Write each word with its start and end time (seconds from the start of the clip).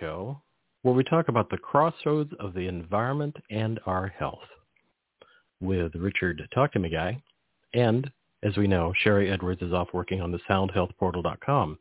Show 0.00 0.40
where 0.82 0.94
we 0.94 1.04
talk 1.04 1.28
about 1.28 1.50
the 1.50 1.58
crossroads 1.58 2.32
of 2.38 2.54
the 2.54 2.68
environment 2.68 3.36
and 3.50 3.80
our 3.86 4.08
health 4.08 4.46
with 5.60 5.94
Richard 5.94 6.48
Talk 6.54 6.72
to 6.72 6.78
Me 6.78 6.88
Guy. 6.88 7.22
And, 7.74 8.10
as 8.42 8.56
we 8.56 8.66
know, 8.66 8.94
Sharry 9.04 9.30
Edwards 9.30 9.60
is 9.60 9.72
off 9.72 9.88
working 9.92 10.22
on 10.22 10.32
the 10.32 10.38
soundhealthportal.com. 10.48 11.78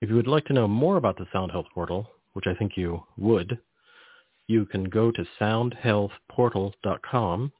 If 0.00 0.10
you 0.10 0.16
would 0.16 0.26
like 0.26 0.44
to 0.46 0.52
know 0.52 0.68
more 0.68 0.96
about 0.96 1.16
the 1.16 1.26
Sound 1.32 1.52
Health 1.52 1.66
Portal, 1.72 2.06
which 2.34 2.46
I 2.46 2.54
think 2.54 2.76
you 2.76 3.02
would, 3.16 3.58
you 4.46 4.66
can 4.66 4.84
go 4.84 5.10
to 5.10 5.24
soundhealthportal.com, 5.40 7.52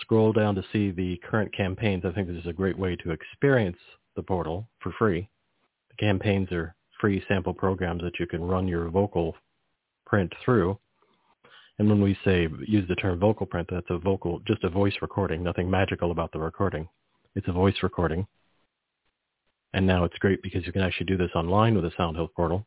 scroll 0.00 0.32
down 0.32 0.54
to 0.54 0.62
see 0.72 0.92
the 0.92 1.20
current 1.28 1.52
campaigns. 1.52 2.04
I 2.04 2.12
think 2.12 2.28
this 2.28 2.36
is 2.36 2.46
a 2.46 2.52
great 2.52 2.78
way 2.78 2.94
to 2.96 3.10
experience 3.10 3.78
the 4.14 4.22
portal 4.22 4.68
for 4.78 4.92
free. 4.92 5.28
The 5.90 5.96
campaigns 5.96 6.52
are 6.52 6.75
free 7.00 7.22
sample 7.28 7.54
programs 7.54 8.02
that 8.02 8.18
you 8.18 8.26
can 8.26 8.42
run 8.42 8.68
your 8.68 8.88
vocal 8.88 9.36
print 10.06 10.32
through. 10.44 10.78
And 11.78 11.88
when 11.88 12.00
we 12.00 12.16
say 12.24 12.48
use 12.66 12.88
the 12.88 12.94
term 12.94 13.18
vocal 13.18 13.46
print, 13.46 13.68
that's 13.70 13.86
a 13.90 13.98
vocal, 13.98 14.40
just 14.46 14.64
a 14.64 14.70
voice 14.70 14.94
recording, 15.02 15.42
nothing 15.42 15.70
magical 15.70 16.10
about 16.10 16.32
the 16.32 16.38
recording. 16.38 16.88
It's 17.34 17.48
a 17.48 17.52
voice 17.52 17.74
recording. 17.82 18.26
And 19.74 19.86
now 19.86 20.04
it's 20.04 20.16
great 20.18 20.42
because 20.42 20.64
you 20.64 20.72
can 20.72 20.80
actually 20.80 21.06
do 21.06 21.18
this 21.18 21.30
online 21.34 21.74
with 21.74 21.84
the 21.84 21.92
Sound 21.96 22.16
Health 22.16 22.30
Portal. 22.34 22.66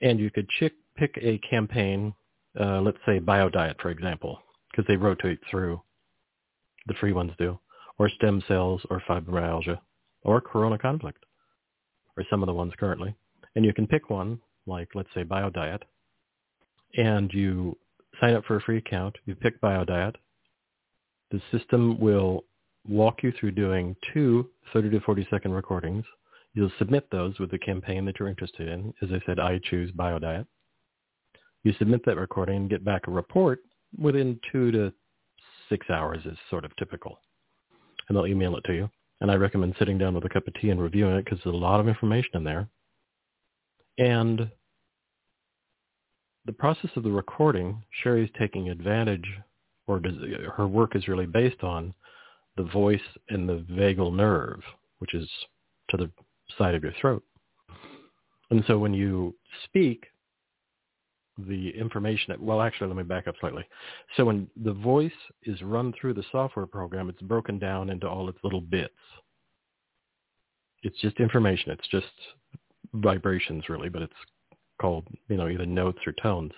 And 0.00 0.20
you 0.20 0.30
could 0.30 0.48
pick 0.96 1.18
a 1.20 1.38
campaign, 1.38 2.14
uh, 2.58 2.80
let's 2.80 2.98
say 3.04 3.18
BioDiet, 3.18 3.80
for 3.80 3.90
example, 3.90 4.38
because 4.70 4.84
they 4.86 4.96
rotate 4.96 5.40
through. 5.50 5.80
The 6.86 6.94
free 6.94 7.12
ones 7.12 7.32
do. 7.36 7.58
Or 7.98 8.08
stem 8.08 8.42
cells 8.46 8.80
or 8.90 9.02
fibromyalgia 9.08 9.78
or 10.22 10.40
corona 10.40 10.78
conflict 10.78 11.24
or 12.16 12.24
some 12.30 12.42
of 12.42 12.46
the 12.46 12.52
ones 12.52 12.72
currently. 12.78 13.14
And 13.56 13.64
you 13.64 13.72
can 13.72 13.86
pick 13.86 14.10
one, 14.10 14.40
like 14.66 14.88
let's 14.94 15.08
say 15.14 15.24
BioDiet, 15.24 15.80
and 16.96 17.30
you 17.32 17.76
sign 18.20 18.34
up 18.34 18.44
for 18.44 18.56
a 18.56 18.60
free 18.60 18.78
account. 18.78 19.16
You 19.26 19.34
pick 19.34 19.60
BioDiet. 19.60 20.14
The 21.30 21.40
system 21.50 21.98
will 22.00 22.44
walk 22.88 23.22
you 23.22 23.32
through 23.38 23.52
doing 23.52 23.94
two 24.12 24.48
30 24.72 24.90
to 24.90 25.00
40 25.00 25.26
second 25.30 25.52
recordings. 25.52 26.04
You'll 26.54 26.72
submit 26.78 27.08
those 27.10 27.38
with 27.38 27.50
the 27.50 27.58
campaign 27.58 28.04
that 28.06 28.18
you're 28.18 28.28
interested 28.28 28.68
in. 28.68 28.92
As 29.02 29.10
I 29.12 29.20
said, 29.26 29.38
I 29.38 29.60
choose 29.64 29.92
BioDiet. 29.92 30.46
You 31.62 31.72
submit 31.78 32.04
that 32.06 32.16
recording 32.16 32.56
and 32.56 32.70
get 32.70 32.84
back 32.84 33.06
a 33.06 33.10
report 33.10 33.60
within 33.98 34.40
two 34.50 34.70
to 34.72 34.92
six 35.68 35.88
hours 35.90 36.24
is 36.24 36.36
sort 36.48 36.64
of 36.64 36.74
typical. 36.76 37.20
And 38.08 38.16
they'll 38.16 38.26
email 38.26 38.56
it 38.56 38.64
to 38.64 38.74
you. 38.74 38.90
And 39.20 39.30
I 39.30 39.34
recommend 39.34 39.74
sitting 39.78 39.98
down 39.98 40.14
with 40.14 40.24
a 40.24 40.28
cup 40.28 40.48
of 40.48 40.54
tea 40.54 40.70
and 40.70 40.80
reviewing 40.80 41.16
it 41.16 41.24
because 41.24 41.38
there's 41.44 41.54
a 41.54 41.58
lot 41.58 41.80
of 41.80 41.88
information 41.88 42.30
in 42.34 42.44
there. 42.44 42.68
And 44.00 44.50
the 46.46 46.52
process 46.52 46.90
of 46.96 47.02
the 47.02 47.10
recording, 47.10 47.82
Sharry's 48.02 48.30
taking 48.38 48.70
advantage, 48.70 49.28
or 49.86 50.00
does, 50.00 50.14
her 50.56 50.66
work 50.66 50.96
is 50.96 51.06
really 51.06 51.26
based 51.26 51.62
on 51.62 51.92
the 52.56 52.62
voice 52.62 53.00
and 53.28 53.46
the 53.46 53.64
vagal 53.70 54.14
nerve, 54.14 54.62
which 55.00 55.12
is 55.14 55.28
to 55.90 55.98
the 55.98 56.10
side 56.56 56.74
of 56.74 56.82
your 56.82 56.94
throat. 56.98 57.22
And 58.50 58.64
so 58.66 58.78
when 58.78 58.94
you 58.94 59.36
speak, 59.66 60.06
the 61.36 61.70
information, 61.70 62.26
that, 62.28 62.40
well, 62.40 62.62
actually, 62.62 62.88
let 62.88 62.96
me 62.96 63.02
back 63.02 63.28
up 63.28 63.34
slightly. 63.38 63.66
So 64.16 64.24
when 64.24 64.48
the 64.62 64.72
voice 64.72 65.12
is 65.44 65.60
run 65.60 65.92
through 65.92 66.14
the 66.14 66.24
software 66.32 66.66
program, 66.66 67.10
it's 67.10 67.22
broken 67.22 67.58
down 67.58 67.90
into 67.90 68.08
all 68.08 68.30
its 68.30 68.38
little 68.42 68.60
bits. 68.62 68.94
It's 70.82 70.98
just 71.00 71.20
information. 71.20 71.70
It's 71.72 71.88
just 71.88 72.06
vibrations, 72.94 73.68
really, 73.68 73.88
but 73.88 74.02
it's 74.02 74.12
called, 74.80 75.06
you 75.28 75.36
know, 75.36 75.48
either 75.48 75.66
notes 75.66 75.98
or 76.06 76.12
tones. 76.12 76.52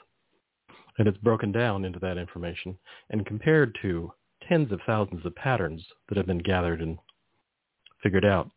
And 0.98 1.08
it's 1.08 1.18
broken 1.18 1.52
down 1.52 1.84
into 1.84 1.98
that 2.00 2.18
information 2.18 2.76
and 3.10 3.26
compared 3.26 3.76
to 3.82 4.12
tens 4.46 4.70
of 4.72 4.80
thousands 4.86 5.24
of 5.24 5.34
patterns 5.34 5.82
that 6.08 6.18
have 6.18 6.26
been 6.26 6.38
gathered 6.38 6.80
and 6.80 6.98
figured 8.02 8.24
out. 8.24 8.50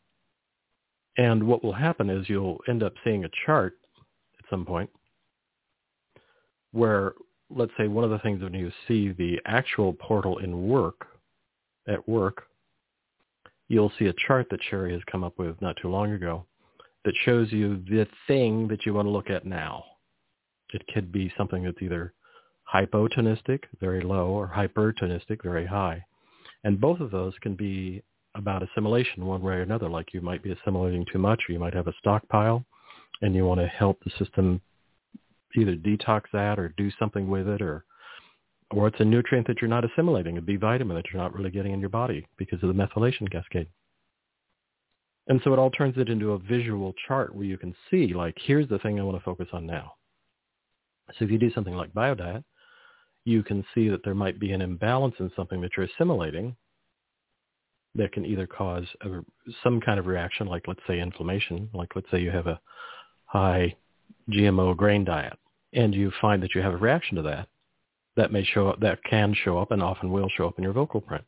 And 1.17 1.43
what 1.43 1.63
will 1.63 1.73
happen 1.73 2.09
is 2.09 2.27
you'll 2.27 2.59
end 2.67 2.83
up 2.83 2.93
seeing 3.03 3.23
a 3.23 3.29
chart 3.45 3.77
at 4.37 4.49
some 4.49 4.65
point 4.65 4.89
where 6.71 7.13
let's 7.49 7.71
say 7.77 7.87
one 7.87 8.03
of 8.03 8.09
the 8.09 8.19
things 8.19 8.41
when 8.41 8.53
you 8.53 8.71
see 8.87 9.11
the 9.11 9.39
actual 9.45 9.93
portal 9.93 10.39
in 10.39 10.67
work 10.67 11.07
at 11.87 12.07
work, 12.07 12.43
you'll 13.67 13.91
see 13.97 14.07
a 14.07 14.13
chart 14.27 14.47
that 14.49 14.59
Sharry 14.69 14.91
has 14.91 15.01
come 15.09 15.23
up 15.23 15.37
with 15.37 15.61
not 15.61 15.77
too 15.81 15.89
long 15.89 16.11
ago 16.11 16.45
that 17.05 17.13
shows 17.23 17.51
you 17.51 17.83
the 17.87 18.07
thing 18.27 18.67
that 18.67 18.85
you 18.85 18.93
want 18.93 19.05
to 19.05 19.11
look 19.11 19.29
at 19.29 19.45
now. 19.45 19.83
It 20.73 20.83
could 20.93 21.11
be 21.11 21.31
something 21.37 21.63
that's 21.63 21.81
either 21.81 22.13
hypotonistic, 22.73 23.59
very 23.79 24.01
low, 24.01 24.27
or 24.27 24.51
hypertonistic, 24.53 25.43
very 25.43 25.65
high. 25.65 26.03
And 26.63 26.81
both 26.81 26.99
of 26.99 27.11
those 27.11 27.33
can 27.41 27.55
be 27.55 28.01
about 28.35 28.63
assimilation 28.63 29.25
one 29.25 29.41
way 29.41 29.53
or 29.53 29.61
another, 29.61 29.87
like 29.87 30.13
you 30.13 30.21
might 30.21 30.43
be 30.43 30.51
assimilating 30.51 31.05
too 31.11 31.19
much 31.19 31.43
or 31.47 31.53
you 31.53 31.59
might 31.59 31.75
have 31.75 31.87
a 31.87 31.93
stockpile 31.99 32.65
and 33.21 33.33
you 33.33 33.45
want 33.45 33.61
to 33.61 33.67
help 33.67 34.03
the 34.03 34.11
system 34.17 34.59
either 35.55 35.75
detox 35.75 36.23
that 36.33 36.59
or 36.59 36.73
do 36.75 36.91
something 36.99 37.29
with 37.29 37.47
it 37.47 37.61
or 37.61 37.85
or 38.71 38.87
it's 38.87 38.99
a 38.99 39.05
nutrient 39.05 39.45
that 39.47 39.61
you're 39.61 39.69
not 39.69 39.85
assimilating, 39.85 40.37
a 40.37 40.41
B 40.41 40.55
vitamin 40.55 40.95
that 40.95 41.05
you're 41.13 41.21
not 41.21 41.35
really 41.35 41.51
getting 41.51 41.71
in 41.71 41.79
your 41.79 41.89
body 41.89 42.27
because 42.35 42.61
of 42.63 42.67
the 42.67 42.73
methylation 42.73 43.31
cascade. 43.31 43.67
And 45.27 45.41
so 45.43 45.53
it 45.53 45.59
all 45.59 45.71
turns 45.71 45.97
it 45.97 46.09
into 46.09 46.33
a 46.33 46.39
visual 46.39 46.93
chart 47.07 47.33
where 47.33 47.45
you 47.45 47.57
can 47.57 47.75
see, 47.89 48.13
like, 48.13 48.35
here's 48.45 48.69
the 48.69 48.79
thing 48.79 48.99
I 48.99 49.03
want 49.03 49.17
to 49.17 49.23
focus 49.23 49.47
on 49.53 49.65
now. 49.65 49.93
So 51.17 51.25
if 51.25 51.31
you 51.31 51.39
do 51.39 51.51
something 51.51 51.75
like 51.75 51.93
biodiet, 51.93 52.43
you 53.25 53.41
can 53.41 53.65
see 53.73 53.89
that 53.89 54.03
there 54.03 54.13
might 54.13 54.39
be 54.39 54.51
an 54.51 54.61
imbalance 54.61 55.15
in 55.19 55.31
something 55.35 55.61
that 55.61 55.71
you're 55.75 55.87
assimilating 55.87 56.55
that 57.95 58.11
can 58.11 58.25
either 58.25 58.45
cause 58.45 58.85
a, 59.01 59.21
some 59.63 59.81
kind 59.81 59.99
of 59.99 60.05
reaction, 60.05 60.47
like 60.47 60.67
let's 60.67 60.81
say 60.87 60.99
inflammation, 60.99 61.69
like 61.73 61.95
let's 61.95 62.09
say 62.11 62.21
you 62.21 62.29
have 62.29 62.47
a 62.47 62.59
high 63.25 63.75
GMO 64.29 64.75
grain 64.75 65.05
diet 65.05 65.37
and 65.73 65.93
you 65.95 66.11
find 66.21 66.43
that 66.43 66.53
you 66.53 66.61
have 66.61 66.73
a 66.73 66.77
reaction 66.77 67.15
to 67.15 67.21
that, 67.23 67.47
that 68.15 68.31
may 68.31 68.43
show 68.43 68.67
up, 68.67 68.79
that 68.81 69.03
can 69.03 69.33
show 69.33 69.57
up 69.57 69.71
and 69.71 69.81
often 69.81 70.11
will 70.11 70.29
show 70.29 70.47
up 70.47 70.57
in 70.57 70.63
your 70.63 70.73
vocal 70.73 71.01
print. 71.01 71.23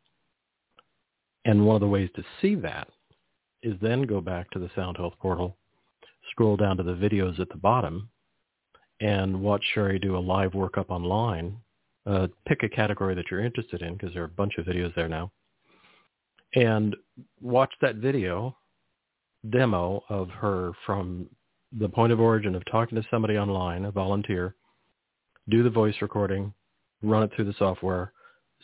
And 1.45 1.65
one 1.65 1.75
of 1.75 1.81
the 1.81 1.87
ways 1.87 2.09
to 2.15 2.23
see 2.41 2.55
that 2.55 2.89
is 3.63 3.75
then 3.81 4.03
go 4.03 4.21
back 4.21 4.49
to 4.51 4.59
the 4.59 4.69
Sound 4.75 4.97
Health 4.97 5.13
portal, 5.19 5.57
scroll 6.31 6.57
down 6.57 6.77
to 6.77 6.83
the 6.83 6.93
videos 6.93 7.39
at 7.39 7.49
the 7.49 7.57
bottom, 7.57 8.09
and 8.99 9.41
watch 9.41 9.63
Sharry 9.75 10.01
do 10.01 10.17
a 10.17 10.19
live 10.19 10.51
workup 10.51 10.89
online. 10.89 11.57
Uh, 12.05 12.27
pick 12.47 12.63
a 12.63 12.69
category 12.69 13.13
that 13.15 13.25
you're 13.29 13.43
interested 13.43 13.81
in 13.81 13.93
because 13.93 14.13
there 14.13 14.23
are 14.23 14.27
a 14.27 14.29
bunch 14.29 14.57
of 14.57 14.65
videos 14.65 14.95
there 14.95 15.09
now. 15.09 15.31
And 16.55 16.95
watch 17.41 17.73
that 17.81 17.95
video 17.95 18.55
demo 19.49 20.03
of 20.09 20.29
her 20.29 20.71
from 20.85 21.27
the 21.77 21.89
point 21.89 22.13
of 22.13 22.19
origin 22.19 22.55
of 22.55 22.63
talking 22.71 22.95
to 23.01 23.07
somebody 23.11 23.37
online, 23.37 23.85
a 23.85 23.91
volunteer, 23.91 24.55
do 25.49 25.63
the 25.63 25.69
voice 25.69 25.95
recording, 26.01 26.53
run 27.01 27.23
it 27.23 27.31
through 27.35 27.45
the 27.45 27.55
software, 27.59 28.13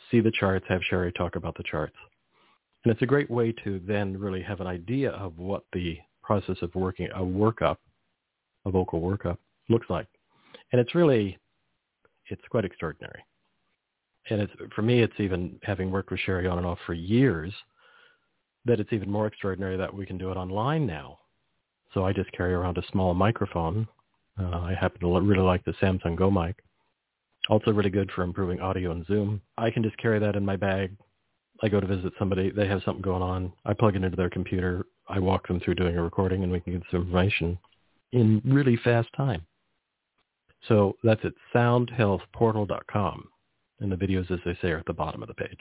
see 0.10 0.22
the 0.22 0.32
charts, 0.32 0.66
have 0.70 0.82
Sharry 0.90 1.14
talk 1.14 1.36
about 1.36 1.56
the 1.58 1.64
charts. 1.64 1.96
And 2.84 2.92
it's 2.92 3.02
a 3.02 3.08
great 3.08 3.30
way 3.30 3.54
to 3.64 3.80
then 3.88 4.18
really 4.18 4.42
have 4.42 4.60
an 4.60 4.68
idea 4.68 5.12
of 5.12 5.38
what 5.38 5.64
the 5.74 5.98
process 6.22 6.58
of 6.62 6.74
working 6.76 7.10
a 7.16 7.20
workup, 7.20 7.78
a 8.66 8.72
vocal 8.72 9.02
workup, 9.02 9.38
looks 9.70 9.90
like. 9.90 10.08
And 10.72 10.82
it's 10.82 10.96
really, 10.96 11.38
it's 12.28 12.42
quite 12.50 12.66
extraordinary. 12.66 13.24
And 14.30 14.42
it's, 14.42 14.54
for 14.76 14.82
me, 14.82 15.02
it's 15.02 15.20
even 15.20 15.60
having 15.64 15.92
worked 15.92 16.12
with 16.12 16.20
Sharry 16.26 16.50
on 16.50 16.58
and 16.58 16.68
off 16.68 16.80
for 16.86 16.94
years, 16.94 17.54
that 18.66 18.80
it's 18.80 18.94
even 18.94 19.12
more 19.12 19.28
extraordinary 19.28 19.76
that 19.78 19.94
we 19.94 20.06
can 20.06 20.18
do 20.18 20.32
it 20.32 20.38
online 20.38 20.86
now 20.88 21.20
so 21.94 22.06
I 22.06 22.14
just 22.14 22.32
carry 22.32 22.54
around 22.54 22.78
a 22.78 22.88
small 22.92 23.14
microphone. 23.14 23.88
Uh, 24.40 24.60
I 24.60 24.76
happen 24.80 25.02
to 25.02 25.20
really 25.20 25.44
like 25.44 25.64
the 25.64 25.76
Samson 25.80 26.16
Go 26.16 26.32
mic. 26.32 26.56
Also 27.50 27.72
really 27.72 27.90
good 27.90 28.12
for 28.16 28.24
improving 28.24 28.60
audio 28.62 28.92
and 28.92 29.06
Zoom. 29.06 29.42
I 29.58 29.70
can 29.70 29.84
just 29.84 29.98
carry 29.98 30.20
that 30.20 30.36
in 30.36 30.46
my 30.46 30.56
bag. 30.56 30.96
I 31.64 31.70
go 31.70 31.80
to 31.80 31.88
visit 31.88 32.12
somebody. 32.20 32.52
They 32.52 32.68
have 32.68 32.84
something 32.84 33.02
going 33.02 33.24
on. 33.24 33.54
I 33.66 33.74
plug 33.74 33.96
it 33.96 34.04
into 34.04 34.18
their 34.18 34.30
computer. 34.30 34.86
I 35.08 35.20
walk 35.20 35.48
them 35.48 35.62
through 35.62 35.76
doing 35.76 35.98
a 35.98 36.04
recording 36.04 36.44
and 36.44 36.52
we 36.52 36.60
can 36.60 36.74
get 36.74 36.84
some 36.92 37.04
information 37.04 37.58
in 38.12 38.42
really 38.44 38.76
fast 38.84 39.08
time. 39.16 39.46
So 40.68 40.98
that's 41.04 41.24
at 41.24 41.32
soundhealthportal.com. 41.56 43.30
And 43.80 43.92
the 43.92 43.96
videos, 43.96 44.30
as 44.30 44.40
they 44.46 44.58
say, 44.62 44.72
are 44.72 44.80
at 44.80 44.86
the 44.86 44.94
bottom 44.94 45.22
of 45.22 45.30
the 45.30 45.34
page. 45.34 45.58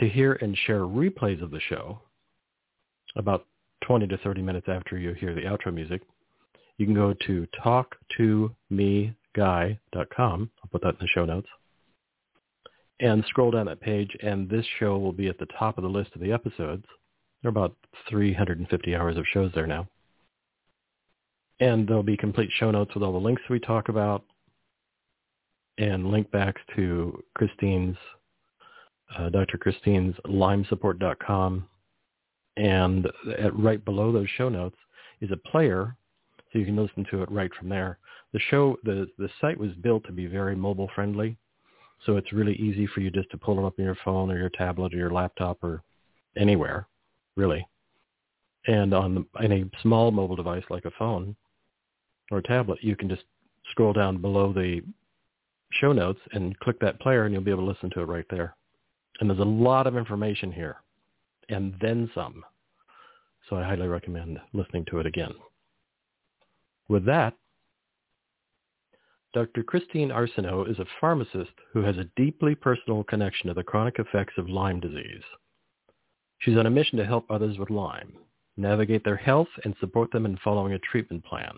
To 0.00 0.08
hear 0.08 0.32
and 0.34 0.58
share 0.66 0.80
replays 0.80 1.40
of 1.40 1.52
the 1.52 1.60
show, 1.60 2.00
about 3.14 3.46
20 3.86 4.08
to 4.08 4.18
30 4.18 4.42
minutes 4.42 4.66
after 4.68 4.98
you 4.98 5.14
hear 5.14 5.34
the 5.34 5.42
outro 5.42 5.72
music, 5.72 6.02
you 6.78 6.86
can 6.86 6.94
go 6.94 7.14
to 7.26 7.46
talktomeguy.com. 7.64 10.50
I'll 10.62 10.70
put 10.70 10.82
that 10.82 10.88
in 10.88 10.96
the 11.00 11.08
show 11.08 11.24
notes. 11.24 11.48
And 13.00 13.24
scroll 13.28 13.50
down 13.50 13.66
that 13.66 13.80
page, 13.80 14.16
and 14.22 14.48
this 14.48 14.64
show 14.78 14.96
will 14.96 15.12
be 15.12 15.28
at 15.28 15.38
the 15.38 15.48
top 15.58 15.76
of 15.76 15.82
the 15.82 15.90
list 15.90 16.10
of 16.14 16.22
the 16.22 16.32
episodes. 16.32 16.84
There 17.42 17.48
are 17.48 17.50
about 17.50 17.76
350 18.08 18.96
hours 18.96 19.18
of 19.18 19.26
shows 19.32 19.52
there 19.54 19.66
now. 19.66 19.86
And 21.60 21.86
there'll 21.86 22.02
be 22.02 22.16
complete 22.16 22.50
show 22.58 22.70
notes 22.70 22.94
with 22.94 23.02
all 23.02 23.12
the 23.12 23.18
links 23.18 23.42
we 23.48 23.60
talk 23.60 23.88
about 23.88 24.24
and 25.78 26.10
link 26.10 26.30
backs 26.30 26.60
to 26.74 27.22
Christine's, 27.34 27.96
uh, 29.18 29.28
Dr. 29.28 29.58
Christine's 29.58 30.14
lymesupport.com. 30.26 31.68
And 32.56 33.06
at, 33.38 33.58
right 33.58 33.84
below 33.84 34.12
those 34.12 34.28
show 34.36 34.48
notes 34.48 34.76
is 35.20 35.30
a 35.30 35.48
player, 35.50 35.96
so 36.50 36.58
you 36.58 36.64
can 36.64 36.76
listen 36.76 37.04
to 37.10 37.22
it 37.22 37.30
right 37.30 37.50
from 37.58 37.68
there. 37.68 37.98
The 38.32 38.40
show, 38.50 38.78
the, 38.84 39.06
the 39.18 39.28
site 39.40 39.58
was 39.58 39.72
built 39.82 40.04
to 40.06 40.12
be 40.12 40.26
very 40.26 40.56
mobile 40.56 40.88
friendly. 40.94 41.36
So 42.04 42.16
it's 42.16 42.32
really 42.32 42.54
easy 42.54 42.86
for 42.86 43.00
you 43.00 43.10
just 43.10 43.30
to 43.30 43.38
pull 43.38 43.58
it 43.58 43.66
up 43.66 43.78
on 43.78 43.84
your 43.84 43.96
phone 44.04 44.30
or 44.30 44.38
your 44.38 44.50
tablet 44.50 44.94
or 44.94 44.98
your 44.98 45.10
laptop 45.10 45.62
or 45.62 45.82
anywhere, 46.36 46.86
really. 47.36 47.66
And 48.66 48.92
on 48.92 49.26
any 49.42 49.68
small 49.82 50.10
mobile 50.10 50.36
device 50.36 50.64
like 50.70 50.84
a 50.84 50.90
phone 50.98 51.36
or 52.30 52.38
a 52.38 52.42
tablet, 52.42 52.78
you 52.82 52.96
can 52.96 53.08
just 53.08 53.24
scroll 53.70 53.92
down 53.92 54.20
below 54.20 54.52
the 54.52 54.82
show 55.72 55.92
notes 55.92 56.20
and 56.32 56.58
click 56.60 56.78
that 56.80 57.00
player 57.00 57.24
and 57.24 57.32
you'll 57.32 57.42
be 57.42 57.50
able 57.50 57.64
to 57.64 57.70
listen 57.70 57.90
to 57.90 58.00
it 58.00 58.08
right 58.08 58.26
there. 58.30 58.54
And 59.20 59.30
there's 59.30 59.40
a 59.40 59.44
lot 59.44 59.86
of 59.86 59.96
information 59.96 60.52
here 60.52 60.76
and 61.48 61.74
then 61.80 62.10
some. 62.14 62.44
So 63.48 63.56
I 63.56 63.64
highly 63.64 63.86
recommend 63.86 64.38
listening 64.52 64.84
to 64.90 64.98
it 64.98 65.06
again. 65.06 65.32
With 66.88 67.04
that, 67.06 67.34
Dr. 69.36 69.64
Christine 69.64 70.08
Arseneau 70.08 70.66
is 70.66 70.78
a 70.78 70.86
pharmacist 70.98 71.52
who 71.74 71.82
has 71.82 71.98
a 71.98 72.08
deeply 72.16 72.54
personal 72.54 73.04
connection 73.04 73.48
to 73.48 73.52
the 73.52 73.62
chronic 73.62 73.98
effects 73.98 74.32
of 74.38 74.48
Lyme 74.48 74.80
disease. 74.80 75.24
She's 76.38 76.56
on 76.56 76.64
a 76.64 76.70
mission 76.70 76.96
to 76.96 77.04
help 77.04 77.30
others 77.30 77.58
with 77.58 77.68
Lyme, 77.68 78.14
navigate 78.56 79.04
their 79.04 79.16
health, 79.16 79.50
and 79.62 79.76
support 79.78 80.10
them 80.10 80.24
in 80.24 80.38
following 80.38 80.72
a 80.72 80.78
treatment 80.78 81.22
plan. 81.22 81.52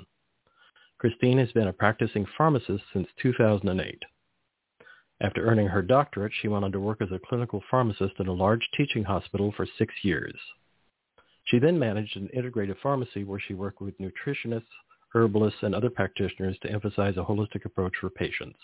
Christine 0.99 1.39
has 1.39 1.53
been 1.53 1.69
a 1.69 1.73
practicing 1.73 2.27
pharmacist 2.37 2.83
since 2.93 3.07
2008. 3.23 4.03
After 5.21 5.47
earning 5.47 5.69
her 5.69 5.81
doctorate, 5.81 6.33
she 6.41 6.49
went 6.49 6.65
on 6.65 6.73
to 6.73 6.81
work 6.81 7.01
as 7.01 7.13
a 7.13 7.21
clinical 7.29 7.63
pharmacist 7.71 8.15
in 8.19 8.27
a 8.27 8.33
large 8.33 8.69
teaching 8.77 9.05
hospital 9.05 9.55
for 9.57 9.69
six 9.79 9.95
years. 10.03 10.35
She 11.45 11.61
then 11.61 11.79
managed 11.79 12.17
an 12.17 12.29
integrative 12.37 12.81
pharmacy 12.83 13.23
where 13.23 13.39
she 13.39 13.55
worked 13.55 13.81
with 13.81 13.95
nutritionists, 14.01 14.65
herbalists, 15.13 15.63
and 15.63 15.75
other 15.75 15.91
practitioners 15.91 16.59
to 16.63 16.71
emphasize 16.71 17.17
a 17.17 17.25
holistic 17.25 17.65
approach 17.65 17.95
for 18.01 18.11
patients. 18.11 18.59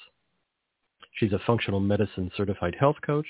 She's 1.14 1.32
a 1.32 1.38
functional 1.46 1.80
medicine 1.80 2.30
certified 2.36 2.74
health 2.78 2.96
coach 3.04 3.26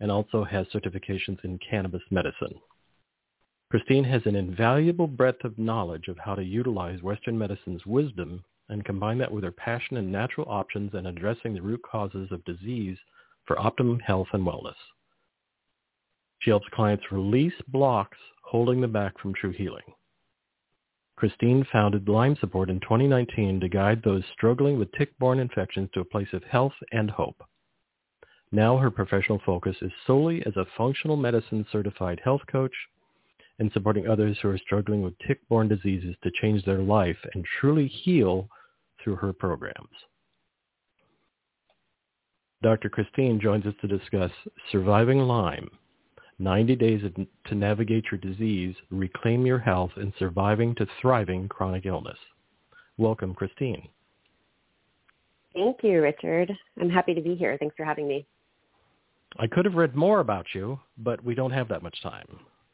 and 0.00 0.10
also 0.10 0.44
has 0.44 0.66
certifications 0.68 1.42
in 1.44 1.58
cannabis 1.58 2.02
medicine. 2.10 2.60
Christine 3.70 4.04
has 4.04 4.22
an 4.26 4.36
invaluable 4.36 5.06
breadth 5.06 5.44
of 5.44 5.58
knowledge 5.58 6.08
of 6.08 6.18
how 6.18 6.34
to 6.34 6.44
utilize 6.44 7.02
Western 7.02 7.38
medicine's 7.38 7.86
wisdom 7.86 8.44
and 8.68 8.84
combine 8.84 9.18
that 9.18 9.32
with 9.32 9.44
her 9.44 9.52
passion 9.52 9.96
and 9.96 10.12
natural 10.12 10.46
options 10.48 10.92
and 10.94 11.06
addressing 11.06 11.54
the 11.54 11.62
root 11.62 11.80
causes 11.82 12.30
of 12.30 12.44
disease 12.44 12.98
for 13.46 13.58
optimum 13.58 13.98
health 14.00 14.28
and 14.32 14.46
wellness. 14.46 14.74
She 16.40 16.50
helps 16.50 16.66
clients 16.72 17.04
release 17.10 17.54
blocks 17.68 18.18
holding 18.42 18.80
them 18.80 18.92
back 18.92 19.18
from 19.18 19.32
true 19.34 19.52
healing. 19.52 19.84
Christine 21.22 21.64
founded 21.70 22.08
Lyme 22.08 22.36
Support 22.40 22.68
in 22.68 22.80
2019 22.80 23.60
to 23.60 23.68
guide 23.68 24.02
those 24.02 24.24
struggling 24.32 24.76
with 24.76 24.90
tick-borne 24.98 25.38
infections 25.38 25.88
to 25.94 26.00
a 26.00 26.04
place 26.04 26.26
of 26.32 26.42
health 26.42 26.72
and 26.90 27.08
hope. 27.08 27.40
Now 28.50 28.76
her 28.76 28.90
professional 28.90 29.40
focus 29.46 29.76
is 29.82 29.92
solely 30.04 30.44
as 30.46 30.56
a 30.56 30.66
functional 30.76 31.16
medicine 31.16 31.64
certified 31.70 32.20
health 32.24 32.40
coach 32.50 32.72
and 33.60 33.70
supporting 33.70 34.08
others 34.08 34.36
who 34.42 34.48
are 34.48 34.58
struggling 34.58 35.00
with 35.00 35.14
tick-borne 35.24 35.68
diseases 35.68 36.16
to 36.24 36.30
change 36.40 36.64
their 36.64 36.82
life 36.82 37.18
and 37.34 37.46
truly 37.60 37.86
heal 37.86 38.48
through 39.00 39.14
her 39.14 39.32
programs. 39.32 39.94
Dr. 42.64 42.88
Christine 42.88 43.38
joins 43.40 43.64
us 43.64 43.74
to 43.80 43.86
discuss 43.86 44.32
Surviving 44.72 45.20
Lyme, 45.20 45.70
90 46.42 46.76
Days 46.76 47.02
to 47.46 47.54
Navigate 47.54 48.06
Your 48.10 48.18
Disease, 48.18 48.74
Reclaim 48.90 49.46
Your 49.46 49.60
Health, 49.60 49.92
and 49.96 50.12
Surviving 50.18 50.74
to 50.74 50.86
Thriving 51.00 51.48
Chronic 51.48 51.86
Illness. 51.86 52.18
Welcome, 52.98 53.32
Christine. 53.32 53.88
Thank 55.54 55.78
you, 55.84 56.02
Richard. 56.02 56.52
I'm 56.80 56.90
happy 56.90 57.14
to 57.14 57.20
be 57.20 57.36
here. 57.36 57.56
Thanks 57.58 57.76
for 57.76 57.84
having 57.84 58.08
me. 58.08 58.26
I 59.38 59.46
could 59.46 59.64
have 59.64 59.74
read 59.74 59.94
more 59.94 60.18
about 60.18 60.46
you, 60.52 60.80
but 60.98 61.22
we 61.24 61.36
don't 61.36 61.52
have 61.52 61.68
that 61.68 61.82
much 61.82 62.02
time. 62.02 62.26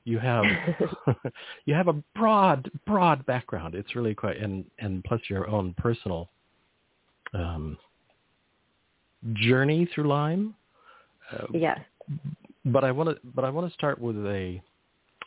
You 0.04 0.18
have 0.18 0.44
you 1.66 1.74
have 1.74 1.88
a 1.88 2.02
broad 2.14 2.70
broad 2.86 3.26
background. 3.26 3.74
It's 3.74 3.94
really 3.94 4.14
quite 4.14 4.38
and 4.38 4.64
and 4.78 5.04
plus 5.04 5.20
your 5.28 5.46
own 5.48 5.74
personal 5.76 6.30
um, 7.34 7.76
journey 9.34 9.88
through 9.94 10.08
Lyme. 10.08 10.54
Uh, 11.30 11.46
yes. 11.52 11.78
But 12.72 12.84
I 12.84 12.92
want 12.92 13.10
to 13.10 13.16
but 13.34 13.44
I 13.44 13.50
want 13.50 13.68
to 13.68 13.74
start 13.74 14.00
with 14.00 14.16
a. 14.16 14.60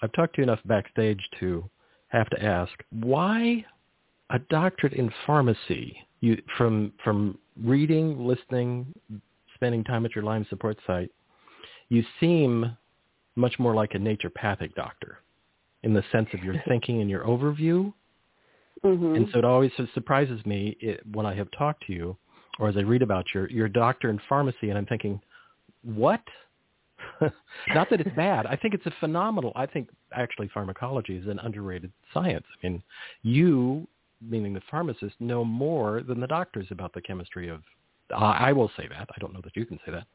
I've 0.02 0.12
talked 0.14 0.36
to 0.36 0.42
you 0.42 0.44
enough 0.44 0.60
backstage 0.66 1.22
to 1.40 1.70
have 2.08 2.30
to 2.30 2.44
ask 2.44 2.72
why 2.92 3.66
a 4.30 4.40
doctorate 4.50 4.94
in 4.94 5.12
pharmacy. 5.26 5.98
You 6.22 6.42
from 6.58 6.94
from 7.04 7.38
reading, 7.64 8.26
listening, 8.26 8.94
spending 9.56 9.84
time 9.84 10.06
at 10.06 10.16
your 10.16 10.24
Lyme 10.24 10.46
support 10.50 10.78
site. 10.88 11.12
You 11.90 12.04
seem 12.20 12.78
much 13.36 13.58
more 13.60 13.76
like 13.76 13.96
a 13.96 13.98
naturopathic 13.98 14.74
doctor 14.76 15.20
in 15.84 15.94
the 15.94 16.04
sense 16.12 16.28
of 16.34 16.44
your 16.44 16.56
thinking 16.68 17.02
and 17.02 17.10
your 17.10 17.24
overview. 17.24 17.94
Mm-hmm. 18.84 19.16
And 19.16 19.28
so 19.32 19.40
it 19.40 19.46
always 19.46 19.72
surprises 19.94 20.44
me 20.46 20.76
it, 20.80 21.02
when 21.12 21.26
I 21.26 21.36
have 21.36 21.48
talked 21.58 21.86
to 21.88 21.94
you 21.94 22.18
or 22.60 22.68
as 22.68 22.78
I 22.78 22.82
read 22.82 23.02
about 23.02 23.26
your, 23.34 23.50
your 23.50 23.68
doctor 23.68 24.10
in 24.10 24.20
pharmacy 24.28 24.70
and 24.70 24.78
I'm 24.78 24.86
thinking, 24.86 25.22
what? 25.84 26.22
Not 27.76 27.90
that 27.90 28.02
it's 28.02 28.16
bad. 28.16 28.46
I 28.46 28.56
think 28.56 28.74
it's 28.74 28.86
a 28.86 28.94
phenomenal. 29.00 29.52
I 29.56 29.66
think 29.66 29.90
actually 30.14 30.50
pharmacology 30.54 31.16
is 31.16 31.28
an 31.28 31.40
underrated 31.40 31.92
science. 32.14 32.46
I 32.52 32.68
mean, 32.68 32.84
you, 33.24 33.88
meaning 34.22 34.54
the 34.54 34.62
pharmacist, 34.70 35.16
know 35.20 35.44
more 35.44 36.02
than 36.02 36.20
the 36.20 36.28
doctors 36.28 36.68
about 36.72 36.94
the 36.94 37.02
chemistry 37.02 37.50
of. 37.50 37.62
I 38.16 38.52
will 38.52 38.70
say 38.76 38.88
that. 38.90 39.08
I 39.16 39.20
don't 39.20 39.34
know 39.34 39.40
that 39.42 39.56
you 39.56 39.66
can 39.66 39.80
say 39.86 39.92
that 39.94 40.06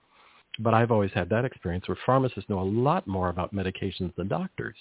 but 0.59 0.75
I've 0.75 0.91
always 0.91 1.11
had 1.13 1.29
that 1.31 1.45
experience 1.45 1.89
where 1.89 1.99
pharmacists 2.07 2.49
know 2.49 2.61
a 2.61 2.63
lot 2.63 3.07
more 3.07 3.29
about 3.29 3.55
medications 3.55 4.15
than 4.17 4.29
doctors. 4.29 4.77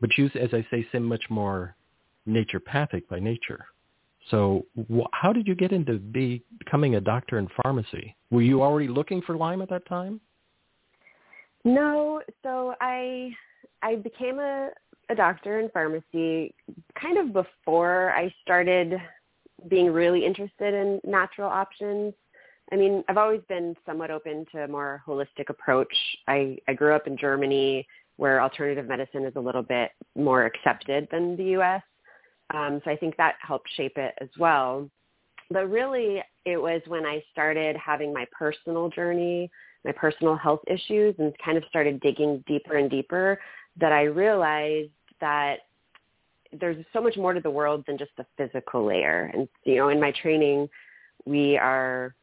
But 0.00 0.10
you, 0.18 0.26
as 0.38 0.50
I 0.52 0.66
say, 0.70 0.86
seem 0.92 1.04
much 1.04 1.24
more 1.30 1.76
naturopathic 2.28 3.08
by 3.08 3.20
nature. 3.20 3.66
So 4.30 4.66
wh- 4.90 5.06
how 5.12 5.32
did 5.32 5.46
you 5.46 5.54
get 5.54 5.72
into 5.72 5.98
be, 5.98 6.42
becoming 6.58 6.96
a 6.96 7.00
doctor 7.00 7.38
in 7.38 7.48
pharmacy? 7.62 8.16
Were 8.30 8.42
you 8.42 8.62
already 8.62 8.88
looking 8.88 9.22
for 9.22 9.36
Lyme 9.36 9.62
at 9.62 9.70
that 9.70 9.86
time? 9.86 10.20
No. 11.64 12.22
So 12.42 12.74
I 12.80 13.30
I 13.82 13.96
became 13.96 14.38
a, 14.38 14.70
a 15.10 15.14
doctor 15.14 15.60
in 15.60 15.68
pharmacy 15.70 16.54
kind 17.00 17.18
of 17.18 17.32
before 17.32 18.12
I 18.12 18.32
started 18.42 19.00
being 19.68 19.90
really 19.90 20.24
interested 20.24 20.74
in 20.74 21.00
natural 21.04 21.48
options. 21.48 22.14
I 22.72 22.76
mean, 22.76 23.04
I've 23.08 23.18
always 23.18 23.42
been 23.48 23.76
somewhat 23.84 24.10
open 24.10 24.46
to 24.52 24.64
a 24.64 24.68
more 24.68 25.02
holistic 25.06 25.50
approach. 25.50 25.94
I, 26.26 26.56
I 26.66 26.72
grew 26.72 26.94
up 26.94 27.06
in 27.06 27.16
Germany 27.16 27.86
where 28.16 28.40
alternative 28.40 28.86
medicine 28.86 29.24
is 29.24 29.34
a 29.36 29.40
little 29.40 29.62
bit 29.62 29.90
more 30.16 30.46
accepted 30.46 31.08
than 31.10 31.36
the 31.36 31.44
U.S. 31.44 31.82
Um, 32.54 32.80
so 32.84 32.90
I 32.90 32.96
think 32.96 33.16
that 33.16 33.34
helped 33.40 33.68
shape 33.76 33.96
it 33.96 34.14
as 34.20 34.28
well. 34.38 34.88
But 35.50 35.68
really, 35.68 36.22
it 36.46 36.56
was 36.56 36.80
when 36.86 37.04
I 37.04 37.22
started 37.32 37.76
having 37.76 38.14
my 38.14 38.26
personal 38.36 38.88
journey, 38.88 39.50
my 39.84 39.92
personal 39.92 40.36
health 40.36 40.60
issues, 40.66 41.14
and 41.18 41.32
kind 41.44 41.56
of 41.58 41.64
started 41.68 42.00
digging 42.00 42.42
deeper 42.46 42.76
and 42.76 42.90
deeper 42.90 43.40
that 43.80 43.92
I 43.92 44.04
realized 44.04 44.90
that 45.20 45.60
there's 46.60 46.84
so 46.92 47.00
much 47.00 47.16
more 47.16 47.34
to 47.34 47.40
the 47.40 47.50
world 47.50 47.84
than 47.86 47.98
just 47.98 48.12
the 48.16 48.26
physical 48.36 48.86
layer. 48.86 49.30
And, 49.34 49.48
you 49.64 49.76
know, 49.76 49.88
in 49.88 50.00
my 50.00 50.12
training, 50.12 50.68
we 51.24 51.56
are 51.58 52.14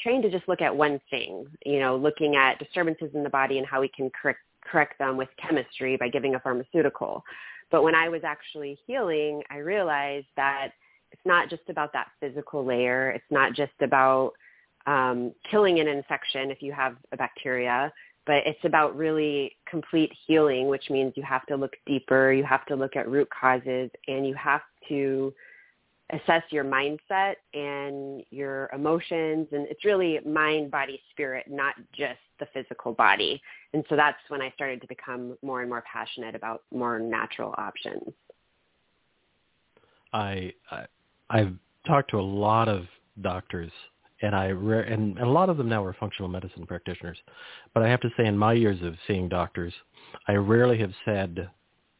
trained 0.00 0.22
to 0.22 0.30
just 0.30 0.48
look 0.48 0.60
at 0.60 0.74
one 0.74 1.00
thing, 1.10 1.46
you 1.64 1.80
know, 1.80 1.96
looking 1.96 2.36
at 2.36 2.58
disturbances 2.58 3.10
in 3.14 3.22
the 3.22 3.30
body 3.30 3.58
and 3.58 3.66
how 3.66 3.80
we 3.80 3.88
can 3.88 4.10
correct, 4.10 4.40
correct 4.64 4.98
them 4.98 5.16
with 5.16 5.28
chemistry 5.40 5.96
by 5.96 6.08
giving 6.08 6.34
a 6.34 6.40
pharmaceutical. 6.40 7.24
But 7.70 7.82
when 7.82 7.94
I 7.94 8.08
was 8.08 8.22
actually 8.24 8.78
healing, 8.86 9.42
I 9.50 9.56
realized 9.56 10.26
that 10.36 10.68
it's 11.10 11.22
not 11.24 11.48
just 11.48 11.62
about 11.68 11.92
that 11.92 12.08
physical 12.20 12.64
layer. 12.64 13.10
It's 13.10 13.24
not 13.30 13.54
just 13.54 13.72
about 13.80 14.32
um, 14.86 15.32
killing 15.50 15.80
an 15.80 15.88
infection 15.88 16.50
if 16.50 16.62
you 16.62 16.72
have 16.72 16.96
a 17.12 17.16
bacteria, 17.16 17.92
but 18.26 18.36
it's 18.46 18.64
about 18.64 18.96
really 18.96 19.56
complete 19.68 20.12
healing, 20.26 20.68
which 20.68 20.88
means 20.90 21.12
you 21.16 21.22
have 21.22 21.46
to 21.46 21.56
look 21.56 21.74
deeper, 21.86 22.32
you 22.32 22.44
have 22.44 22.64
to 22.66 22.74
look 22.74 22.96
at 22.96 23.08
root 23.08 23.28
causes, 23.30 23.90
and 24.08 24.26
you 24.26 24.34
have 24.34 24.62
to 24.88 25.32
assess 26.10 26.42
your 26.50 26.64
mindset 26.64 27.34
and 27.54 28.22
your 28.30 28.68
emotions 28.74 29.48
and 29.52 29.66
it's 29.68 29.84
really 29.86 30.20
mind 30.26 30.70
body 30.70 31.00
spirit 31.10 31.46
not 31.48 31.74
just 31.96 32.18
the 32.38 32.46
physical 32.52 32.92
body. 32.92 33.40
And 33.72 33.84
so 33.88 33.96
that's 33.96 34.18
when 34.28 34.42
I 34.42 34.50
started 34.50 34.82
to 34.82 34.86
become 34.86 35.38
more 35.42 35.62
and 35.62 35.70
more 35.70 35.82
passionate 35.90 36.34
about 36.34 36.62
more 36.72 36.98
natural 36.98 37.54
options. 37.56 38.12
I, 40.12 40.52
I 40.70 40.84
I've 41.30 41.54
talked 41.86 42.10
to 42.10 42.18
a 42.18 42.20
lot 42.20 42.68
of 42.68 42.84
doctors 43.22 43.72
and 44.24 44.34
I 44.34 44.48
re- 44.48 44.90
and 44.92 45.18
a 45.18 45.28
lot 45.28 45.48
of 45.48 45.56
them 45.56 45.68
now 45.68 45.84
are 45.84 45.94
functional 45.94 46.28
medicine 46.28 46.66
practitioners. 46.66 47.18
But 47.72 47.82
I 47.82 47.88
have 47.88 48.00
to 48.00 48.10
say 48.16 48.26
in 48.26 48.36
my 48.36 48.52
years 48.52 48.82
of 48.82 48.94
seeing 49.06 49.28
doctors, 49.28 49.72
I 50.28 50.34
rarely 50.34 50.78
have 50.78 50.92
said, 51.04 51.50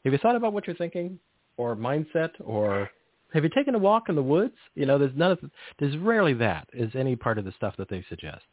"Have 0.04 0.12
you 0.12 0.19
thought 0.19 0.37
about 0.37 0.52
what 0.52 0.66
you're 0.66 0.76
thinking?" 0.76 1.19
or 1.57 1.76
mindset 1.76 2.31
or 2.40 2.90
have 3.33 3.43
you 3.43 3.50
taken 3.50 3.75
a 3.75 3.78
walk 3.78 4.09
in 4.09 4.14
the 4.14 4.23
woods? 4.23 4.54
You 4.75 4.87
know, 4.87 4.99
there's 4.99 5.16
none 5.16 5.33
of 5.33 5.38
there's 5.78 5.97
rarely 5.99 6.35
that 6.35 6.69
is 6.73 6.90
any 6.95 7.16
part 7.16 7.38
of 7.38 7.45
the 7.45 7.52
stuff 7.52 7.75
that 7.78 7.88
they 7.88 8.04
suggest. 8.09 8.45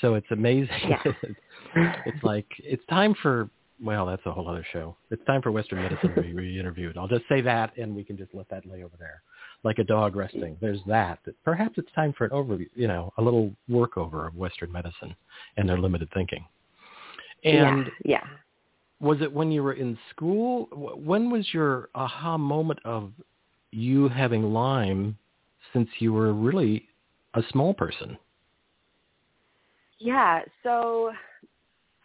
So 0.00 0.14
it's 0.14 0.26
amazing. 0.30 0.68
Yeah. 0.88 1.02
it's 2.06 2.22
like 2.22 2.46
it's 2.58 2.84
time 2.86 3.14
for 3.22 3.48
well, 3.82 4.06
that's 4.06 4.24
a 4.24 4.32
whole 4.32 4.48
other 4.48 4.64
show. 4.72 4.96
It's 5.10 5.24
time 5.24 5.42
for 5.42 5.50
Western 5.50 5.82
medicine 5.82 6.14
to 6.14 6.22
be 6.22 6.32
re-interviewed. 6.32 6.96
I'll 6.96 7.08
just 7.08 7.24
say 7.28 7.40
that, 7.40 7.76
and 7.76 7.94
we 7.94 8.04
can 8.04 8.16
just 8.16 8.32
let 8.32 8.48
that 8.48 8.64
lay 8.64 8.84
over 8.84 8.94
there, 8.98 9.22
like 9.64 9.78
a 9.78 9.84
dog 9.84 10.14
resting. 10.14 10.56
There's 10.60 10.80
that. 10.86 11.18
Perhaps 11.44 11.78
it's 11.78 11.90
time 11.94 12.12
for 12.16 12.26
an 12.26 12.30
overview, 12.30 12.68
you 12.74 12.86
know, 12.86 13.12
a 13.18 13.22
little 13.22 13.50
workover 13.68 14.28
of 14.28 14.36
Western 14.36 14.70
medicine 14.70 15.16
and 15.56 15.68
their 15.68 15.78
limited 15.78 16.08
thinking. 16.12 16.44
And 17.44 17.86
yeah, 18.04 18.20
yeah. 18.22 18.26
was 19.00 19.20
it 19.20 19.32
when 19.32 19.50
you 19.50 19.62
were 19.62 19.72
in 19.72 19.98
school? 20.10 20.68
When 20.72 21.30
was 21.30 21.48
your 21.52 21.88
aha 21.94 22.38
moment 22.38 22.80
of 22.84 23.10
you 23.70 24.08
having 24.08 24.52
Lyme 24.52 25.16
since 25.72 25.88
you 25.98 26.12
were 26.12 26.32
really 26.32 26.86
a 27.34 27.42
small 27.50 27.74
person? 27.74 28.16
Yeah, 29.98 30.40
so 30.62 31.12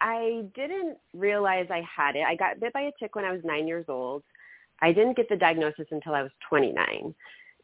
I 0.00 0.44
didn't 0.54 0.96
realize 1.14 1.66
I 1.70 1.82
had 1.94 2.16
it. 2.16 2.24
I 2.26 2.34
got 2.34 2.60
bit 2.60 2.72
by 2.72 2.82
a 2.82 2.92
tick 2.98 3.14
when 3.14 3.24
I 3.24 3.32
was 3.32 3.40
nine 3.44 3.68
years 3.68 3.84
old. 3.88 4.22
I 4.80 4.92
didn't 4.92 5.16
get 5.16 5.28
the 5.28 5.36
diagnosis 5.36 5.86
until 5.90 6.14
I 6.14 6.22
was 6.22 6.30
29. 6.48 7.14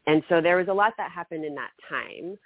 And 0.07 0.23
so 0.29 0.41
there 0.41 0.57
was 0.57 0.69
a 0.69 0.73
lot 0.73 0.93
that 0.97 1.11
happened 1.11 1.45
in 1.45 1.55
that 1.55 1.71
time. 1.87 2.37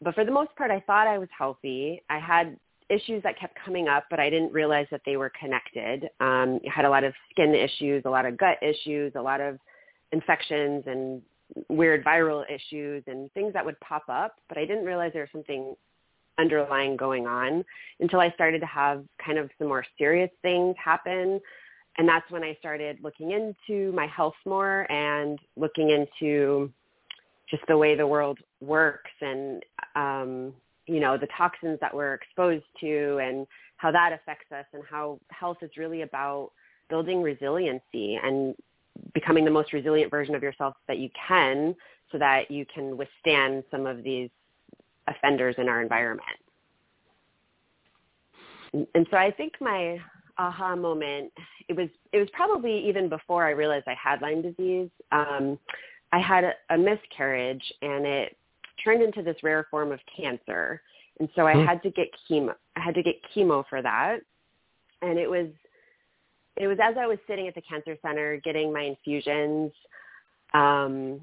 But 0.00 0.14
for 0.14 0.24
the 0.24 0.32
most 0.32 0.54
part, 0.56 0.70
I 0.70 0.80
thought 0.80 1.06
I 1.06 1.18
was 1.18 1.28
healthy. 1.36 2.02
I 2.10 2.18
had 2.18 2.58
issues 2.88 3.22
that 3.22 3.38
kept 3.38 3.56
coming 3.64 3.88
up, 3.88 4.04
but 4.10 4.18
I 4.18 4.28
didn't 4.28 4.52
realize 4.52 4.86
that 4.90 5.02
they 5.06 5.16
were 5.16 5.30
connected. 5.38 6.04
Um, 6.20 6.60
I 6.66 6.70
had 6.74 6.84
a 6.84 6.90
lot 6.90 7.04
of 7.04 7.14
skin 7.30 7.54
issues, 7.54 8.02
a 8.04 8.10
lot 8.10 8.26
of 8.26 8.36
gut 8.36 8.58
issues, 8.62 9.12
a 9.14 9.22
lot 9.22 9.40
of 9.40 9.58
infections 10.10 10.84
and 10.86 11.22
weird 11.68 12.04
viral 12.04 12.44
issues 12.50 13.02
and 13.06 13.30
things 13.32 13.52
that 13.52 13.64
would 13.64 13.78
pop 13.80 14.04
up, 14.08 14.36
but 14.48 14.58
I 14.58 14.64
didn't 14.64 14.84
realize 14.84 15.12
there 15.12 15.22
was 15.22 15.30
something 15.32 15.74
underlying 16.38 16.96
going 16.96 17.26
on 17.26 17.64
until 18.00 18.20
I 18.20 18.30
started 18.30 18.60
to 18.60 18.66
have 18.66 19.04
kind 19.24 19.38
of 19.38 19.50
some 19.58 19.68
more 19.68 19.84
serious 19.98 20.30
things 20.40 20.74
happen. 20.82 21.40
And 21.98 22.08
that's 22.08 22.30
when 22.30 22.42
I 22.42 22.56
started 22.58 22.98
looking 23.02 23.32
into 23.32 23.92
my 23.92 24.06
health 24.06 24.34
more 24.46 24.90
and 24.90 25.38
looking 25.56 25.90
into 25.90 26.72
just 27.52 27.62
the 27.68 27.76
way 27.76 27.94
the 27.94 28.06
world 28.06 28.38
works 28.60 29.10
and, 29.20 29.62
um, 29.94 30.54
you 30.86 31.00
know, 31.00 31.18
the 31.18 31.28
toxins 31.36 31.78
that 31.80 31.94
we're 31.94 32.14
exposed 32.14 32.64
to 32.80 33.18
and 33.22 33.46
how 33.76 33.92
that 33.92 34.12
affects 34.12 34.50
us 34.50 34.64
and 34.72 34.82
how 34.90 35.20
health 35.28 35.58
is 35.60 35.70
really 35.76 36.00
about 36.00 36.50
building 36.88 37.22
resiliency 37.22 38.18
and 38.22 38.54
becoming 39.14 39.44
the 39.44 39.50
most 39.50 39.72
resilient 39.72 40.10
version 40.10 40.34
of 40.34 40.42
yourself 40.42 40.74
that 40.88 40.98
you 40.98 41.10
can 41.28 41.76
so 42.10 42.18
that 42.18 42.50
you 42.50 42.64
can 42.74 42.96
withstand 42.96 43.62
some 43.70 43.86
of 43.86 44.02
these 44.02 44.30
offenders 45.08 45.54
in 45.58 45.68
our 45.68 45.82
environment. 45.82 46.26
And 48.94 49.06
so 49.10 49.18
I 49.18 49.30
think 49.30 49.52
my 49.60 49.98
aha 50.38 50.74
moment 50.74 51.30
it 51.68 51.76
was 51.76 51.88
it 52.12 52.18
was 52.18 52.28
probably 52.32 52.88
even 52.88 53.08
before 53.08 53.46
I 53.46 53.50
realized 53.50 53.84
I 53.86 53.94
had 54.02 54.22
Lyme 54.22 54.40
disease. 54.40 54.88
Um, 55.10 55.58
I 56.12 56.18
had 56.18 56.44
a, 56.44 56.52
a 56.70 56.78
miscarriage 56.78 57.64
and 57.80 58.06
it 58.06 58.36
turned 58.84 59.02
into 59.02 59.22
this 59.22 59.36
rare 59.42 59.66
form 59.70 59.92
of 59.92 60.00
cancer, 60.14 60.82
and 61.20 61.28
so 61.34 61.46
I 61.46 61.54
mm. 61.54 61.66
had 61.66 61.82
to 61.82 61.90
get 61.90 62.08
chemo. 62.28 62.54
I 62.76 62.80
had 62.80 62.94
to 62.94 63.02
get 63.02 63.16
chemo 63.34 63.64
for 63.68 63.82
that, 63.82 64.20
and 65.02 65.18
it 65.18 65.28
was 65.28 65.48
it 66.56 66.66
was 66.66 66.78
as 66.82 66.96
I 66.98 67.06
was 67.06 67.18
sitting 67.26 67.48
at 67.48 67.54
the 67.54 67.62
cancer 67.62 67.96
center 68.02 68.38
getting 68.38 68.72
my 68.72 68.82
infusions 68.82 69.72
um, 70.54 71.20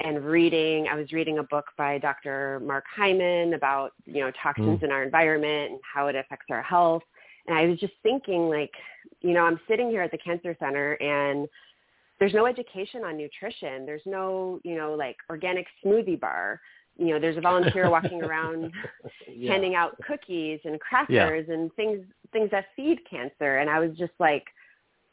and 0.00 0.24
reading. 0.24 0.88
I 0.90 0.94
was 0.94 1.12
reading 1.12 1.38
a 1.38 1.42
book 1.42 1.66
by 1.76 1.98
Dr. 1.98 2.60
Mark 2.64 2.84
Hyman 2.94 3.54
about 3.54 3.92
you 4.06 4.20
know 4.20 4.30
toxins 4.42 4.80
mm. 4.80 4.84
in 4.84 4.90
our 4.90 5.02
environment 5.02 5.72
and 5.72 5.80
how 5.82 6.06
it 6.06 6.16
affects 6.16 6.46
our 6.50 6.62
health. 6.62 7.02
And 7.46 7.56
I 7.56 7.66
was 7.66 7.78
just 7.78 7.94
thinking, 8.02 8.48
like, 8.48 8.72
you 9.22 9.32
know, 9.32 9.44
I'm 9.44 9.58
sitting 9.66 9.90
here 9.90 10.02
at 10.02 10.10
the 10.10 10.18
cancer 10.18 10.56
center 10.60 10.92
and 10.94 11.48
there's 12.20 12.34
no 12.34 12.46
education 12.46 13.02
on 13.02 13.16
nutrition. 13.16 13.86
There's 13.86 14.02
no, 14.04 14.60
you 14.62 14.76
know, 14.76 14.92
like 14.94 15.16
organic 15.30 15.66
smoothie 15.84 16.20
bar. 16.20 16.60
You 16.98 17.06
know, 17.06 17.18
there's 17.18 17.38
a 17.38 17.40
volunteer 17.40 17.90
walking 17.90 18.22
around 18.22 18.72
yeah. 19.26 19.50
handing 19.50 19.74
out 19.74 19.96
cookies 20.06 20.60
and 20.64 20.78
crackers 20.78 21.46
yeah. 21.48 21.54
and 21.54 21.72
things 21.74 22.04
things 22.32 22.50
that 22.50 22.66
feed 22.76 22.98
cancer. 23.10 23.58
And 23.58 23.70
I 23.70 23.80
was 23.80 23.96
just 23.96 24.12
like, 24.20 24.44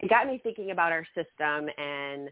it 0.01 0.09
got 0.09 0.27
me 0.27 0.39
thinking 0.43 0.71
about 0.71 0.91
our 0.91 1.05
system 1.15 1.69
and 1.77 2.29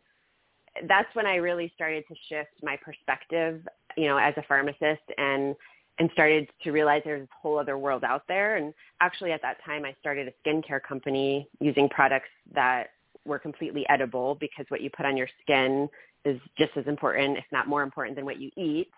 that's 0.89 1.07
when 1.15 1.25
I 1.25 1.35
really 1.35 1.71
started 1.73 2.03
to 2.09 2.15
shift 2.27 2.51
my 2.61 2.77
perspective, 2.83 3.65
you 3.95 4.07
know, 4.07 4.17
as 4.17 4.33
a 4.35 4.43
pharmacist 4.43 5.03
and 5.17 5.55
and 5.97 6.09
started 6.11 6.49
to 6.61 6.71
realize 6.71 7.01
there's 7.05 7.23
a 7.23 7.27
whole 7.41 7.57
other 7.57 7.77
world 7.77 8.03
out 8.03 8.23
there. 8.27 8.57
And 8.57 8.73
actually 8.99 9.31
at 9.31 9.41
that 9.41 9.63
time 9.65 9.85
I 9.85 9.95
started 10.01 10.27
a 10.27 10.49
skincare 10.49 10.81
company 10.83 11.47
using 11.61 11.87
products 11.87 12.27
that 12.53 12.87
were 13.25 13.39
completely 13.39 13.85
edible 13.89 14.35
because 14.35 14.65
what 14.69 14.81
you 14.81 14.89
put 14.95 15.05
on 15.05 15.17
your 15.17 15.27
skin 15.41 15.89
is 16.23 16.39
just 16.57 16.71
as 16.75 16.87
important, 16.87 17.37
if 17.37 17.45
not 17.51 17.67
more 17.67 17.83
important 17.83 18.15
than 18.15 18.25
what 18.25 18.39
you 18.39 18.49
eat. 18.57 18.91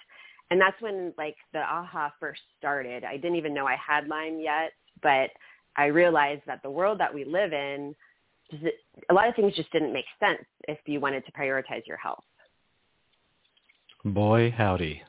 And 0.49 0.59
that's 0.59 0.81
when 0.81 1.13
like 1.17 1.35
the 1.53 1.59
aha 1.59 2.11
first 2.19 2.41
started. 2.57 3.03
I 3.03 3.17
didn't 3.17 3.35
even 3.35 3.53
know 3.53 3.65
I 3.67 3.75
had 3.75 4.07
Lyme 4.07 4.39
yet, 4.39 4.71
but 5.01 5.29
I 5.75 5.87
realized 5.87 6.43
that 6.47 6.61
the 6.63 6.71
world 6.71 6.99
that 6.99 7.13
we 7.13 7.25
live 7.25 7.53
in 7.53 7.95
a 9.09 9.13
lot 9.13 9.27
of 9.27 9.35
things 9.35 9.53
just 9.55 9.71
didn't 9.71 9.93
make 9.93 10.05
sense 10.19 10.45
if 10.67 10.77
you 10.85 10.99
wanted 10.99 11.25
to 11.25 11.31
prioritize 11.33 11.85
your 11.85 11.97
health. 11.97 12.23
Boy, 14.05 14.53
howdy. 14.55 15.01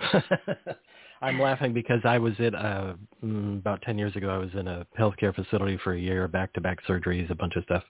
I'm 1.20 1.40
laughing 1.40 1.72
because 1.72 2.00
I 2.04 2.18
was 2.18 2.34
in 2.38 2.54
a, 2.54 2.96
mm, 3.24 3.58
about 3.58 3.82
10 3.82 3.98
years 3.98 4.14
ago, 4.14 4.28
I 4.28 4.38
was 4.38 4.50
in 4.54 4.68
a 4.68 4.86
healthcare 4.98 5.34
facility 5.34 5.78
for 5.82 5.94
a 5.94 5.98
year, 5.98 6.28
back-to-back 6.28 6.84
surgeries, 6.86 7.30
a 7.30 7.34
bunch 7.34 7.56
of 7.56 7.64
stuff. 7.64 7.82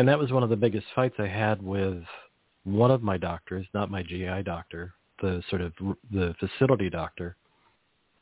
And 0.00 0.08
that 0.08 0.18
was 0.18 0.32
one 0.32 0.42
of 0.42 0.48
the 0.48 0.56
biggest 0.56 0.86
fights 0.94 1.16
I 1.18 1.26
had 1.26 1.62
with 1.62 2.02
one 2.64 2.90
of 2.90 3.02
my 3.02 3.18
doctors, 3.18 3.66
not 3.74 3.90
my 3.90 4.02
GI 4.02 4.42
doctor, 4.44 4.94
the 5.20 5.42
sort 5.50 5.60
of 5.60 5.72
the 6.10 6.34
facility 6.40 6.88
doctor, 6.88 7.36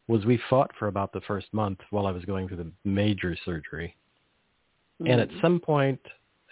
was 0.08 0.26
we 0.26 0.40
fought 0.50 0.70
for 0.78 0.88
about 0.88 1.12
the 1.12 1.20
first 1.20 1.46
month 1.52 1.78
while 1.90 2.06
I 2.06 2.10
was 2.10 2.24
going 2.24 2.48
through 2.48 2.56
the 2.56 2.72
major 2.84 3.36
surgery 3.44 3.96
Mm-hmm. 5.00 5.12
And 5.12 5.20
at 5.20 5.28
mm-hmm. 5.28 5.40
some 5.40 5.60
point, 5.60 6.00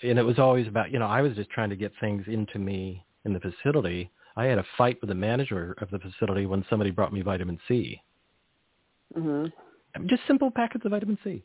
and 0.03 0.19
it 0.19 0.23
was 0.23 0.39
always 0.39 0.69
about, 0.69 0.93
you 0.93 0.99
know, 0.99 1.07
I 1.07 1.21
was 1.21 1.35
just 1.35 1.51
trying 1.51 1.71
to 1.71 1.77
get 1.77 1.93
things 2.01 2.25
into 2.27 2.59
me 2.59 3.05
in 3.25 3.33
the 3.33 3.41
facility. 3.41 4.11
I 4.37 4.45
had 4.45 4.59
a 4.59 4.65
fight 4.79 4.99
with 5.01 5.09
the 5.09 5.15
manager 5.15 5.75
of 5.81 5.91
the 5.91 5.99
facility 5.99 6.47
when 6.47 6.65
somebody 6.69 6.91
brought 6.91 7.13
me 7.13 7.23
vitamin 7.23 7.59
C. 7.67 8.01
Mm-hmm. 9.17 10.07
Just 10.07 10.23
simple 10.27 10.51
packets 10.51 10.85
of 10.85 10.91
vitamin 10.91 11.19
C. 11.25 11.43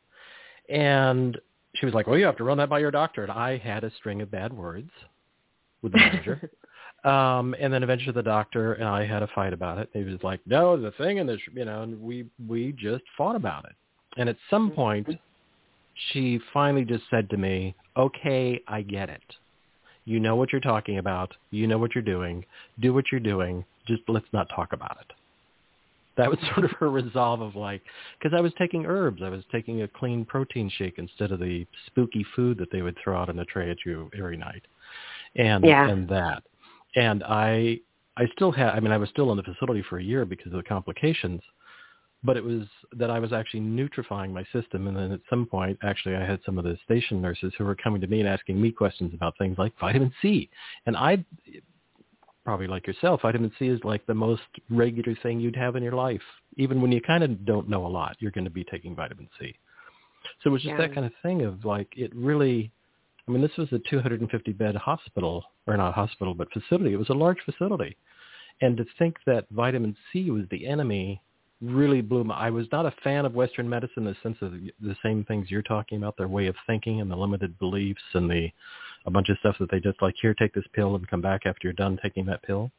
And 0.70 1.38
she 1.76 1.86
was 1.86 1.94
like, 1.94 2.08
well, 2.08 2.18
you 2.18 2.26
have 2.26 2.38
to 2.38 2.44
run 2.44 2.58
that 2.58 2.70
by 2.70 2.80
your 2.80 2.92
doctor. 2.92 3.24
And 3.24 3.32
I 3.32 3.58
had 3.58 3.84
a 3.84 3.92
string 3.98 4.22
of 4.22 4.32
bad 4.32 4.54
words 4.54 4.90
with 5.82 5.94
the 5.94 6.00
manager. 6.00 6.52
um, 7.04 7.56
and 7.60 7.74
then 7.74 7.84
eventually 7.84 8.14
the 8.14 8.24
doctor 8.24 8.74
and 8.74 8.88
I 8.88 9.06
had 9.06 9.24
a 9.24 9.28
fight 9.34 9.54
about 9.54 9.78
it. 9.78 9.90
He 9.94 10.04
was 10.04 10.20
like, 10.24 10.40
no, 10.46 10.80
the 10.80 10.92
thing 10.92 11.18
in 11.18 11.28
this, 11.28 11.40
you 11.54 11.66
know, 11.66 11.84
and 11.84 12.02
we, 12.02 12.26
we 12.48 12.74
just 12.74 13.04
fought 13.18 13.36
about 13.36 13.66
it. 13.66 13.76
And 14.18 14.28
at 14.28 14.38
some 14.50 14.68
mm-hmm. 14.68 14.76
point, 14.76 15.08
she 16.12 16.40
finally 16.54 16.86
just 16.86 17.04
said 17.10 17.30
to 17.30 17.38
me, 17.38 17.76
okay, 17.98 18.62
I 18.68 18.82
get 18.82 19.10
it. 19.10 19.22
You 20.06 20.20
know 20.20 20.36
what 20.36 20.52
you're 20.52 20.62
talking 20.62 20.98
about. 20.98 21.34
You 21.52 21.68
know 21.68 21.78
what 21.78 21.94
you're 21.94 22.02
doing. 22.04 22.44
Do 22.80 22.94
what 22.94 23.06
you're 23.12 23.22
doing. 23.22 23.64
Just 23.88 24.02
let's 24.08 24.26
not 24.34 24.48
talk 24.54 24.74
about 24.74 24.98
it. 25.02 25.14
That 26.22 26.30
was 26.30 26.40
sort 26.54 26.66
of 26.66 26.72
her 26.80 26.92
resolve 26.92 27.42
of 27.42 27.56
like, 27.56 27.82
because 28.20 28.38
I 28.38 28.42
was 28.42 28.54
taking 28.58 28.86
herbs. 28.86 29.22
I 29.24 29.30
was 29.30 29.44
taking 29.52 29.82
a 29.82 29.88
clean 29.88 30.24
protein 30.24 30.70
shake 30.78 30.96
instead 31.00 31.32
of 31.32 31.40
the 31.40 31.66
spooky 31.88 32.24
food 32.36 32.60
that 32.60 32.72
they 32.72 32.84
would 32.84 32.96
throw 33.04 33.18
out 33.18 33.30
on 33.30 33.40
a 33.40 33.46
tray 33.46 33.72
at 33.72 33.78
you 33.86 34.10
every 34.18 34.38
night. 34.38 34.64
And, 35.36 35.66
yeah. 35.66 35.90
and 35.90 36.08
that. 36.10 36.44
And 36.96 37.24
I, 37.24 37.80
I 38.18 38.28
still 38.36 38.52
had, 38.52 38.70
I 38.70 38.80
mean, 38.80 38.92
I 38.92 38.98
was 38.98 39.10
still 39.10 39.32
in 39.32 39.38
the 39.38 39.44
facility 39.44 39.84
for 39.90 39.98
a 39.98 40.04
year 40.04 40.26
because 40.26 40.52
of 40.52 40.58
the 40.58 40.64
complications 40.64 41.42
but 42.24 42.38
it 42.38 42.44
was 42.44 42.64
that 42.98 43.10
I 43.10 43.20
was 43.20 43.34
actually 43.34 43.62
nutrifying 43.62 44.32
my 44.32 44.44
system. 44.54 44.88
And 44.88 44.96
then 44.96 45.12
at 45.12 45.22
some 45.30 45.46
point, 45.46 45.80
actually, 45.84 46.16
I 46.16 46.26
had 46.26 46.40
some 46.46 46.58
of 46.58 46.64
the 46.64 46.78
station 46.86 47.22
nurses 47.22 47.52
who 47.58 47.66
were 47.66 47.76
coming 47.76 48.00
to 48.02 48.08
me 48.08 48.20
and 48.20 48.30
asking 48.30 48.62
me 48.62 48.72
questions 48.72 49.14
about 49.14 49.38
things 49.38 49.58
like 49.58 49.74
vitamin 49.80 50.14
C. 50.22 50.50
And 50.86 50.96
I, 50.96 51.26
probably 52.44 52.68
like 52.68 52.88
yourself, 52.88 53.22
vitamin 53.22 53.52
C 53.60 53.68
is 53.68 53.80
like 53.84 54.06
the 54.06 54.14
most 54.14 54.42
regular 54.70 55.16
thing 55.22 55.40
you'd 55.40 55.56
have 55.56 55.76
in 55.76 55.84
your 55.84 55.94
life. 55.94 56.22
Even 56.58 56.82
when 56.82 56.92
you 56.92 57.02
kind 57.02 57.24
of 57.24 57.46
don't 57.46 57.70
know 57.70 57.86
a 57.86 57.88
lot, 57.88 58.18
you're 58.20 58.32
going 58.32 58.46
to 58.46 58.52
be 58.52 58.64
taking 58.64 58.96
vitamin 58.96 59.30
C. 59.40 59.56
So 60.44 60.50
it 60.50 60.54
was 60.54 60.62
just 60.62 60.72
Yeah. 60.72 60.78
that 60.78 60.94
kind 60.94 61.06
of 61.06 61.14
thing 61.24 61.44
of 61.44 61.66
like 61.66 61.98
it 61.98 62.14
really. 62.16 62.72
I 63.28 63.32
mean, 63.32 63.42
this 63.42 63.56
was 63.58 63.72
a 63.72 63.80
250 63.80 64.52
bed 64.54 64.76
hospital, 64.76 65.44
or 65.68 65.78
not 65.78 65.94
hospital, 65.94 66.34
but 66.34 66.52
facility. 66.52 66.94
It 66.94 66.98
was 66.98 67.10
a 67.10 67.14
large 67.14 67.40
facility, 67.46 67.96
and 68.62 68.76
to 68.78 68.86
think 68.98 69.18
that 69.26 69.46
vitamin 69.52 69.96
C 70.12 70.32
was 70.32 70.46
the 70.50 70.66
enemy 70.68 71.22
really 71.62 72.02
blew 72.02 72.24
my. 72.24 72.36
I 72.36 72.50
was 72.50 72.68
not 72.72 72.86
a 72.86 72.94
fan 73.04 73.26
of 73.26 73.36
Western 73.36 73.70
medicine 73.70 74.06
in 74.06 74.06
the 74.06 74.16
sense 74.24 74.38
of 74.42 74.52
the, 74.52 74.72
the 74.82 74.96
same 75.04 75.24
things 75.26 75.52
you're 75.52 75.62
talking 75.62 75.98
about, 75.98 76.18
their 76.18 76.28
way 76.28 76.48
of 76.48 76.56
thinking 76.68 77.02
and 77.02 77.10
the 77.10 77.16
limited 77.16 77.58
beliefs 77.60 78.02
and 78.14 78.30
the 78.30 78.50
a 79.06 79.12
bunch 79.12 79.30
of 79.30 79.38
stuff 79.40 79.56
that 79.60 79.72
they 79.72 79.80
just 79.80 80.02
like 80.02 80.16
here, 80.22 80.34
take 80.34 80.54
this 80.54 80.66
pill 80.74 80.96
and 80.96 81.08
come 81.08 81.22
back 81.22 81.42
after 81.46 81.62
you're 81.68 81.74
done 81.74 81.98
taking 82.04 82.26
that 82.26 82.44
pill 82.44 82.72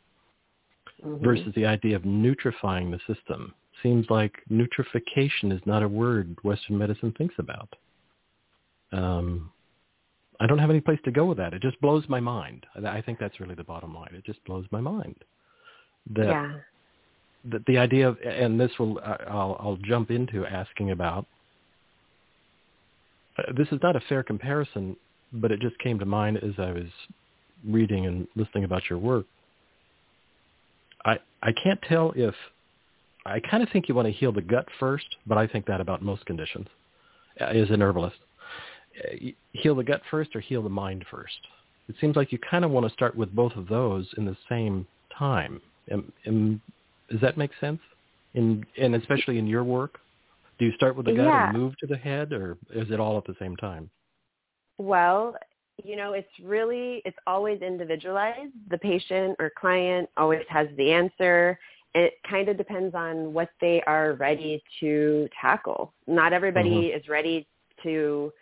Mhm. 1.05 1.21
versus 1.21 1.53
the 1.55 1.67
idea 1.67 1.97
of 1.97 2.03
nutrifying 2.03 2.91
the 2.91 3.01
system. 3.13 3.55
Seems 3.83 4.09
like 4.11 4.41
nutrification 4.51 5.51
is 5.53 5.65
not 5.67 5.83
a 5.83 5.89
word 5.89 6.37
Western 6.45 6.79
medicine 6.79 7.13
thinks 7.13 7.35
about. 7.39 7.75
Um, 8.93 9.51
I 10.39 10.47
don't 10.47 10.59
have 10.59 10.71
any 10.71 10.81
place 10.81 11.01
to 11.05 11.11
go 11.11 11.25
with 11.25 11.39
that. 11.39 11.55
It 11.55 11.63
just 11.63 11.81
blows 11.81 12.09
my 12.09 12.21
mind. 12.21 12.67
I 12.77 12.99
I 12.99 13.03
think 13.03 13.19
that's 13.19 13.41
really 13.41 13.55
the 13.55 13.65
bottom 13.65 13.95
line. 13.95 14.15
It 14.15 14.25
just 14.25 14.45
blows 14.45 14.67
my 14.71 14.81
mind. 14.81 15.25
That, 16.11 16.27
yeah. 16.27 16.55
That 17.51 17.65
the 17.67 17.79
idea 17.79 18.09
of, 18.09 18.19
and 18.21 18.59
this 18.59 18.71
will, 18.79 18.99
I- 19.01 19.25
I'll, 19.29 19.57
I'll 19.61 19.79
jump 19.83 20.11
into 20.11 20.47
asking 20.47 20.91
about, 20.91 21.27
uh, 23.39 23.53
this 23.57 23.69
is 23.73 23.81
not 23.83 23.97
a 23.97 24.01
fair 24.09 24.23
comparison, 24.23 24.97
but 25.33 25.51
it 25.51 25.61
just 25.61 25.79
came 25.79 25.99
to 25.99 26.05
mind 26.05 26.39
as 26.39 26.53
I 26.59 26.73
was 26.73 26.89
reading 27.67 28.07
and 28.07 28.27
listening 28.37 28.65
about 28.65 28.83
your 28.91 28.99
work. 28.99 29.27
I 31.05 31.19
I 31.43 31.53
can't 31.53 31.81
tell 31.89 32.13
if 32.15 32.35
I 33.27 33.41
kind 33.41 33.63
of 33.63 33.69
think 33.71 33.89
you 33.89 33.95
want 33.95 34.07
to 34.07 34.13
heal 34.13 34.33
the 34.33 34.43
gut 34.43 34.67
first, 34.79 35.07
but 35.27 35.39
I 35.39 35.47
think 35.47 35.67
that 35.67 35.81
about 35.81 36.03
most 36.03 36.25
conditions 36.27 36.67
uh, 37.41 37.45
as 37.45 37.71
an 37.71 37.83
herbalist. 37.83 38.17
Uh, 38.99 39.17
Heal 39.53 39.75
the 39.75 39.85
gut 39.85 40.03
first 40.11 40.35
or 40.35 40.41
heal 40.41 40.63
the 40.63 40.69
mind 40.69 41.05
first. 41.11 41.35
It 41.89 41.95
seems 42.01 42.17
like 42.17 42.33
you 42.33 42.39
kind 42.39 42.65
of 42.65 42.71
want 42.71 42.87
to 42.87 42.93
start 42.93 43.15
with 43.17 43.35
both 43.35 43.53
of 43.57 43.69
those 43.69 44.09
in 44.17 44.25
the 44.25 44.37
same 44.49 44.87
time. 45.17 45.61
Am, 45.91 46.13
am, 46.27 46.61
does 47.13 47.21
that 47.21 47.37
make 47.37 47.51
sense? 47.61 47.79
In 48.35 48.65
and 48.81 48.95
especially 48.95 49.39
in 49.39 49.47
your 49.47 49.63
work, 49.63 49.99
do 50.59 50.65
you 50.65 50.73
start 50.73 50.97
with 50.97 51.07
the 51.07 51.13
gut 51.13 51.27
Yeah. 51.27 51.51
and 51.51 51.59
move 51.59 51.77
to 51.79 51.87
the 51.87 51.97
head, 51.97 52.33
or 52.33 52.57
is 52.71 52.91
it 52.91 52.99
all 52.99 53.19
at 53.19 53.25
the 53.25 53.35
same 53.39 53.57
time? 53.57 53.91
Well, 54.79 55.37
you 55.85 55.97
know, 55.97 56.13
it's 56.13 56.31
really, 56.43 57.03
it's 57.05 57.17
always 57.27 57.61
individualized. 57.61 58.53
The 58.71 58.79
patient 58.79 59.37
or 59.39 59.51
client 59.51 60.09
always 60.17 60.45
has 60.49 60.69
the 60.77 60.93
answer. 60.93 61.59
It 61.95 62.15
kind 62.29 62.49
of 62.49 62.57
depends 62.57 62.95
on 62.95 63.35
what 63.35 63.51
they 63.61 63.83
are 63.83 64.15
ready 64.15 64.63
to 64.81 65.29
tackle. 65.39 65.93
Not 66.07 66.33
everybody 66.33 66.71
mm-hmm. 66.71 66.99
is 66.99 67.09
ready 67.09 67.47
to 67.83 68.33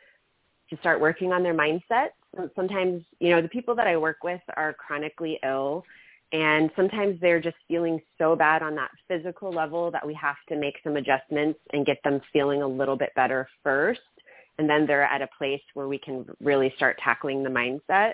to 0.68 0.76
start 0.78 1.00
working 1.00 1.32
on 1.32 1.42
their 1.42 1.54
mindset. 1.54 2.10
Sometimes, 2.54 3.02
you 3.18 3.30
know, 3.30 3.42
the 3.42 3.48
people 3.48 3.74
that 3.74 3.88
I 3.88 3.96
work 3.96 4.22
with 4.22 4.40
are 4.56 4.72
chronically 4.74 5.40
ill 5.42 5.84
and 6.32 6.70
sometimes 6.76 7.20
they're 7.20 7.40
just 7.40 7.56
feeling 7.66 8.00
so 8.18 8.36
bad 8.36 8.62
on 8.62 8.74
that 8.76 8.90
physical 9.08 9.50
level 9.50 9.90
that 9.90 10.06
we 10.06 10.14
have 10.14 10.36
to 10.48 10.56
make 10.56 10.74
some 10.84 10.96
adjustments 10.96 11.58
and 11.72 11.84
get 11.86 11.98
them 12.04 12.20
feeling 12.32 12.62
a 12.62 12.66
little 12.66 12.96
bit 12.96 13.10
better 13.16 13.48
first 13.62 14.00
and 14.60 14.68
then 14.68 14.86
they're 14.86 15.04
at 15.04 15.22
a 15.22 15.28
place 15.38 15.62
where 15.72 15.88
we 15.88 15.98
can 15.98 16.26
really 16.42 16.70
start 16.76 16.98
tackling 17.02 17.42
the 17.42 17.48
mindset. 17.48 18.12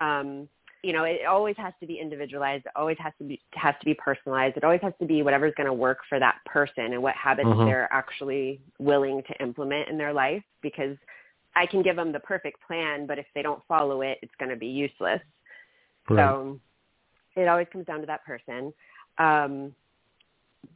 Um, 0.00 0.48
you 0.84 0.92
know, 0.92 1.02
it 1.02 1.26
always 1.28 1.56
has 1.58 1.74
to 1.80 1.86
be 1.86 1.98
individualized. 1.98 2.66
It 2.66 2.72
always 2.76 2.96
has 3.00 3.12
to 3.18 3.24
be 3.24 3.40
has 3.54 3.74
to 3.80 3.84
be 3.84 3.94
personalized. 3.94 4.56
It 4.56 4.62
always 4.62 4.80
has 4.82 4.92
to 5.00 5.06
be 5.06 5.22
whatever's 5.22 5.54
going 5.56 5.66
to 5.66 5.72
work 5.72 5.98
for 6.08 6.20
that 6.20 6.36
person 6.46 6.92
and 6.92 7.02
what 7.02 7.16
habits 7.16 7.48
Mhm. 7.48 7.66
they're 7.66 7.92
actually 7.92 8.60
willing 8.78 9.24
to 9.24 9.42
implement 9.42 9.88
in 9.88 9.98
their 9.98 10.12
life. 10.12 10.44
Because 10.60 10.96
I 11.56 11.66
can 11.66 11.82
give 11.82 11.96
them 11.96 12.12
the 12.12 12.20
perfect 12.20 12.60
plan, 12.62 13.06
but 13.06 13.18
if 13.18 13.26
they 13.34 13.42
don't 13.42 13.62
follow 13.66 14.02
it, 14.02 14.20
it's 14.22 14.34
going 14.36 14.50
to 14.50 14.56
be 14.56 14.68
useless. 14.68 15.20
So 16.08 16.60
it 17.36 17.48
always 17.48 17.66
comes 17.72 17.86
down 17.86 18.00
to 18.00 18.06
that 18.06 18.24
person. 18.24 18.72
Um, 19.18 19.74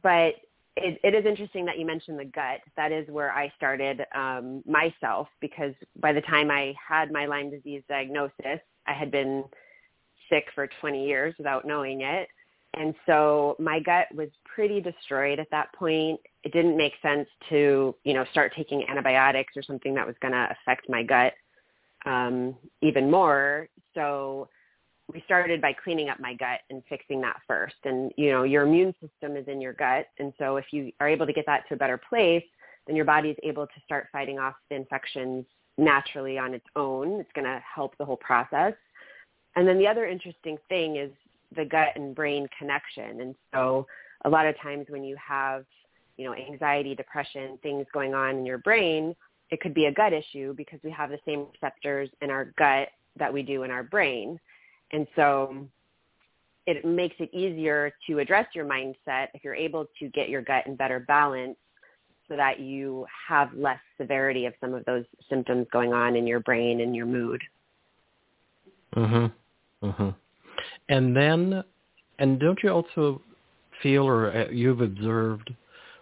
but 0.01 0.35
it, 0.75 0.99
it 1.03 1.15
is 1.15 1.25
interesting 1.25 1.65
that 1.65 1.79
you 1.79 1.85
mentioned 1.85 2.19
the 2.19 2.25
gut. 2.25 2.59
That 2.75 2.91
is 2.91 3.07
where 3.09 3.31
I 3.31 3.51
started 3.57 4.05
um, 4.15 4.63
myself 4.65 5.27
because 5.41 5.73
by 5.99 6.13
the 6.13 6.21
time 6.21 6.51
I 6.51 6.73
had 6.87 7.11
my 7.11 7.25
Lyme 7.25 7.49
disease 7.49 7.81
diagnosis, 7.89 8.59
I 8.85 8.93
had 8.93 9.11
been 9.11 9.43
sick 10.29 10.45
for 10.53 10.69
20 10.79 11.05
years 11.05 11.33
without 11.37 11.65
knowing 11.65 12.01
it. 12.01 12.29
And 12.73 12.93
so 13.05 13.55
my 13.59 13.79
gut 13.79 14.07
was 14.13 14.29
pretty 14.43 14.79
destroyed 14.81 15.39
at 15.39 15.49
that 15.51 15.73
point. 15.73 16.19
It 16.43 16.53
didn't 16.53 16.77
make 16.77 16.93
sense 17.01 17.27
to, 17.49 17.95
you 18.03 18.13
know, 18.13 18.25
start 18.31 18.53
taking 18.55 18.87
antibiotics 18.87 19.57
or 19.57 19.63
something 19.63 19.95
that 19.95 20.05
was 20.05 20.15
going 20.21 20.33
to 20.33 20.47
affect 20.51 20.87
my 20.89 21.01
gut 21.01 21.33
um, 22.05 22.55
even 22.81 23.09
more. 23.09 23.67
So 23.95 24.47
we 25.13 25.21
started 25.25 25.61
by 25.61 25.73
cleaning 25.73 26.09
up 26.09 26.19
my 26.19 26.33
gut 26.33 26.59
and 26.69 26.83
fixing 26.89 27.21
that 27.21 27.37
first. 27.47 27.75
And, 27.85 28.11
you 28.17 28.31
know, 28.31 28.43
your 28.43 28.63
immune 28.63 28.93
system 29.01 29.37
is 29.37 29.47
in 29.47 29.61
your 29.61 29.73
gut. 29.73 30.07
And 30.19 30.33
so 30.37 30.57
if 30.57 30.65
you 30.71 30.91
are 30.99 31.07
able 31.07 31.25
to 31.25 31.33
get 31.33 31.45
that 31.45 31.63
to 31.69 31.75
a 31.75 31.77
better 31.77 31.99
place, 32.09 32.43
then 32.85 32.95
your 32.95 33.05
body 33.05 33.29
is 33.29 33.37
able 33.43 33.67
to 33.67 33.73
start 33.85 34.07
fighting 34.11 34.39
off 34.39 34.55
the 34.69 34.75
infections 34.75 35.45
naturally 35.77 36.37
on 36.37 36.53
its 36.53 36.65
own. 36.75 37.19
It's 37.19 37.31
going 37.33 37.45
to 37.45 37.61
help 37.73 37.97
the 37.97 38.05
whole 38.05 38.17
process. 38.17 38.73
And 39.55 39.67
then 39.67 39.77
the 39.77 39.87
other 39.87 40.05
interesting 40.05 40.57
thing 40.69 40.97
is 40.97 41.11
the 41.55 41.65
gut 41.65 41.89
and 41.95 42.13
brain 42.13 42.47
connection. 42.57 43.21
And 43.21 43.35
so 43.53 43.87
a 44.25 44.29
lot 44.29 44.45
of 44.45 44.59
times 44.59 44.87
when 44.89 45.03
you 45.03 45.15
have, 45.25 45.65
you 46.17 46.25
know, 46.25 46.33
anxiety, 46.33 46.95
depression, 46.95 47.57
things 47.63 47.85
going 47.93 48.13
on 48.13 48.37
in 48.37 48.45
your 48.45 48.57
brain, 48.57 49.15
it 49.51 49.61
could 49.61 49.73
be 49.73 49.85
a 49.85 49.93
gut 49.93 50.11
issue 50.11 50.53
because 50.53 50.79
we 50.83 50.91
have 50.91 51.09
the 51.09 51.19
same 51.25 51.47
receptors 51.53 52.09
in 52.21 52.29
our 52.29 52.53
gut 52.57 52.89
that 53.17 53.31
we 53.31 53.41
do 53.41 53.63
in 53.63 53.71
our 53.71 53.83
brain. 53.83 54.39
And 54.91 55.07
so 55.15 55.67
it 56.65 56.83
makes 56.85 57.15
it 57.19 57.33
easier 57.33 57.91
to 58.07 58.19
address 58.19 58.47
your 58.53 58.65
mindset 58.65 59.27
if 59.33 59.43
you're 59.43 59.55
able 59.55 59.85
to 59.99 60.09
get 60.09 60.29
your 60.29 60.41
gut 60.41 60.67
in 60.67 60.75
better 60.75 60.99
balance 60.99 61.57
so 62.27 62.35
that 62.35 62.59
you 62.59 63.05
have 63.27 63.53
less 63.53 63.79
severity 63.99 64.45
of 64.45 64.53
some 64.59 64.73
of 64.73 64.83
those 64.85 65.05
symptoms 65.29 65.65
going 65.71 65.93
on 65.93 66.15
in 66.15 66.27
your 66.27 66.41
brain 66.41 66.81
and 66.81 66.95
your 66.95 67.05
mood. 67.05 67.41
Mhm. 68.95 69.31
Mhm. 69.81 70.15
And 70.89 71.15
then, 71.15 71.63
and 72.19 72.39
don't 72.39 72.61
you 72.63 72.69
also 72.69 73.21
feel, 73.81 74.05
or 74.07 74.31
uh, 74.31 74.49
you've 74.49 74.81
observed, 74.81 75.53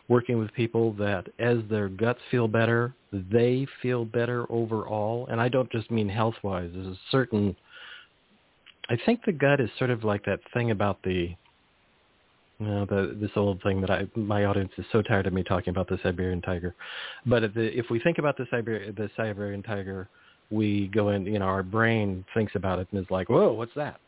working 0.08 0.38
with 0.40 0.54
people 0.54 0.94
that 0.94 1.28
as 1.40 1.58
their 1.70 1.90
guts 1.90 2.22
feel 2.30 2.48
better, 2.48 2.94
they 3.12 3.66
feel 3.82 4.06
better 4.06 4.52
overall. 4.52 5.28
And 5.28 5.42
I 5.42 5.50
don't 5.50 5.72
just 5.72 5.92
mean 5.92 6.08
health 6.10 6.36
wise. 6.44 6.72
There's 6.74 6.88
a 6.88 7.00
certain. 7.12 7.56
I 8.90 8.98
think 9.06 9.26
the 9.26 9.32
gut 9.32 9.60
is 9.60 9.70
sort 9.78 9.90
of 9.90 10.04
like 10.04 10.26
that 10.26 10.40
thing 10.54 10.72
about 10.72 11.02
the. 11.04 11.36
You 12.58 12.68
know, 12.68 12.86
the, 12.86 13.18
this 13.20 13.32
old 13.36 13.62
thing 13.64 13.82
that 13.82 13.92
I, 13.92 14.08
my 14.16 14.46
audience 14.46 14.72
is 14.78 14.86
so 14.94 15.02
tired 15.02 15.28
of 15.28 15.34
me 15.34 15.44
talking 15.44 15.72
about 15.72 15.90
the 15.90 16.00
Siberian 16.02 16.42
tiger, 16.42 16.74
but 17.26 17.44
if, 17.44 17.54
the, 17.54 17.78
if 17.78 17.90
we 17.90 18.00
think 18.00 18.18
about 18.18 18.38
the 18.38 18.48
Siberian, 18.50 18.96
the 18.96 19.10
Siberian 19.18 19.62
tiger, 19.62 20.08
we 20.52 20.88
go 20.94 21.10
in, 21.10 21.26
you 21.26 21.38
know, 21.38 21.46
our 21.46 21.64
brain 21.64 22.24
thinks 22.34 22.54
about 22.56 22.80
it 22.80 22.88
and 22.92 23.02
is 23.02 23.12
like, 23.12 23.28
whoa, 23.28 23.52
what's 23.52 23.74
that? 23.76 24.00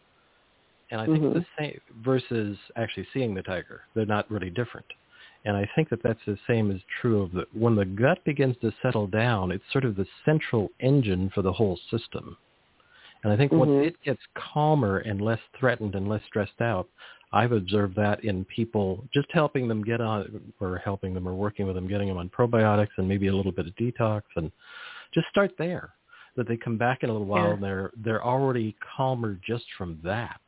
And 0.92 1.02
I 1.02 1.08
think 1.08 1.24
Mhm. 1.24 1.34
the 1.34 1.46
same 1.60 1.82
versus 1.98 2.58
actually 2.78 3.06
seeing 3.14 3.34
the 3.34 3.44
tiger. 3.44 3.82
They're 3.94 4.06
not 4.06 4.32
really 4.32 4.50
different. 4.50 4.88
And 5.44 5.58
I 5.58 5.70
think 5.76 5.90
that 5.90 6.02
that's 6.02 6.24
the 6.26 6.38
same 6.48 6.72
is 6.72 6.82
true 7.02 7.22
of 7.24 7.34
the, 7.34 7.48
when 7.52 7.76
the 7.76 7.86
gut 7.86 8.24
begins 8.24 8.56
to 8.62 8.72
settle 8.82 9.08
down, 9.08 9.52
it's 9.52 9.70
sort 9.74 9.84
of 9.84 9.98
the 9.98 10.08
central 10.24 10.70
engine 10.80 11.30
for 11.32 11.42
the 11.42 11.52
whole 11.52 11.78
system. 11.92 12.38
And 13.24 13.34
I 13.34 13.38
think 13.38 13.52
Mhm. 13.52 13.58
once 13.60 13.86
it 13.88 14.02
gets 14.04 14.26
calmer 14.36 15.00
and 15.00 15.22
less 15.22 15.42
threatened 15.54 15.96
and 15.96 16.08
less 16.08 16.24
stressed 16.26 16.62
out, 16.62 16.88
I've 17.34 17.52
observed 17.52 17.96
that 17.96 18.24
in 18.24 18.46
people, 18.46 19.06
just 19.14 19.32
helping 19.32 19.68
them 19.68 19.84
get 19.84 20.00
on, 20.00 20.54
or 20.62 20.78
helping 20.78 21.14
them 21.14 21.28
or 21.28 21.34
working 21.34 21.66
with 21.66 21.76
them, 21.76 21.88
getting 21.88 22.08
them 22.08 22.18
on 22.18 22.30
probiotics 22.30 22.98
and 22.98 23.08
maybe 23.08 23.28
a 23.28 23.36
little 23.36 23.52
bit 23.52 23.68
of 23.68 23.76
detox 23.76 24.24
and 24.36 24.52
just 25.14 25.28
start 25.30 25.58
there. 25.58 25.94
That 26.36 26.48
they 26.48 26.56
come 26.56 26.78
back 26.78 27.04
in 27.04 27.10
a 27.10 27.12
little 27.14 27.28
while 27.28 27.48
Yeah. 27.48 27.54
and 27.56 27.64
they're, 27.64 27.92
they're 27.98 28.24
already 28.24 28.76
calmer 28.96 29.40
just 29.46 29.66
from 29.78 30.00
that. 30.04 30.40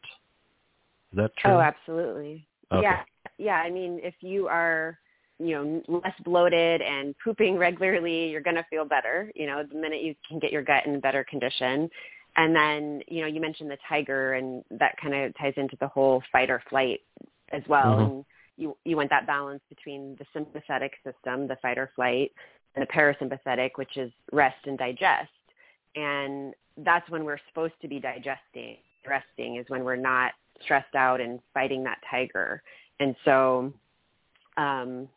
Is 1.11 1.17
that 1.17 1.35
true? 1.37 1.53
Oh, 1.53 1.59
absolutely. 1.59 2.45
Okay. 2.71 2.83
Yeah. 2.83 3.03
Yeah. 3.39 3.55
I 3.55 3.69
mean, 3.71 3.99
if 4.03 4.13
you 4.21 4.47
are, 4.47 4.99
you 5.39 5.55
know, 5.55 5.81
less 5.87 6.13
bloated 6.23 6.81
and 6.81 7.15
pooping 7.23 7.57
regularly, 7.57 8.29
you're 8.29 8.41
going 8.41 8.55
to 8.55 8.65
feel 8.69 8.85
better, 8.85 9.31
you 9.35 9.47
know, 9.47 9.63
the 9.63 9.75
minute 9.75 10.03
you 10.03 10.15
can 10.27 10.39
get 10.39 10.51
your 10.51 10.61
gut 10.61 10.85
in 10.85 10.99
better 10.99 11.23
condition. 11.23 11.89
And 12.39 12.55
then, 12.55 13.01
you 13.09 13.19
know, 13.19 13.27
you 13.27 13.41
mentioned 13.41 13.69
the 13.69 13.77
tiger 13.89 14.35
and 14.35 14.63
that 14.71 14.95
kind 15.01 15.13
of 15.13 15.37
ties 15.37 15.53
into 15.57 15.75
the 15.81 15.89
whole 15.89 16.23
fight 16.31 16.49
or 16.49 16.63
flight 16.69 17.01
as 17.51 17.61
well. 17.67 17.97
Mhm. 17.97 18.05
And 18.05 18.25
you, 18.55 18.77
you 18.85 18.95
want 18.95 19.09
that 19.09 19.27
balance 19.27 19.61
between 19.67 20.15
the 20.15 20.25
sympathetic 20.31 20.93
system, 21.03 21.49
the 21.49 21.57
fight 21.57 21.77
or 21.77 21.91
flight, 21.97 22.31
and 22.75 22.81
the 22.81 22.87
parasympathetic, 22.87 23.71
which 23.75 23.97
is 23.97 24.09
rest 24.31 24.55
and 24.67 24.77
digest. 24.77 25.33
And 25.97 26.53
that's 26.77 27.09
when 27.09 27.25
we're 27.25 27.41
supposed 27.49 27.73
to 27.81 27.89
be 27.89 27.99
digesting. 27.99 28.77
Resting 29.05 29.57
is 29.57 29.65
when 29.67 29.83
we're 29.83 29.97
not 29.97 30.31
stressed 30.61 30.95
out 30.95 31.19
and 31.19 31.41
fighting 31.53 31.83
that 31.83 32.01
tiger. 32.09 32.63
And 33.01 33.17
so 33.25 33.73
um, 34.55 35.09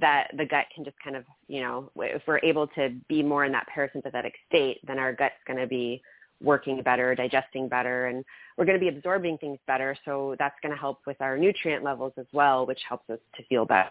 that 0.00 0.28
the 0.36 0.44
gut 0.44 0.66
can 0.74 0.84
just 0.84 0.98
kind 1.02 1.16
of 1.16 1.24
you 1.46 1.62
know, 1.62 1.90
if 1.96 2.20
we're 2.26 2.40
able 2.42 2.66
to 2.66 2.90
be 3.08 3.22
more 3.22 3.46
in 3.46 3.52
that 3.52 3.66
parasympathetic 3.74 4.32
state, 4.46 4.80
then 4.86 4.98
our 4.98 5.14
gut's 5.14 5.42
going 5.46 5.58
to 5.58 5.66
be 5.66 6.02
working 6.42 6.82
better, 6.82 7.14
digesting 7.14 7.68
better, 7.68 8.06
and 8.06 8.24
we're 8.56 8.64
going 8.64 8.78
to 8.78 8.80
be 8.80 8.88
absorbing 8.88 9.38
things 9.38 9.58
better. 9.66 9.96
So 10.04 10.36
that's 10.38 10.54
going 10.62 10.72
to 10.72 10.80
help 10.80 11.00
with 11.06 11.20
our 11.20 11.36
nutrient 11.36 11.84
levels 11.84 12.12
as 12.16 12.26
well, 12.32 12.66
which 12.66 12.80
helps 12.88 13.08
us 13.10 13.18
to 13.36 13.42
feel 13.44 13.64
better. 13.64 13.90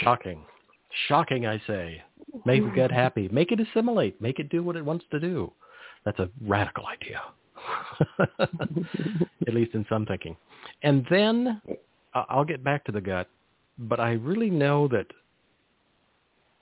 Shocking. 0.00 0.42
Shocking, 1.08 1.46
I 1.46 1.60
say. 1.66 2.02
Make 2.44 2.64
the 2.64 2.70
gut 2.70 2.90
happy. 2.90 3.28
Make 3.30 3.52
it 3.52 3.60
assimilate. 3.60 4.20
Make 4.20 4.38
it 4.38 4.48
do 4.48 4.62
what 4.62 4.76
it 4.76 4.84
wants 4.84 5.04
to 5.10 5.20
do. 5.20 5.52
That's 6.04 6.18
a 6.18 6.28
radical 6.46 6.84
idea. 6.86 7.20
At 9.46 9.54
least 9.54 9.74
in 9.74 9.86
some 9.88 10.06
thinking. 10.06 10.36
And 10.82 11.06
then 11.10 11.60
I'll 12.14 12.44
get 12.44 12.64
back 12.64 12.84
to 12.86 12.92
the 12.92 13.00
gut, 13.00 13.28
but 13.78 14.00
I 14.00 14.12
really 14.12 14.50
know 14.50 14.88
that 14.88 15.06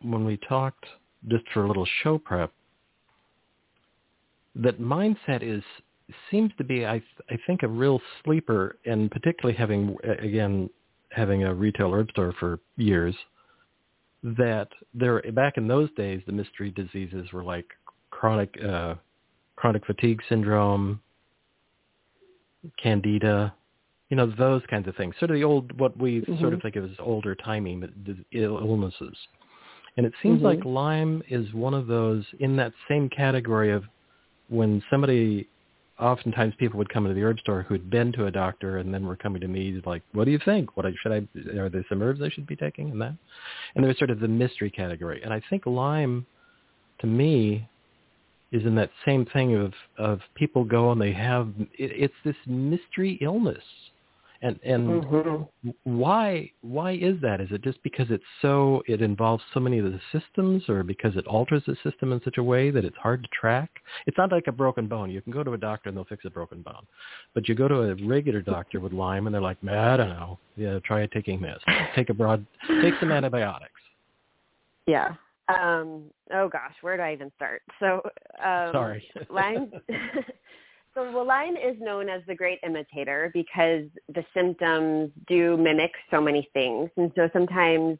when 0.03 0.25
we 0.25 0.37
talked 0.49 0.85
just 1.29 1.45
for 1.53 1.65
a 1.65 1.69
little 1.69 1.87
show 2.03 2.19
prep, 2.19 2.53
that 4.57 4.81
mindset 4.81 5.43
is 5.43 5.63
seems 6.31 6.51
to 6.59 6.65
be, 6.65 6.87
I 6.87 7.03
I 7.31 7.39
think, 7.47 7.63
a 7.63 7.69
real 7.69 8.01
sleeper, 8.25 8.77
and 8.85 9.11
particularly 9.11 9.57
having 9.57 9.97
again 10.21 10.71
having 11.11 11.45
a 11.45 11.55
retail 11.55 11.93
herb 11.93 12.11
store 12.11 12.35
for 12.39 12.61
years, 12.77 13.15
that 14.23 14.69
there 14.95 15.23
back 15.33 15.57
in 15.57 15.69
those 15.69 15.91
days 15.97 16.23
the 16.27 16.33
mystery 16.33 16.71
diseases 16.71 17.33
were 17.33 17.45
like 17.45 17.67
chronic 18.11 18.55
uh, 18.63 18.95
chronic 19.57 19.85
fatigue 19.87 20.21
syndrome, 20.29 21.01
candida, 22.83 23.55
you 24.09 24.17
know 24.17 24.33
those 24.39 24.63
kinds 24.69 24.89
of 24.89 24.97
things. 24.97 25.15
Sort 25.19 25.31
of 25.31 25.37
the 25.37 25.45
old 25.45 25.79
what 25.79 25.97
we 25.97 26.21
mm-hmm. 26.21 26.41
sort 26.41 26.53
of 26.53 26.61
think 26.61 26.77
of 26.77 26.85
as 26.85 26.97
older 26.99 27.35
timing 27.35 27.89
illnesses. 28.33 29.17
And 29.97 30.07
it 30.07 30.13
seems 30.23 30.37
mm-hmm. 30.37 30.47
like 30.47 30.65
Lyme 30.65 31.23
is 31.29 31.53
one 31.53 31.75
of 31.75 31.87
those 31.87 32.25
in 32.39 32.57
that 32.57 32.73
same 32.89 33.09
category 33.09 33.73
of 33.73 33.85
when 34.51 34.83
somebody 34.91 35.49
oftentimes 35.99 36.55
people 36.59 36.79
would 36.79 36.89
come 36.89 37.07
into 37.07 37.15
the 37.15 37.23
herb 37.23 37.39
store 37.41 37.63
who 37.63 37.75
had 37.75 37.91
been 37.91 38.11
to 38.13 38.27
a 38.27 38.31
doctor 38.31 38.79
and 38.79 38.93
then 38.93 39.07
were 39.07 39.17
coming 39.17 39.41
to 39.41 39.49
me 39.49 39.81
like, 39.85 40.03
"What 40.13 40.25
do 40.25 40.31
you 40.31 40.41
think? 40.45 40.77
What 40.77 40.87
should 41.03 41.13
I? 41.13 41.59
Are 41.59 41.69
there 41.69 41.85
some 41.89 42.03
herbs 42.03 42.21
I 42.23 42.29
should 42.29 42.47
be 42.47 42.57
taking?" 42.57 42.91
And 42.91 43.01
that, 43.01 43.15
and 43.75 43.85
there's 43.85 43.99
sort 43.99 44.11
of 44.11 44.21
the 44.21 44.29
mystery 44.29 44.71
category. 44.71 45.23
And 45.23 45.33
I 45.33 45.41
think 45.51 45.67
Lyme, 45.67 46.27
to 47.01 47.07
me, 47.07 47.69
is 48.51 48.65
in 48.65 48.75
that 48.75 48.91
same 49.05 49.25
thing 49.27 49.55
of 49.55 49.73
of 49.99 50.21
people 50.35 50.65
go 50.65 50.91
and 50.91 51.01
they 51.01 51.13
have 51.13 51.53
it, 51.79 51.93
it's 51.93 52.15
this 52.25 52.37
mystery 52.47 53.19
illness 53.21 53.65
and 54.43 54.59
and 54.65 55.03
mm-hmm. 55.03 55.71
why 55.85 56.51
why 56.63 56.93
is 56.93 57.21
that? 57.21 57.41
Is 57.41 57.49
it 57.51 57.63
just 57.63 57.83
because 57.83 58.07
it's 58.11 58.25
so 58.41 58.83
it 58.87 59.03
involves 59.03 59.43
so 59.53 59.61
many 59.61 59.79
of 59.79 59.85
the 59.85 60.01
systems, 60.13 60.69
or 60.69 60.83
because 60.83 61.17
it 61.17 61.27
alters 61.27 61.63
the 61.67 61.77
system 61.83 62.13
in 62.13 62.23
such 62.25 62.39
a 62.39 62.43
way 62.43 62.71
that 62.71 62.85
it's 62.85 62.97
hard 62.97 63.23
to 63.23 63.29
track? 63.39 63.71
It's 64.07 64.17
not 64.17 64.33
like 64.33 64.47
a 64.47 64.53
broken 64.53 64.87
bone. 64.87 65.11
You 65.11 65.21
can 65.21 65.33
go 65.33 65.45
to 65.45 65.53
a 65.53 65.59
doctor 65.59 65.89
and 65.89 65.97
they'll 65.97 66.05
fix 66.05 66.25
a 66.25 66.31
broken 66.31 66.63
bone, 66.63 66.87
but 67.35 67.49
you 67.49 67.55
go 67.55 67.69
to 67.69 67.83
a 67.91 67.95
regular 68.07 68.41
doctor 68.41 68.81
with 68.81 68.93
Lyme 68.93 69.27
and 69.27 69.35
they're 69.35 69.43
like, 69.43 69.59
I 69.69 69.97
don't 69.97 70.09
know. 70.09 70.39
Yeah, 70.57 70.79
try 70.85 71.05
taking 71.07 71.43
this. 71.43 71.61
Take 71.95 72.09
a 72.09 72.15
broad. 72.15 72.47
Take 72.83 72.95
some 72.99 73.13
antibiotics. 73.13 73.73
Yeah. 74.87 75.15
Um, 75.49 76.05
oh 76.33 76.49
gosh, 76.49 76.75
where 76.81 76.97
do 76.97 77.03
I 77.03 77.13
even 77.13 77.31
start? 77.37 77.63
So 77.79 78.01
um, 78.43 78.73
sorry. 78.73 79.05
Lyme. 79.31 79.71
So 80.95 81.03
Lyme 81.03 81.57
is 81.57 81.77
known 81.79 82.09
as 82.09 82.23
the 82.27 82.35
great 82.35 82.59
imitator 82.65 83.31
because 83.33 83.85
the 84.13 84.25
symptoms 84.35 85.11
do 85.29 85.57
mimic 85.57 85.93
so 86.11 86.21
many 86.21 86.49
things. 86.53 86.91
And 86.97 87.13
so 87.15 87.29
sometimes 87.33 87.99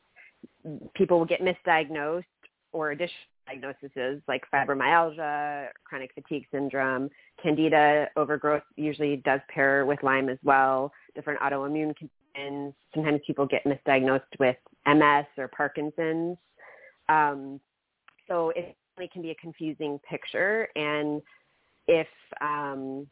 people 0.95 1.19
will 1.19 1.27
get 1.27 1.41
misdiagnosed 1.41 2.25
or 2.73 2.91
additional 2.91 3.17
diagnoses 3.47 4.23
like 4.27 4.43
fibromyalgia, 4.53 5.69
chronic 5.85 6.13
fatigue 6.15 6.47
syndrome, 6.53 7.09
candida 7.43 8.09
overgrowth 8.17 8.63
usually 8.77 9.17
does 9.19 9.41
pair 9.49 9.87
with 9.87 10.03
Lyme 10.03 10.29
as 10.29 10.39
well, 10.43 10.93
different 11.15 11.41
autoimmune 11.41 11.95
conditions. 11.97 12.75
Sometimes 12.95 13.21
people 13.27 13.47
get 13.47 13.65
misdiagnosed 13.65 14.21
with 14.39 14.57
MS 14.87 15.27
or 15.39 15.49
Parkinson's. 15.49 16.37
Um, 17.09 17.61
so 18.29 18.51
it 18.51 18.77
can 19.13 19.23
be 19.23 19.31
a 19.31 19.35
confusing 19.37 19.99
picture 20.09 20.69
and 20.77 21.23
if 21.91 22.07
um, 22.41 23.07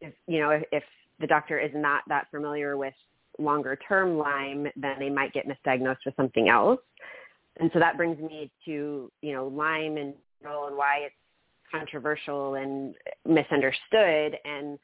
if 0.00 0.14
you 0.26 0.40
know 0.40 0.50
if, 0.50 0.62
if 0.72 0.82
the 1.20 1.26
doctor 1.26 1.58
is 1.58 1.70
not 1.74 2.02
that 2.08 2.26
familiar 2.30 2.76
with 2.76 2.94
longer 3.38 3.78
term 3.88 4.16
Lyme, 4.16 4.66
then 4.76 4.96
they 4.98 5.10
might 5.10 5.32
get 5.32 5.46
misdiagnosed 5.46 6.04
with 6.06 6.16
something 6.16 6.48
else. 6.48 6.80
And 7.58 7.70
so 7.72 7.78
that 7.78 7.96
brings 7.96 8.18
me 8.18 8.50
to 8.64 9.10
you 9.20 9.32
know 9.32 9.46
Lyme 9.48 9.98
and 9.98 10.14
and 10.44 10.76
why 10.76 11.00
it's 11.06 11.14
controversial 11.70 12.54
and 12.54 12.94
misunderstood 13.26 14.36
and 14.44 14.78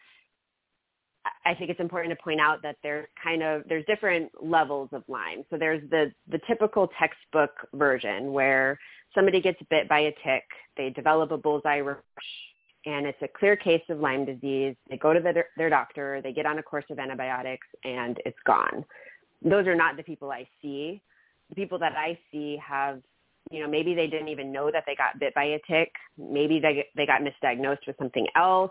I 1.44 1.54
think 1.54 1.70
it's 1.70 1.80
important 1.80 2.16
to 2.16 2.22
point 2.22 2.40
out 2.40 2.62
that 2.62 2.76
there's 2.82 3.06
kind 3.22 3.42
of 3.42 3.62
there's 3.68 3.84
different 3.86 4.30
levels 4.42 4.88
of 4.92 5.04
Lyme. 5.08 5.44
So 5.50 5.56
there's 5.56 5.88
the 5.90 6.12
the 6.28 6.40
typical 6.48 6.88
textbook 6.98 7.50
version 7.74 8.32
where 8.32 8.78
somebody 9.14 9.40
gets 9.40 9.58
bit 9.70 9.88
by 9.88 10.00
a 10.00 10.10
tick, 10.24 10.44
they 10.76 10.90
develop 10.90 11.30
a 11.30 11.36
bullseye 11.36 11.80
rash, 11.80 12.00
and 12.84 13.06
it's 13.06 13.22
a 13.22 13.28
clear 13.28 13.56
case 13.56 13.82
of 13.88 14.00
Lyme 14.00 14.24
disease. 14.24 14.74
They 14.90 14.96
go 14.96 15.12
to 15.12 15.20
the, 15.20 15.44
their 15.56 15.70
doctor, 15.70 16.20
they 16.22 16.32
get 16.32 16.46
on 16.46 16.58
a 16.58 16.62
course 16.62 16.84
of 16.90 16.98
antibiotics, 16.98 17.66
and 17.84 18.18
it's 18.24 18.38
gone. 18.44 18.84
Those 19.42 19.66
are 19.66 19.74
not 19.74 19.96
the 19.96 20.02
people 20.02 20.30
I 20.30 20.48
see. 20.60 21.02
The 21.48 21.54
people 21.54 21.78
that 21.78 21.92
I 21.96 22.18
see 22.30 22.58
have, 22.64 23.02
you 23.50 23.60
know, 23.60 23.68
maybe 23.68 23.94
they 23.94 24.06
didn't 24.06 24.28
even 24.28 24.52
know 24.52 24.70
that 24.70 24.84
they 24.86 24.94
got 24.94 25.18
bit 25.18 25.34
by 25.34 25.44
a 25.44 25.60
tick. 25.68 25.92
Maybe 26.16 26.60
they 26.60 26.86
they 26.96 27.06
got 27.06 27.20
misdiagnosed 27.22 27.86
with 27.86 27.96
something 27.98 28.26
else. 28.36 28.70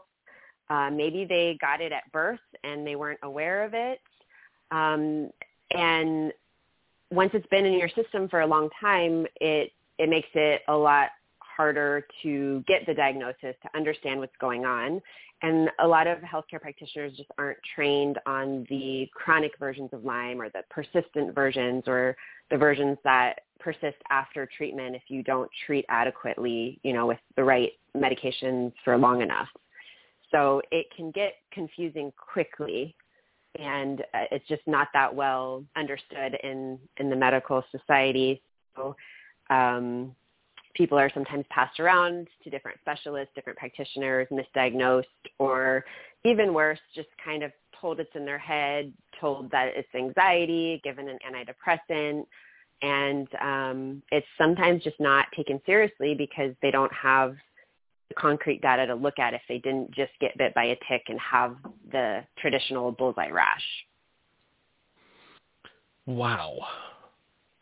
Uh, 0.69 0.89
maybe 0.89 1.25
they 1.25 1.57
got 1.59 1.81
it 1.81 1.91
at 1.91 2.09
birth 2.11 2.39
and 2.63 2.87
they 2.87 2.95
weren't 2.95 3.19
aware 3.23 3.65
of 3.65 3.73
it. 3.73 3.99
Um, 4.71 5.29
and 5.71 6.31
once 7.11 7.31
it's 7.33 7.47
been 7.47 7.65
in 7.65 7.77
your 7.77 7.89
system 7.89 8.29
for 8.29 8.41
a 8.41 8.47
long 8.47 8.69
time, 8.79 9.25
it 9.39 9.71
it 9.99 10.09
makes 10.09 10.29
it 10.33 10.61
a 10.67 10.75
lot 10.75 11.09
harder 11.61 12.07
to 12.23 12.63
get 12.67 12.87
the 12.87 12.93
diagnosis, 12.95 13.55
to 13.61 13.69
understand 13.75 14.19
what's 14.19 14.35
going 14.41 14.65
on. 14.65 14.99
And 15.43 15.69
a 15.77 15.87
lot 15.87 16.07
of 16.07 16.17
healthcare 16.17 16.59
practitioners 16.59 17.15
just 17.15 17.29
aren't 17.37 17.59
trained 17.75 18.17
on 18.25 18.65
the 18.67 19.07
chronic 19.13 19.51
versions 19.59 19.91
of 19.93 20.03
Lyme 20.03 20.41
or 20.41 20.49
the 20.49 20.63
persistent 20.71 21.35
versions 21.35 21.83
or 21.85 22.17
the 22.49 22.57
versions 22.57 22.97
that 23.03 23.41
persist 23.59 23.97
after 24.09 24.49
treatment 24.57 24.95
if 24.95 25.03
you 25.07 25.21
don't 25.21 25.51
treat 25.67 25.85
adequately, 25.87 26.79
you 26.81 26.93
know, 26.93 27.05
with 27.05 27.19
the 27.35 27.43
right 27.43 27.73
medications 27.95 28.73
for 28.83 28.97
long 28.97 29.21
enough. 29.21 29.49
So 30.31 30.63
it 30.71 30.87
can 30.95 31.11
get 31.11 31.33
confusing 31.51 32.11
quickly 32.33 32.95
and 33.59 34.01
uh, 34.15 34.25
it's 34.31 34.47
just 34.47 34.63
not 34.65 34.87
that 34.95 35.13
well 35.13 35.63
understood 35.75 36.39
in, 36.41 36.79
in 36.97 37.11
the 37.11 37.15
medical 37.15 37.63
society. 37.69 38.41
So 38.75 38.95
um, 39.51 40.15
people 40.73 40.97
are 40.97 41.09
sometimes 41.13 41.45
passed 41.49 41.79
around 41.79 42.27
to 42.43 42.49
different 42.49 42.79
specialists, 42.81 43.33
different 43.35 43.57
practitioners, 43.57 44.27
misdiagnosed, 44.31 45.03
or 45.39 45.85
even 46.23 46.53
worse, 46.53 46.79
just 46.95 47.09
kind 47.23 47.43
of 47.43 47.51
told 47.79 47.99
it's 47.99 48.15
in 48.15 48.25
their 48.25 48.37
head, 48.37 48.93
told 49.19 49.49
that 49.51 49.71
it's 49.75 49.87
anxiety, 49.95 50.79
given 50.83 51.09
an 51.09 51.17
antidepressant, 51.27 52.25
and 52.81 53.27
um, 53.41 54.01
it's 54.11 54.27
sometimes 54.37 54.83
just 54.83 54.99
not 54.99 55.25
taken 55.35 55.61
seriously 55.65 56.15
because 56.15 56.53
they 56.61 56.71
don't 56.71 56.93
have 56.93 57.35
the 58.09 58.15
concrete 58.15 58.61
data 58.61 58.85
to 58.87 58.95
look 58.95 59.19
at 59.19 59.33
if 59.33 59.41
they 59.47 59.57
didn't 59.59 59.91
just 59.91 60.11
get 60.19 60.37
bit 60.37 60.53
by 60.53 60.65
a 60.65 60.75
tick 60.89 61.03
and 61.07 61.19
have 61.19 61.55
the 61.91 62.21
traditional 62.37 62.91
bullseye 62.91 63.29
rash. 63.29 63.63
Wow. 66.05 66.57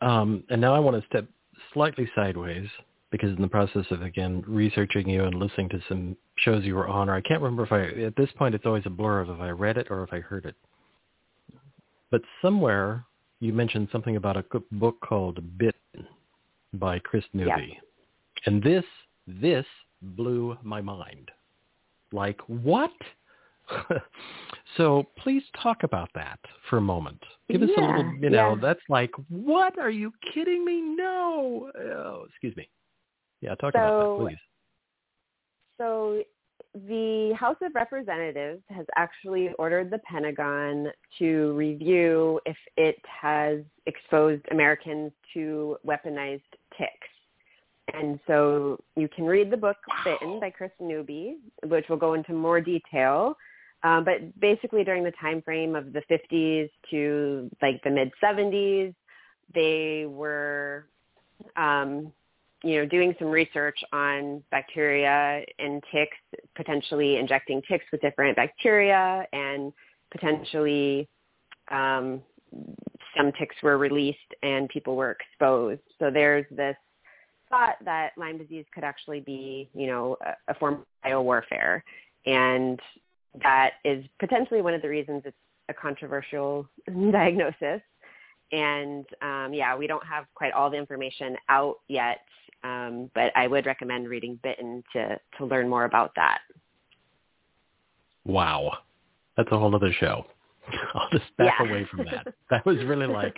Um, 0.00 0.44
and 0.48 0.60
now 0.60 0.74
I 0.74 0.78
want 0.78 1.00
to 1.00 1.06
step 1.06 1.26
slightly 1.72 2.10
sideways 2.14 2.66
because 3.10 3.30
in 3.30 3.42
the 3.42 3.48
process 3.48 3.84
of 3.90 4.02
again 4.02 4.44
researching 4.46 5.08
you 5.08 5.24
and 5.24 5.34
listening 5.34 5.68
to 5.70 5.80
some 5.88 6.16
shows 6.36 6.64
you 6.64 6.74
were 6.74 6.88
on, 6.88 7.08
or 7.08 7.14
I 7.14 7.20
can't 7.20 7.42
remember 7.42 7.64
if 7.64 7.72
I 7.72 8.02
at 8.02 8.16
this 8.16 8.30
point 8.36 8.54
it's 8.54 8.66
always 8.66 8.86
a 8.86 8.90
blur 8.90 9.20
of 9.20 9.30
if 9.30 9.40
I 9.40 9.50
read 9.50 9.76
it 9.76 9.88
or 9.90 10.02
if 10.02 10.12
I 10.12 10.20
heard 10.20 10.44
it. 10.46 10.54
But 12.10 12.22
somewhere 12.42 13.04
you 13.40 13.52
mentioned 13.52 13.88
something 13.90 14.16
about 14.16 14.36
a 14.36 14.44
book 14.72 15.00
called 15.00 15.40
Bitten 15.58 16.06
by 16.74 16.98
Kris 16.98 17.24
Newby. 17.32 17.78
And 18.46 18.62
this 18.62 18.84
this 19.26 19.66
blew 20.02 20.56
my 20.62 20.80
mind. 20.80 21.30
Like 22.12 22.40
what? 22.46 22.92
so 24.76 25.06
please 25.18 25.42
talk 25.62 25.82
about 25.82 26.10
that 26.14 26.38
for 26.68 26.78
a 26.78 26.82
moment. 26.82 27.22
Give 27.48 27.62
us 27.62 27.68
yeah, 27.76 27.84
a 27.84 27.96
little, 27.96 28.14
you 28.14 28.30
know, 28.30 28.54
yeah. 28.54 28.60
that's 28.60 28.80
like, 28.88 29.12
what? 29.28 29.78
Are 29.78 29.90
you 29.90 30.12
kidding 30.34 30.64
me? 30.64 30.80
No. 30.80 31.70
Oh, 31.78 32.24
excuse 32.28 32.56
me. 32.56 32.68
Yeah, 33.40 33.54
talk 33.54 33.72
so, 33.74 33.78
about 33.78 34.18
that, 34.18 34.24
please. 34.24 34.38
So 35.78 36.22
the 36.74 37.34
House 37.38 37.56
of 37.62 37.74
Representatives 37.74 38.62
has 38.68 38.86
actually 38.96 39.50
ordered 39.58 39.90
the 39.90 39.98
Pentagon 39.98 40.88
to 41.18 41.52
review 41.54 42.40
if 42.46 42.56
it 42.76 42.96
has 43.04 43.60
exposed 43.86 44.42
Americans 44.50 45.10
to 45.34 45.76
weaponized 45.86 46.42
ticks. 46.76 47.08
And 47.92 48.20
so 48.26 48.78
you 48.94 49.08
can 49.08 49.24
read 49.24 49.50
the 49.50 49.56
book 49.56 49.78
Bitten 50.04 50.38
by 50.38 50.50
Kris 50.50 50.70
Newby, 50.78 51.38
which 51.64 51.86
will 51.88 51.96
go 51.96 52.14
into 52.14 52.32
more 52.32 52.60
detail. 52.60 53.36
Um, 53.82 54.04
but 54.04 54.38
basically 54.38 54.84
during 54.84 55.02
the 55.02 55.12
time 55.20 55.42
frame 55.42 55.74
of 55.74 55.92
the 55.92 56.02
50s 56.10 56.70
to 56.90 57.50
like 57.62 57.82
the 57.82 57.90
mid 57.90 58.12
70s, 58.22 58.94
they 59.54 60.06
were 60.06 60.86
um, 61.56 62.12
you 62.62 62.78
know, 62.78 62.86
doing 62.86 63.14
some 63.18 63.28
research 63.28 63.78
on 63.92 64.42
bacteria 64.50 65.44
and 65.58 65.82
ticks, 65.92 66.16
potentially 66.56 67.16
injecting 67.16 67.62
ticks 67.68 67.84
with 67.90 68.00
different 68.02 68.36
bacteria 68.36 69.26
and 69.32 69.72
potentially 70.10 71.08
um, 71.70 72.20
some 73.16 73.32
ticks 73.38 73.56
were 73.62 73.78
released 73.78 74.18
and 74.42 74.68
people 74.68 74.96
were 74.96 75.12
exposed. 75.12 75.80
So 75.98 76.10
there's 76.10 76.46
this 76.50 76.76
thought 77.48 77.76
that 77.84 78.12
Lyme 78.16 78.38
disease 78.38 78.64
could 78.74 78.84
actually 78.84 79.20
be, 79.20 79.68
you 79.74 79.86
know, 79.86 80.16
a, 80.24 80.52
a 80.52 80.54
form 80.54 80.74
of 80.74 80.80
biowarfare. 81.04 81.82
And 82.26 82.78
that 83.42 83.72
is 83.84 84.04
potentially 84.18 84.62
one 84.62 84.74
of 84.74 84.82
the 84.82 84.88
reasons 84.88 85.22
it's 85.24 85.36
a 85.68 85.74
controversial 85.74 86.68
diagnosis. 87.12 87.80
And 88.52 89.06
um, 89.22 89.54
yeah, 89.54 89.76
we 89.76 89.86
don't 89.86 90.04
have 90.04 90.24
quite 90.34 90.52
all 90.52 90.70
the 90.70 90.76
information 90.76 91.36
out 91.48 91.76
yet 91.88 92.18
um, 92.64 93.10
but 93.14 93.32
I 93.36 93.46
would 93.46 93.66
recommend 93.66 94.08
reading 94.08 94.38
Bitten 94.42 94.82
to 94.92 95.18
to 95.38 95.46
learn 95.46 95.68
more 95.68 95.84
about 95.84 96.12
that. 96.16 96.38
Wow, 98.24 98.72
that's 99.36 99.50
a 99.50 99.58
whole 99.58 99.74
other 99.74 99.92
show. 99.98 100.26
I'll 100.94 101.08
just 101.10 101.24
back 101.36 101.54
yeah. 101.58 101.68
away 101.68 101.86
from 101.90 102.04
that. 102.04 102.34
That 102.50 102.66
was 102.66 102.76
really 102.84 103.06
like, 103.06 103.36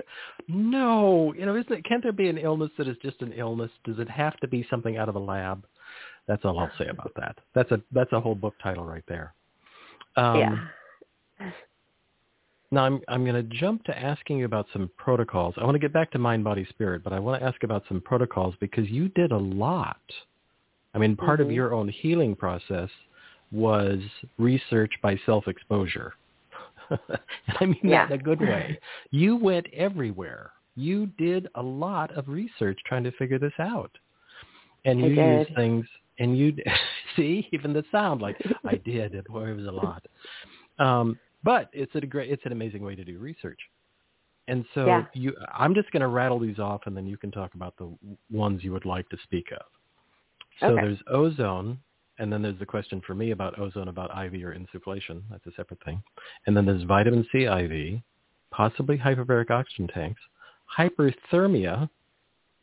no, 0.49 1.35
you 1.35 1.45
know, 1.45 1.55
isn't 1.55 1.73
it? 1.73 1.85
Can't 1.85 2.03
there 2.03 2.13
be 2.13 2.29
an 2.29 2.39
illness 2.39 2.71
that 2.79 2.89
is 2.89 2.97
just 3.03 3.21
an 3.21 3.33
illness? 3.33 3.71
Does 3.85 3.99
it 3.99 4.09
have 4.09 4.37
to 4.39 4.49
be 4.49 4.67
something 4.71 4.97
out 4.97 5.09
of 5.09 5.17
a 5.17 5.19
lab? 5.19 5.65
That's 6.27 6.45
all 6.45 6.59
I'll 6.59 6.71
say 6.79 6.87
about 6.89 7.13
that. 7.17 7.39
That's 7.55 7.71
a 7.73 7.81
that's 7.93 8.13
a 8.13 8.21
whole 8.21 8.35
book 8.35 8.55
title 8.63 8.85
right 8.85 9.05
there. 9.07 9.35
Um, 10.17 10.39
yeah. 10.39 11.51
Now 12.73 12.85
I'm 12.85 13.01
I'm 13.07 13.25
going 13.25 13.37
to 13.37 13.57
jump 13.57 13.85
to 13.85 13.97
asking 13.97 14.39
you 14.39 14.47
about 14.47 14.67
some 14.73 14.91
protocols. 14.97 15.55
I 15.59 15.65
want 15.65 15.75
to 15.75 15.79
get 15.79 15.93
back 15.93 16.11
to 16.13 16.19
mind, 16.19 16.43
body, 16.43 16.67
spirit, 16.71 17.05
but 17.05 17.13
I 17.13 17.21
want 17.21 17.41
to 17.41 17.47
ask 17.47 17.63
about 17.63 17.85
some 17.87 18.01
protocols 18.01 18.55
because 18.59 18.89
you 18.89 19.11
did 19.11 19.31
a 19.31 19.39
lot. 19.39 20.01
I 20.95 20.99
mean, 20.99 21.15
part 21.15 21.39
mm-hmm. 21.39 21.51
of 21.51 21.55
your 21.55 21.75
own 21.75 21.89
healing 21.89 22.35
process 22.35 22.89
was 23.53 24.01
research 24.39 24.93
by 25.03 25.21
self-exposure. 25.27 26.15
and 26.91 26.99
I 27.61 27.67
mean 27.67 27.79
yeah. 27.83 28.07
that 28.07 28.15
in 28.15 28.21
a 28.21 28.23
good 28.23 28.41
way. 28.41 28.79
You 29.11 29.37
went 29.37 29.67
everywhere. 29.75 30.51
You 30.75 31.07
did 31.19 31.49
a 31.55 31.63
lot 31.63 32.11
of 32.17 32.29
research 32.29 32.81
trying 32.87 33.05
to 33.05 33.13
figure 33.13 33.39
this 33.39 33.53
out. 33.59 33.91
And 34.87 34.99
you 34.99 35.09
used 35.09 35.55
things 35.55 35.87
and 36.19 36.37
you 36.37 36.57
see 37.17 37.47
even 37.53 37.75
the 37.75 37.85
sound 37.93 38.23
like 38.23 38.37
I 38.67 38.77
did. 38.77 39.15
It 39.15 39.29
was 39.29 39.67
a 39.67 39.71
lot. 39.71 40.03
Um, 40.79 41.19
but 41.43 41.69
it's 41.73 41.95
a 41.95 42.01
great, 42.01 42.31
it's 42.31 42.45
an 42.45 42.53
amazing 42.53 42.83
way 42.83 42.95
to 42.95 43.05
do 43.05 43.19
research. 43.19 43.61
And 44.49 44.65
so 44.75 44.87
yeah. 44.87 45.05
you, 45.15 45.35
I'm 45.55 45.75
just 45.75 45.91
going 45.93 46.01
to 46.01 46.09
rattle 46.09 46.39
these 46.39 46.59
off, 46.59 46.83
and 46.87 46.97
then 46.97 47.07
you 47.07 47.17
can 47.17 47.31
talk 47.31 47.55
about 47.55 47.77
the 47.77 47.95
ones 48.31 48.65
you 48.65 48.73
would 48.73 48.85
like 48.85 49.09
to 49.11 49.17
speak 49.23 49.47
of. 49.53 49.67
So 50.61 50.67
okay. 50.67 50.83
there's 50.83 50.99
ozone, 51.09 51.79
and 52.19 52.33
then 52.33 52.43
there's 52.43 52.59
the 52.59 52.67
question 52.67 53.01
for 53.07 53.15
me 53.15 53.31
about 53.31 53.59
ozone, 53.59 53.89
about 53.89 54.11
IV 54.11 54.35
or 54.45 54.55
insufflation. 54.55 55.23
That's 55.31 55.47
a 55.47 55.53
separate 55.57 55.83
thing. 55.85 56.03
And 56.47 56.57
then 56.57 56.67
there's 56.67 56.83
vitamin 56.83 57.27
C 57.33 57.45
IV, 57.45 58.01
possibly 58.51 58.99
hyperbaric 58.99 59.51
oxygen 59.51 59.89
tanks, 59.89 60.21
hyperthermia, 60.77 61.89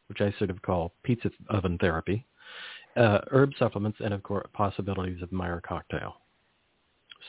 which 0.07 0.21
I 0.21 0.33
sort 0.37 0.49
of 0.49 0.61
call 0.61 0.93
pizza 1.03 1.29
oven 1.49 1.77
therapy, 1.77 2.25
uh, 2.97 3.19
herb 3.31 3.51
supplements, 3.57 3.99
and 4.03 4.13
of 4.13 4.21
course 4.23 4.47
possibilities 4.53 5.21
of 5.21 5.31
Meyer 5.31 5.61
cocktail. 5.65 6.15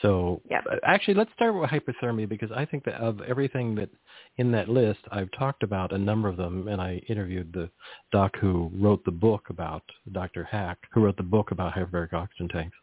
So 0.03 0.41
yep. 0.49 0.65
actually, 0.85 1.15
let's 1.15 1.33
start 1.35 1.55
with 1.55 1.69
hypothermia 1.69 2.29
because 2.29 2.51
I 2.55 2.65
think 2.65 2.85
that 2.85 2.95
of 2.95 3.21
everything 3.23 3.75
that 3.75 3.91
in 4.37 4.53
that 4.53 4.69
list, 4.69 5.01
I've 5.11 5.31
talked 5.33 5.63
about 5.63 5.93
a 5.93 5.99
number 5.99 6.29
of 6.29 6.37
them, 6.37 6.69
and 6.69 6.81
I 6.81 7.03
interviewed 7.09 7.53
the 7.53 7.69
doc 8.13 8.37
who 8.41 8.71
wrote 8.75 9.05
the 9.05 9.11
book 9.11 9.51
about 9.51 9.83
Dr. 10.13 10.45
Harch, 10.45 10.79
who 10.93 11.03
wrote 11.03 11.17
the 11.17 11.23
book 11.23 11.51
about 11.51 11.75
hyperbaric 11.75 12.13
oxygen 12.13 12.49
tanks. 12.49 12.77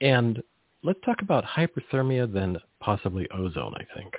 And 0.00 0.42
let's 0.82 0.98
talk 1.04 1.22
about 1.22 1.44
hyperthermia, 1.44 2.32
then 2.32 2.58
possibly 2.80 3.28
ozone. 3.30 3.74
I 3.76 3.84
think 3.96 4.12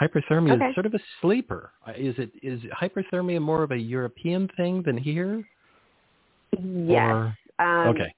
hyperthermia 0.00 0.54
okay. 0.54 0.68
is 0.68 0.74
sort 0.74 0.86
of 0.86 0.94
a 0.94 1.00
sleeper. 1.20 1.72
Is 1.96 2.14
it 2.18 2.30
is 2.42 2.60
hyperthermia 2.80 3.40
more 3.40 3.62
of 3.62 3.70
a 3.70 3.78
European 3.78 4.48
thing 4.56 4.82
than 4.84 4.96
here? 4.96 5.46
Yes. 6.52 7.10
Or, 7.10 7.36
um, 7.58 7.88
okay. 7.88 8.14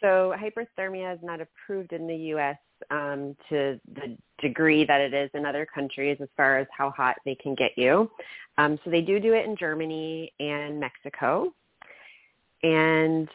So 0.00 0.34
hyperthermia 0.38 1.14
is 1.14 1.20
not 1.22 1.40
approved 1.40 1.92
in 1.92 2.06
the 2.06 2.16
U.S. 2.16 2.56
Um, 2.90 3.36
to 3.50 3.78
the 3.94 4.16
degree 4.40 4.84
that 4.86 5.00
it 5.00 5.12
is 5.12 5.30
in 5.34 5.44
other 5.44 5.66
countries 5.66 6.16
as 6.20 6.28
far 6.36 6.58
as 6.58 6.66
how 6.76 6.90
hot 6.90 7.16
they 7.24 7.34
can 7.34 7.54
get 7.54 7.72
you. 7.76 8.10
Um, 8.56 8.78
so 8.84 8.90
they 8.90 9.02
do 9.02 9.20
do 9.20 9.34
it 9.34 9.44
in 9.44 9.56
Germany 9.56 10.32
and 10.40 10.80
Mexico. 10.80 11.52
And 12.62 13.28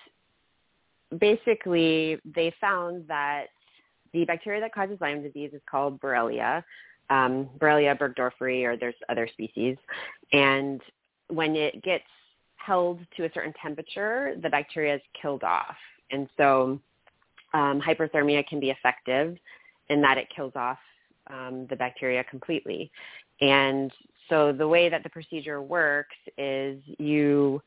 basically 1.20 2.20
they 2.26 2.54
found 2.60 3.08
that 3.08 3.46
the 4.14 4.26
bacteria 4.26 4.62
that 4.62 4.74
causes 4.74 4.98
Lyme 5.02 5.22
disease 5.22 5.52
is 5.54 5.62
called 5.70 6.00
Borrelia, 6.00 6.64
um, 7.10 7.50
Borrelia 7.60 7.98
burgdorferi, 7.98 8.64
or 8.64 8.78
there's 8.78 8.96
other 9.10 9.28
species. 9.32 9.78
And 10.32 10.82
when 11.28 11.56
it 11.56 11.84
gets 11.84 12.06
held 12.56 13.00
to 13.18 13.26
a 13.26 13.32
certain 13.34 13.54
temperature, 13.62 14.36
the 14.42 14.50
bacteria 14.50 14.96
is 14.96 15.02
killed 15.22 15.44
off. 15.44 15.76
And 16.16 16.30
so 16.38 16.80
um, 17.54 17.82
hyperthermia 17.82 18.48
can 18.48 18.60
be 18.60 18.72
effective 18.72 19.38
in 19.90 20.02
that 20.02 20.18
it 20.18 20.28
kills 20.34 20.54
off 20.56 20.80
um, 21.30 21.68
the 21.70 21.76
bacteria 21.76 22.24
completely. 22.24 22.90
And 23.42 23.92
so 24.30 24.54
the 24.54 24.68
way 24.68 24.88
that 24.90 25.04
the 25.04 25.10
procedure 25.10 25.62
works 25.62 26.16
is 26.38 26.82
you 26.98 27.62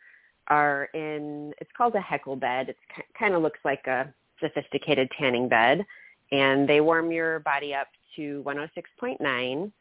are 0.49 0.89
in, 0.95 1.53
it's 1.61 1.71
called 1.77 1.95
a 1.95 2.01
Heckel 2.01 2.41
bed. 2.41 2.71
It 2.71 2.77
kind 3.19 3.35
of 3.35 3.43
looks 3.43 3.61
like 3.65 3.87
a 3.87 4.13
sophisticated 4.41 5.11
tanning 5.19 5.49
bed. 5.49 5.85
And 6.33 6.67
they 6.69 6.81
warm 6.81 7.13
your 7.13 7.41
body 7.41 7.75
up 7.75 7.89
to 8.17 8.43
106.9 8.47 9.73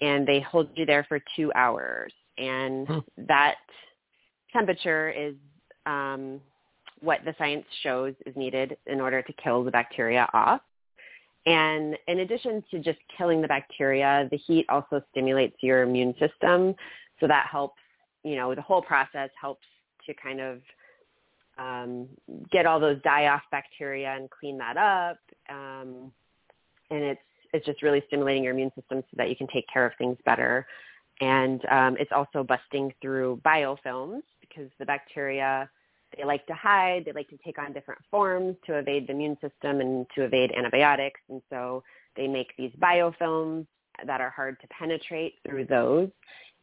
and 0.00 0.28
they 0.28 0.40
hold 0.40 0.70
you 0.74 0.86
there 0.86 1.04
for 1.08 1.20
two 1.36 1.52
hours. 1.54 2.12
And 2.36 2.86
hmm. 2.86 2.98
that 3.28 3.56
temperature 4.52 5.10
is 5.10 5.34
um, 5.86 6.40
what 7.00 7.20
the 7.24 7.34
science 7.38 7.64
shows 7.82 8.14
is 8.26 8.34
needed 8.36 8.76
in 8.86 9.00
order 9.00 9.22
to 9.22 9.32
kill 9.34 9.64
the 9.64 9.70
bacteria 9.70 10.28
off. 10.32 10.60
And 11.46 11.96
in 12.08 12.20
addition 12.20 12.62
to 12.70 12.78
just 12.78 12.98
killing 13.16 13.40
the 13.40 13.48
bacteria, 13.48 14.28
the 14.30 14.36
heat 14.36 14.66
also 14.68 15.02
stimulates 15.10 15.56
your 15.60 15.82
immune 15.82 16.14
system. 16.18 16.74
So 17.20 17.26
that 17.26 17.46
helps, 17.50 17.80
you 18.22 18.36
know, 18.36 18.54
the 18.54 18.62
whole 18.62 18.82
process 18.82 19.30
helps 19.40 19.66
to 20.06 20.14
kind 20.14 20.40
of 20.40 20.60
um, 21.58 22.08
get 22.50 22.66
all 22.66 22.78
those 22.78 23.00
die-off 23.02 23.42
bacteria 23.50 24.14
and 24.14 24.28
clean 24.30 24.58
that 24.58 24.76
up. 24.76 25.18
Um, 25.48 26.12
and 26.90 27.02
it's, 27.02 27.20
it's 27.52 27.66
just 27.66 27.82
really 27.82 28.02
stimulating 28.08 28.44
your 28.44 28.52
immune 28.52 28.72
system 28.74 29.00
so 29.00 29.14
that 29.16 29.30
you 29.30 29.36
can 29.36 29.46
take 29.46 29.66
care 29.72 29.86
of 29.86 29.92
things 29.96 30.18
better. 30.24 30.66
And 31.20 31.64
um, 31.70 31.96
it's 31.98 32.12
also 32.14 32.44
busting 32.44 32.92
through 33.00 33.40
biofilms 33.44 34.22
because 34.40 34.70
the 34.78 34.84
bacteria 34.84 35.68
they 36.16 36.24
like 36.24 36.46
to 36.46 36.54
hide. 36.54 37.04
They 37.04 37.12
like 37.12 37.28
to 37.28 37.38
take 37.44 37.58
on 37.58 37.72
different 37.72 38.00
forms 38.10 38.56
to 38.66 38.78
evade 38.78 39.06
the 39.06 39.12
immune 39.12 39.36
system 39.40 39.80
and 39.80 40.06
to 40.14 40.22
evade 40.22 40.52
antibiotics. 40.56 41.20
And 41.28 41.42
so 41.50 41.82
they 42.16 42.26
make 42.26 42.52
these 42.56 42.72
biofilms 42.80 43.66
that 44.06 44.20
are 44.20 44.30
hard 44.30 44.60
to 44.60 44.66
penetrate 44.68 45.34
through 45.46 45.66
those. 45.66 46.08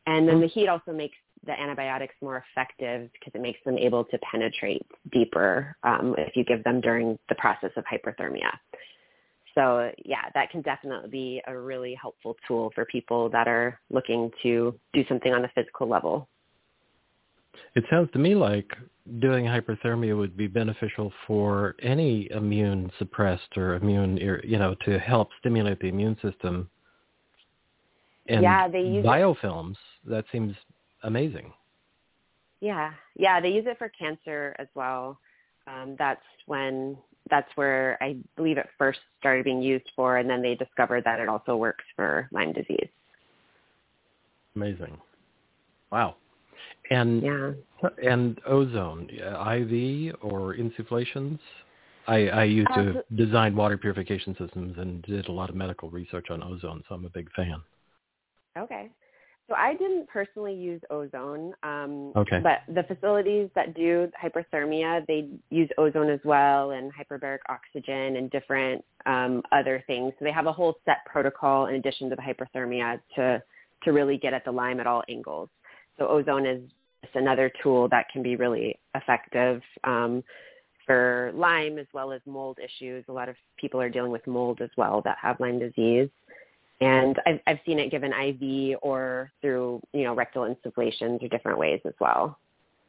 And 0.07 0.27
then 0.27 0.39
the 0.39 0.47
heat 0.47 0.67
also 0.67 0.91
makes 0.93 1.17
the 1.45 1.59
antibiotics 1.59 2.15
more 2.21 2.43
effective 2.49 3.09
because 3.13 3.33
it 3.33 3.41
makes 3.41 3.59
them 3.65 3.77
able 3.77 4.03
to 4.05 4.17
penetrate 4.19 4.85
deeper 5.11 5.75
um, 5.83 6.15
if 6.17 6.35
you 6.35 6.43
give 6.43 6.63
them 6.63 6.81
during 6.81 7.17
the 7.29 7.35
process 7.35 7.71
of 7.75 7.83
hyperthermia. 7.85 8.49
So 9.55 9.91
yeah, 10.03 10.29
that 10.33 10.51
can 10.51 10.61
definitely 10.61 11.09
be 11.09 11.41
a 11.47 11.57
really 11.57 11.97
helpful 11.99 12.35
tool 12.47 12.71
for 12.75 12.85
people 12.85 13.29
that 13.29 13.47
are 13.47 13.79
looking 13.89 14.29
to 14.43 14.77
do 14.93 15.05
something 15.07 15.33
on 15.33 15.45
a 15.45 15.51
physical 15.55 15.87
level. 15.87 16.27
It 17.73 17.85
sounds 17.89 18.11
to 18.11 18.19
me 18.19 18.35
like 18.35 18.71
doing 19.19 19.45
hyperthermia 19.45 20.17
would 20.17 20.35
be 20.35 20.47
beneficial 20.47 21.13
for 21.27 21.75
any 21.81 22.29
immune 22.31 22.91
suppressed 22.97 23.57
or 23.57 23.75
immune, 23.75 24.17
you 24.43 24.57
know, 24.57 24.75
to 24.85 24.99
help 24.99 25.29
stimulate 25.39 25.79
the 25.79 25.87
immune 25.87 26.17
system. 26.21 26.69
And 28.27 28.41
yeah, 28.41 28.67
they 28.67 28.81
use 28.81 29.05
biofilms. 29.05 29.73
It. 30.05 30.09
That 30.09 30.25
seems 30.31 30.55
amazing. 31.03 31.53
Yeah, 32.61 32.93
yeah, 33.15 33.39
they 33.39 33.49
use 33.49 33.65
it 33.67 33.77
for 33.77 33.89
cancer 33.89 34.55
as 34.57 34.67
well. 34.73 35.19
Um, 35.67 35.95
that's 35.99 36.23
when 36.47 36.97
that's 37.29 37.49
where 37.55 37.97
I 38.01 38.17
believe 38.35 38.57
it 38.57 38.67
first 38.77 38.99
started 39.19 39.45
being 39.45 39.61
used 39.61 39.91
for, 39.95 40.17
and 40.17 40.29
then 40.29 40.41
they 40.41 40.55
discovered 40.55 41.03
that 41.03 41.19
it 41.19 41.29
also 41.29 41.55
works 41.55 41.83
for 41.95 42.27
Lyme 42.31 42.53
disease. 42.53 42.87
Amazing. 44.55 44.97
Wow. 45.91 46.15
And 46.91 47.23
yeah. 47.23 47.89
and 48.03 48.39
ozone, 48.45 49.09
IV 49.09 50.15
or 50.21 50.55
insufflations? 50.55 51.39
I, 52.07 52.27
I 52.27 52.43
used 52.43 52.69
uh, 52.71 52.75
to 52.75 53.03
design 53.15 53.55
water 53.55 53.77
purification 53.77 54.35
systems 54.39 54.77
and 54.77 55.01
did 55.03 55.27
a 55.27 55.31
lot 55.31 55.49
of 55.49 55.55
medical 55.55 55.89
research 55.89 56.27
on 56.29 56.43
ozone, 56.43 56.83
so 56.87 56.95
I'm 56.95 57.05
a 57.05 57.09
big 57.09 57.31
fan. 57.33 57.61
Okay. 58.57 58.89
So 59.47 59.55
I 59.55 59.73
didn't 59.75 60.07
personally 60.07 60.55
use 60.55 60.81
ozone. 60.89 61.53
Um, 61.61 62.11
okay. 62.15 62.39
But 62.41 62.61
the 62.73 62.83
facilities 62.83 63.49
that 63.53 63.75
do 63.75 64.09
hyperthermia, 64.21 65.05
they 65.05 65.29
use 65.51 65.69
ozone 65.77 66.09
as 66.09 66.19
well 66.23 66.71
and 66.71 66.91
hyperbaric 66.91 67.39
oxygen 67.47 68.17
and 68.17 68.31
different 68.31 68.83
um, 69.05 69.43
other 69.51 69.83
things. 69.85 70.13
So 70.17 70.25
they 70.25 70.31
have 70.31 70.47
a 70.47 70.53
whole 70.53 70.75
set 70.85 70.97
protocol 71.05 71.67
in 71.67 71.75
addition 71.75 72.09
to 72.09 72.15
the 72.15 72.21
hyperthermia 72.21 72.99
to 73.15 73.41
to 73.83 73.91
really 73.91 74.17
get 74.17 74.33
at 74.33 74.43
the 74.45 74.51
Lyme 74.51 74.79
at 74.79 74.87
all 74.87 75.03
angles. 75.09 75.49
So 75.97 76.07
ozone 76.07 76.45
is 76.45 76.61
just 77.03 77.15
another 77.15 77.51
tool 77.61 77.87
that 77.89 78.07
can 78.11 78.23
be 78.23 78.35
really 78.35 78.79
effective 78.95 79.61
um, 79.83 80.23
for 80.85 81.31
Lyme 81.35 81.77
as 81.77 81.87
well 81.93 82.11
as 82.11 82.21
mold 82.25 82.59
issues. 82.63 83.03
A 83.07 83.11
lot 83.11 83.29
of 83.29 83.35
people 83.57 83.81
are 83.81 83.89
dealing 83.89 84.11
with 84.11 84.25
mold 84.27 84.61
as 84.61 84.69
well 84.77 85.01
that 85.05 85.17
have 85.21 85.39
Lyme 85.39 85.59
disease. 85.59 86.09
And 86.81 87.17
I've, 87.25 87.39
I've 87.47 87.59
seen 87.65 87.79
it 87.79 87.89
given 87.89 88.11
IV 88.11 88.77
or 88.81 89.31
through, 89.41 89.81
you 89.93 90.03
know, 90.03 90.13
rectal 90.13 90.43
insufflations 90.43 91.23
or 91.23 91.29
different 91.29 91.57
ways 91.57 91.79
as 91.85 91.93
well. 91.99 92.37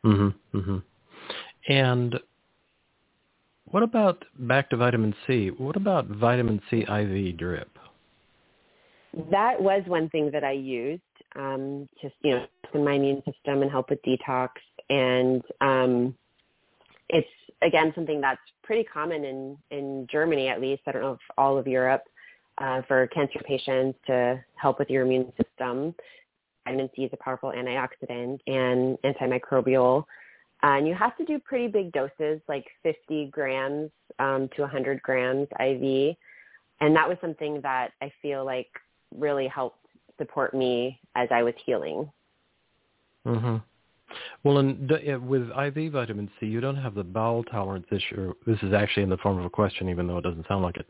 Mm-hmm, 0.05 0.59
mm-hmm. 0.59 0.79
And 1.73 2.19
what 3.67 3.83
about 3.83 4.25
back 4.39 4.71
to 4.71 4.77
vitamin 4.77 5.15
C? 5.27 5.49
What 5.49 5.77
about 5.77 6.07
vitamin 6.07 6.61
C 6.71 6.81
IV 6.81 7.37
drip? 7.37 7.71
That 9.31 9.61
was 9.61 9.83
one 9.87 10.09
thing 10.11 10.31
that 10.33 10.45
I 10.45 10.53
used 10.53 11.03
um, 11.37 11.89
to, 12.01 12.11
you 12.23 12.33
know, 12.33 12.47
in 12.75 12.85
my 12.85 12.95
immune 12.95 13.23
system 13.25 13.63
and 13.63 13.71
help 13.71 13.91
with 13.91 14.03
detox. 14.03 14.51
And 14.91 15.43
um, 15.61 16.15
it's 17.09 17.29
again 17.63 17.93
something 17.95 18.21
that's 18.21 18.41
pretty 18.63 18.85
common 18.85 19.25
in 19.25 19.57
in 19.71 20.07
Germany, 20.11 20.49
at 20.49 20.61
least. 20.61 20.83
I 20.87 20.93
don't 20.93 21.03
know 21.03 21.13
if 21.13 21.21
all 21.39 21.59
of 21.59 21.67
Europe 21.67 22.03
uh, 22.59 22.83
for 22.89 23.07
cancer 23.09 23.41
patients 23.45 23.99
to 24.07 24.43
help 24.55 24.79
with 24.79 24.91
your 24.91 25.05
immune 25.05 25.33
system. 25.43 25.95
Vitamin 26.65 26.91
C 26.97 27.05
is 27.05 27.11
a 27.13 27.17
powerful 27.17 27.53
antioxidant 27.53 28.41
and 28.47 28.99
antimicrobial. 29.05 30.05
And 30.63 30.89
you 30.89 30.95
have 30.95 31.17
to 31.19 31.25
do 31.25 31.39
pretty 31.39 31.69
big 31.69 31.93
doses, 31.93 32.41
like 32.49 32.65
50 32.83 33.27
grams 33.27 33.91
um, 34.19 34.49
to 34.57 34.63
100 34.63 35.03
grams 35.03 35.47
IV. 35.61 36.17
And 36.81 36.97
that 36.97 37.09
was 37.09 37.19
something 37.21 37.61
that 37.63 37.93
I 38.03 38.11
feel 38.21 38.45
like 38.45 38.69
really 39.15 39.47
helped 39.47 39.86
support 40.19 40.55
me 40.55 41.01
as 41.15 41.29
I 41.31 41.43
was 41.43 41.55
healing. 41.65 42.11
Mm-hmm. 43.27 43.57
Well, 44.45 44.59
in, 44.59 44.89
with 45.27 45.51
IV 45.51 45.93
vitamin 45.93 46.31
C, 46.39 46.47
you 46.47 46.61
don't 46.61 46.77
have 46.77 46.95
the 46.95 47.03
bowel 47.03 47.43
tolerance 47.45 47.87
issue. 47.91 48.33
This 48.47 48.59
is 48.63 48.73
actually 48.73 49.03
in 49.03 49.11
the 49.11 49.17
form 49.19 49.39
of 49.39 49.45
a 49.45 49.51
question, 49.51 49.89
even 49.89 50.07
though 50.07 50.19
it 50.19 50.23
doesn't 50.23 50.47
sound 50.47 50.63
like 50.63 50.77
it. 50.77 50.87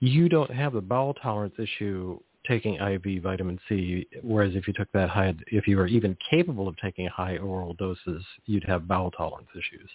You 0.00 0.28
don't 0.28 0.50
have 0.50 0.72
the 0.72 0.80
bowel 0.80 1.14
tolerance 1.14 1.54
issue 1.58 2.18
taking 2.46 2.74
IV 2.74 3.22
vitamin 3.22 3.60
C, 3.68 4.06
whereas 4.22 4.54
if 4.54 4.66
you 4.66 4.72
took 4.72 4.90
that 4.92 5.10
high, 5.10 5.34
if 5.48 5.68
you 5.68 5.76
were 5.76 5.86
even 5.86 6.16
capable 6.28 6.66
of 6.66 6.76
taking 6.78 7.06
high 7.06 7.36
oral 7.36 7.74
doses, 7.74 8.24
you'd 8.46 8.64
have 8.64 8.88
bowel 8.88 9.10
tolerance 9.10 9.48
issues. 9.52 9.88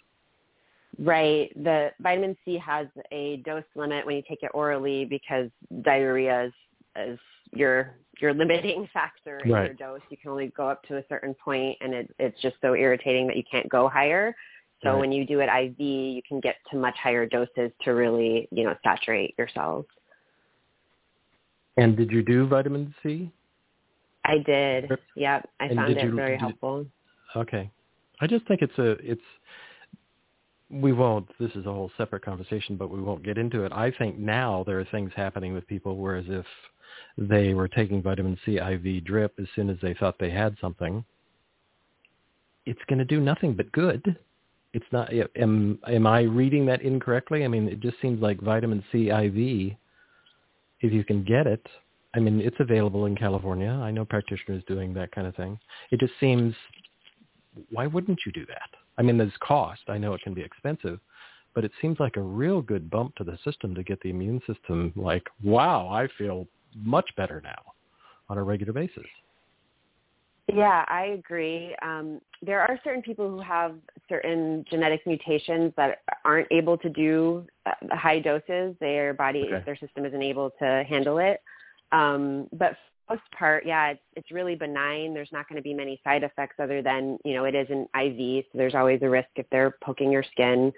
Right. 0.99 1.51
The 1.63 1.91
vitamin 1.99 2.37
C 2.45 2.57
has 2.59 2.87
a 3.11 3.37
dose 3.37 3.63
limit 3.75 4.05
when 4.05 4.15
you 4.15 4.23
take 4.27 4.43
it 4.43 4.51
orally 4.53 5.05
because 5.05 5.49
diarrhea 5.81 6.45
is, 6.45 6.53
is 6.95 7.19
your 7.51 7.95
your 8.19 8.33
limiting 8.33 8.87
factor 8.93 9.39
in 9.39 9.51
right. 9.51 9.65
your 9.65 9.73
dose. 9.73 10.01
You 10.09 10.17
can 10.17 10.31
only 10.31 10.51
go 10.55 10.67
up 10.67 10.83
to 10.83 10.97
a 10.97 11.03
certain 11.09 11.33
point, 11.33 11.77
and 11.81 11.93
it, 11.93 12.15
it's 12.19 12.39
just 12.41 12.55
so 12.61 12.75
irritating 12.75 13.27
that 13.27 13.37
you 13.37 13.43
can't 13.49 13.69
go 13.69 13.89
higher. 13.89 14.35
So 14.83 14.91
right. 14.91 14.99
when 14.99 15.11
you 15.11 15.25
do 15.25 15.39
it 15.39 15.49
IV, 15.49 15.79
you 15.79 16.21
can 16.27 16.39
get 16.39 16.55
to 16.71 16.77
much 16.77 16.95
higher 17.01 17.25
doses 17.25 17.71
to 17.83 17.91
really, 17.91 18.47
you 18.51 18.65
know, 18.65 18.75
saturate 18.83 19.33
your 19.37 19.47
cells. 19.53 19.85
And 21.77 21.95
did 21.95 22.11
you 22.11 22.21
do 22.21 22.47
vitamin 22.47 22.93
C? 23.01 23.31
I 24.25 24.37
did. 24.45 24.89
Yep, 25.15 25.49
I 25.59 25.65
and 25.65 25.75
found 25.75 25.97
it 25.97 26.03
you, 26.03 26.15
very 26.15 26.31
did, 26.31 26.39
helpful. 26.39 26.85
Okay, 27.35 27.69
I 28.21 28.27
just 28.27 28.47
think 28.47 28.61
it's 28.61 28.77
a 28.77 28.91
it's. 28.99 29.21
We 30.69 30.91
won't. 30.91 31.27
This 31.39 31.51
is 31.51 31.65
a 31.65 31.71
whole 31.71 31.91
separate 31.97 32.23
conversation, 32.23 32.77
but 32.77 32.89
we 32.89 33.01
won't 33.01 33.23
get 33.23 33.37
into 33.37 33.63
it. 33.63 33.71
I 33.71 33.91
think 33.91 34.17
now 34.17 34.63
there 34.65 34.79
are 34.79 34.85
things 34.85 35.11
happening 35.15 35.53
with 35.53 35.67
people, 35.67 35.97
whereas 35.97 36.25
if 36.27 36.45
they 37.17 37.53
were 37.53 37.67
taking 37.67 38.01
vitamin 38.01 38.37
C 38.45 38.57
IV 38.57 39.03
drip 39.03 39.33
as 39.39 39.47
soon 39.55 39.69
as 39.69 39.77
they 39.81 39.93
thought 39.93 40.17
they 40.19 40.31
had 40.31 40.55
something. 40.59 41.03
It's 42.65 42.79
going 42.87 42.99
to 42.99 43.05
do 43.05 43.19
nothing 43.19 43.53
but 43.53 43.71
good. 43.71 44.17
It's 44.73 44.85
not. 44.91 45.11
Am 45.35 45.79
am 45.87 46.07
I 46.07 46.21
reading 46.21 46.65
that 46.67 46.81
incorrectly? 46.81 47.45
I 47.45 47.47
mean, 47.47 47.67
it 47.67 47.79
just 47.79 47.99
seems 48.01 48.21
like 48.21 48.41
vitamin 48.41 48.83
C 48.91 49.09
IV. 49.09 49.75
If 50.81 50.91
you 50.91 51.03
can 51.03 51.23
get 51.23 51.47
it, 51.47 51.65
I 52.15 52.19
mean, 52.19 52.41
it's 52.41 52.59
available 52.59 53.05
in 53.05 53.15
California. 53.15 53.69
I 53.69 53.91
know 53.91 54.03
practitioners 54.05 54.63
doing 54.67 54.93
that 54.95 55.11
kind 55.11 55.25
of 55.25 55.35
thing. 55.35 55.57
It 55.91 55.99
just 55.99 56.13
seems, 56.19 56.53
why 57.69 57.87
wouldn't 57.87 58.19
you 58.25 58.31
do 58.31 58.45
that? 58.47 58.69
I 58.97 59.01
mean, 59.01 59.17
there's 59.17 59.31
cost. 59.39 59.81
I 59.87 59.97
know 59.97 60.13
it 60.13 60.21
can 60.21 60.33
be 60.33 60.41
expensive, 60.41 60.99
but 61.55 61.63
it 61.63 61.71
seems 61.81 61.99
like 61.99 62.17
a 62.17 62.21
real 62.21 62.61
good 62.61 62.89
bump 62.89 63.15
to 63.15 63.23
the 63.23 63.37
system 63.43 63.73
to 63.75 63.83
get 63.83 64.01
the 64.01 64.09
immune 64.09 64.41
system 64.45 64.91
like, 64.95 65.23
wow, 65.43 65.87
I 65.87 66.07
feel 66.17 66.47
much 66.75 67.09
better 67.15 67.41
now 67.43 67.73
on 68.29 68.37
a 68.37 68.43
regular 68.43 68.73
basis. 68.73 69.05
Yeah, 70.51 70.83
I 70.89 71.17
agree. 71.17 71.75
Um, 71.81 72.19
there 72.41 72.59
are 72.59 72.77
certain 72.83 73.01
people 73.01 73.29
who 73.29 73.39
have 73.39 73.75
certain 74.09 74.65
genetic 74.69 75.05
mutations 75.07 75.71
that 75.77 75.99
aren't 76.25 76.47
able 76.51 76.77
to 76.79 76.89
do 76.89 77.45
uh, 77.65 77.71
high 77.91 78.19
doses. 78.19 78.75
Their 78.81 79.13
body, 79.13 79.45
okay. 79.47 79.63
their 79.65 79.77
system 79.77 80.05
isn't 80.05 80.21
able 80.21 80.51
to 80.59 80.83
handle 80.87 81.19
it. 81.19 81.41
Um, 81.93 82.49
but 82.51 82.71
for 83.07 83.15
the 83.15 83.15
most 83.15 83.31
part, 83.37 83.65
yeah, 83.65 83.91
it's 83.91 84.01
it's 84.17 84.31
really 84.31 84.55
benign. 84.55 85.13
There's 85.13 85.31
not 85.31 85.47
going 85.47 85.57
to 85.57 85.63
be 85.63 85.73
many 85.73 86.01
side 86.03 86.23
effects 86.23 86.55
other 86.59 86.81
than 86.81 87.17
you 87.23 87.35
know 87.35 87.45
it 87.45 87.55
is 87.55 87.67
an 87.69 87.87
IV, 87.97 88.43
so 88.51 88.57
there's 88.57 88.75
always 88.75 89.01
a 89.01 89.09
risk 89.09 89.29
if 89.37 89.45
they're 89.49 89.75
poking 89.81 90.11
your 90.11 90.23
skin. 90.23 90.73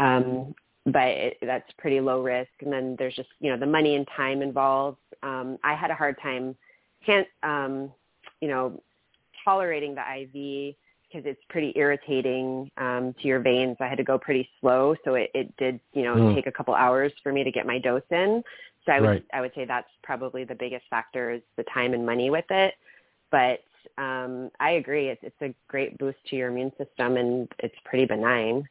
Um, 0.00 0.54
but 0.92 1.08
it, 1.08 1.38
that's 1.42 1.70
pretty 1.78 2.00
low 2.00 2.22
risk. 2.22 2.50
And 2.60 2.72
then 2.72 2.96
there's 2.98 3.14
just 3.14 3.28
you 3.40 3.50
know 3.50 3.58
the 3.58 3.66
money 3.66 3.96
and 3.96 4.06
time 4.16 4.42
involved. 4.42 4.98
Um, 5.22 5.58
I 5.64 5.74
had 5.74 5.90
a 5.90 5.94
hard 5.94 6.16
time, 6.22 6.56
can't 7.04 7.26
um, 7.42 7.92
you 8.40 8.48
know, 8.48 8.80
tolerating 9.44 9.94
the 9.94 10.00
IV 10.00 10.74
because 11.08 11.26
it's 11.26 11.40
pretty 11.48 11.72
irritating 11.76 12.70
um, 12.76 13.14
to 13.20 13.28
your 13.28 13.40
veins. 13.40 13.76
I 13.80 13.88
had 13.88 13.98
to 13.98 14.04
go 14.04 14.18
pretty 14.18 14.48
slow, 14.60 14.94
so 15.04 15.14
it, 15.14 15.30
it 15.34 15.56
did 15.56 15.80
you 15.92 16.02
know 16.02 16.14
mm. 16.14 16.34
take 16.34 16.46
a 16.46 16.52
couple 16.52 16.74
hours 16.74 17.12
for 17.22 17.32
me 17.32 17.44
to 17.44 17.50
get 17.50 17.66
my 17.66 17.78
dose 17.78 18.02
in. 18.10 18.42
So 18.86 18.92
I 18.92 19.00
would 19.00 19.08
right. 19.08 19.24
I 19.32 19.40
would 19.40 19.52
say 19.54 19.64
that's 19.64 19.88
probably 20.02 20.44
the 20.44 20.54
biggest 20.54 20.84
factor 20.90 21.30
is 21.30 21.42
the 21.56 21.64
time 21.74 21.94
and 21.94 22.04
money 22.04 22.30
with 22.30 22.46
it. 22.50 22.74
But 23.30 23.60
um, 23.98 24.50
I 24.60 24.72
agree, 24.72 25.08
it's 25.08 25.20
it's 25.22 25.42
a 25.42 25.54
great 25.68 25.98
boost 25.98 26.18
to 26.28 26.36
your 26.36 26.48
immune 26.48 26.72
system 26.78 27.16
and 27.16 27.48
it's 27.58 27.74
pretty 27.84 28.04
benign. 28.04 28.68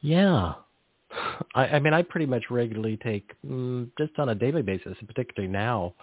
Yeah. 0.00 0.54
I, 1.54 1.66
I 1.66 1.78
mean, 1.78 1.94
I 1.94 2.02
pretty 2.02 2.26
much 2.26 2.44
regularly 2.50 2.98
take 3.02 3.32
mm, 3.46 3.88
just 3.98 4.18
on 4.18 4.28
a 4.28 4.34
daily 4.34 4.62
basis, 4.62 4.96
particularly 5.06 5.50
now 5.50 5.94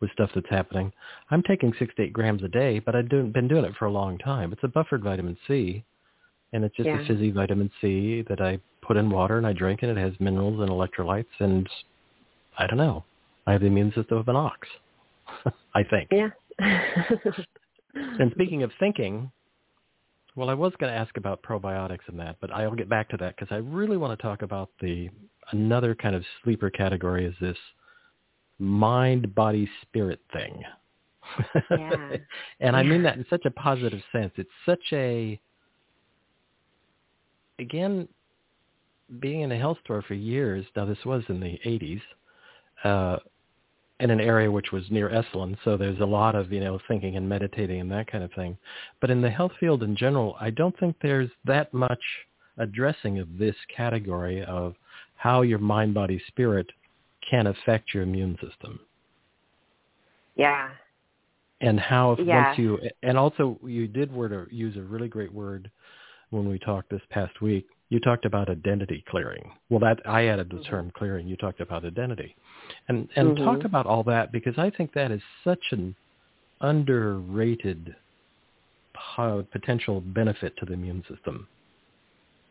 with 0.00 0.10
stuff 0.12 0.30
that's 0.34 0.48
happening. 0.48 0.92
I'm 1.30 1.42
taking 1.42 1.72
six 1.78 1.94
to 1.96 2.02
eight 2.02 2.12
grams 2.12 2.42
a 2.42 2.48
day, 2.48 2.78
but 2.78 2.96
I've 2.96 3.08
do, 3.08 3.24
been 3.24 3.48
doing 3.48 3.64
it 3.64 3.74
for 3.78 3.86
a 3.86 3.92
long 3.92 4.18
time. 4.18 4.52
It's 4.52 4.64
a 4.64 4.68
buffered 4.68 5.02
vitamin 5.02 5.36
C, 5.46 5.84
and 6.52 6.64
it's 6.64 6.76
just 6.76 6.86
yeah. 6.86 7.00
a 7.00 7.06
fizzy 7.06 7.30
vitamin 7.30 7.70
C 7.80 8.24
that 8.28 8.40
I 8.40 8.58
put 8.82 8.96
in 8.96 9.10
water 9.10 9.38
and 9.38 9.46
I 9.46 9.52
drink, 9.52 9.82
and 9.82 9.90
it 9.90 10.00
has 10.00 10.12
minerals 10.18 10.60
and 10.60 10.70
electrolytes. 10.70 11.26
And 11.38 11.68
I 12.58 12.66
don't 12.66 12.78
know, 12.78 13.04
I 13.46 13.52
have 13.52 13.60
the 13.60 13.66
immune 13.66 13.92
system 13.94 14.18
of 14.18 14.28
an 14.28 14.36
ox. 14.36 14.66
I 15.74 15.82
think. 15.82 16.08
Yeah. 16.10 16.30
and 17.94 18.32
speaking 18.32 18.62
of 18.62 18.70
thinking, 18.78 19.30
well, 20.36 20.50
I 20.50 20.54
was 20.54 20.72
going 20.78 20.92
to 20.92 20.98
ask 20.98 21.16
about 21.16 21.42
probiotics 21.42 22.08
and 22.08 22.18
that, 22.18 22.36
but 22.40 22.50
I'll 22.52 22.74
get 22.74 22.88
back 22.88 23.08
to 23.10 23.16
that 23.18 23.36
because 23.36 23.52
I 23.52 23.58
really 23.58 23.96
want 23.96 24.18
to 24.18 24.22
talk 24.22 24.42
about 24.42 24.70
the 24.80 25.08
another 25.52 25.94
kind 25.94 26.14
of 26.14 26.24
sleeper 26.42 26.70
category 26.70 27.24
is 27.24 27.34
this 27.40 27.56
mind, 28.58 29.34
body, 29.34 29.68
spirit 29.82 30.20
thing. 30.32 30.62
Yeah. 31.70 32.16
and 32.60 32.76
I 32.76 32.82
mean 32.82 33.02
that 33.02 33.16
in 33.16 33.26
such 33.30 33.44
a 33.44 33.50
positive 33.50 34.00
sense. 34.12 34.32
It's 34.36 34.50
such 34.66 34.82
a 34.92 35.40
again 37.58 38.08
being 39.20 39.42
in 39.42 39.52
a 39.52 39.58
health 39.58 39.78
store 39.84 40.02
for 40.02 40.14
years. 40.14 40.64
Now 40.76 40.84
this 40.84 40.98
was 41.04 41.22
in 41.28 41.40
the 41.40 41.58
80s. 41.64 42.00
Uh, 42.82 43.18
in 44.00 44.10
an 44.10 44.20
area 44.20 44.50
which 44.50 44.72
was 44.72 44.84
near 44.90 45.08
Esalen, 45.08 45.56
so 45.64 45.76
there's 45.76 46.00
a 46.00 46.04
lot 46.04 46.34
of 46.34 46.52
you 46.52 46.60
know 46.60 46.78
thinking 46.88 47.16
and 47.16 47.28
meditating 47.28 47.80
and 47.80 47.90
that 47.92 48.10
kind 48.10 48.24
of 48.24 48.32
thing. 48.32 48.56
But 49.00 49.10
in 49.10 49.20
the 49.20 49.30
health 49.30 49.52
field 49.60 49.82
in 49.82 49.96
general, 49.96 50.36
I 50.40 50.50
don't 50.50 50.78
think 50.78 50.96
there's 51.00 51.30
that 51.44 51.72
much 51.72 52.00
addressing 52.58 53.18
of 53.18 53.38
this 53.38 53.56
category 53.74 54.44
of 54.44 54.74
how 55.16 55.42
your 55.42 55.58
mind, 55.58 55.94
body, 55.94 56.20
spirit 56.28 56.66
can 57.28 57.46
affect 57.46 57.94
your 57.94 58.02
immune 58.02 58.36
system. 58.42 58.80
Yeah. 60.36 60.70
And 61.60 61.78
how 61.80 62.16
Yeah. 62.16 62.48
once 62.48 62.58
you 62.58 62.80
and 63.02 63.16
also 63.16 63.58
you 63.64 63.86
did 63.86 64.12
word 64.12 64.48
use 64.50 64.76
a 64.76 64.82
really 64.82 65.08
great 65.08 65.32
word 65.32 65.70
when 66.30 66.48
we 66.48 66.58
talked 66.58 66.90
this 66.90 67.02
past 67.10 67.40
week. 67.40 67.68
You 67.94 68.00
talked 68.00 68.24
about 68.24 68.48
identity 68.48 69.04
clearing. 69.08 69.52
Well, 69.70 69.78
that 69.78 70.00
I 70.04 70.26
added 70.26 70.50
the 70.50 70.60
term 70.64 70.90
clearing. 70.96 71.28
You 71.28 71.36
talked 71.36 71.60
about 71.60 71.84
identity, 71.84 72.34
and 72.88 73.08
and 73.14 73.38
Mhm. 73.38 73.44
talk 73.44 73.62
about 73.62 73.86
all 73.86 74.02
that 74.02 74.32
because 74.32 74.58
I 74.58 74.68
think 74.68 74.92
that 74.94 75.12
is 75.12 75.22
such 75.44 75.64
an 75.70 75.94
underrated 76.60 77.94
potential 79.52 80.00
benefit 80.00 80.56
to 80.56 80.66
the 80.66 80.72
immune 80.72 81.04
system 81.04 81.46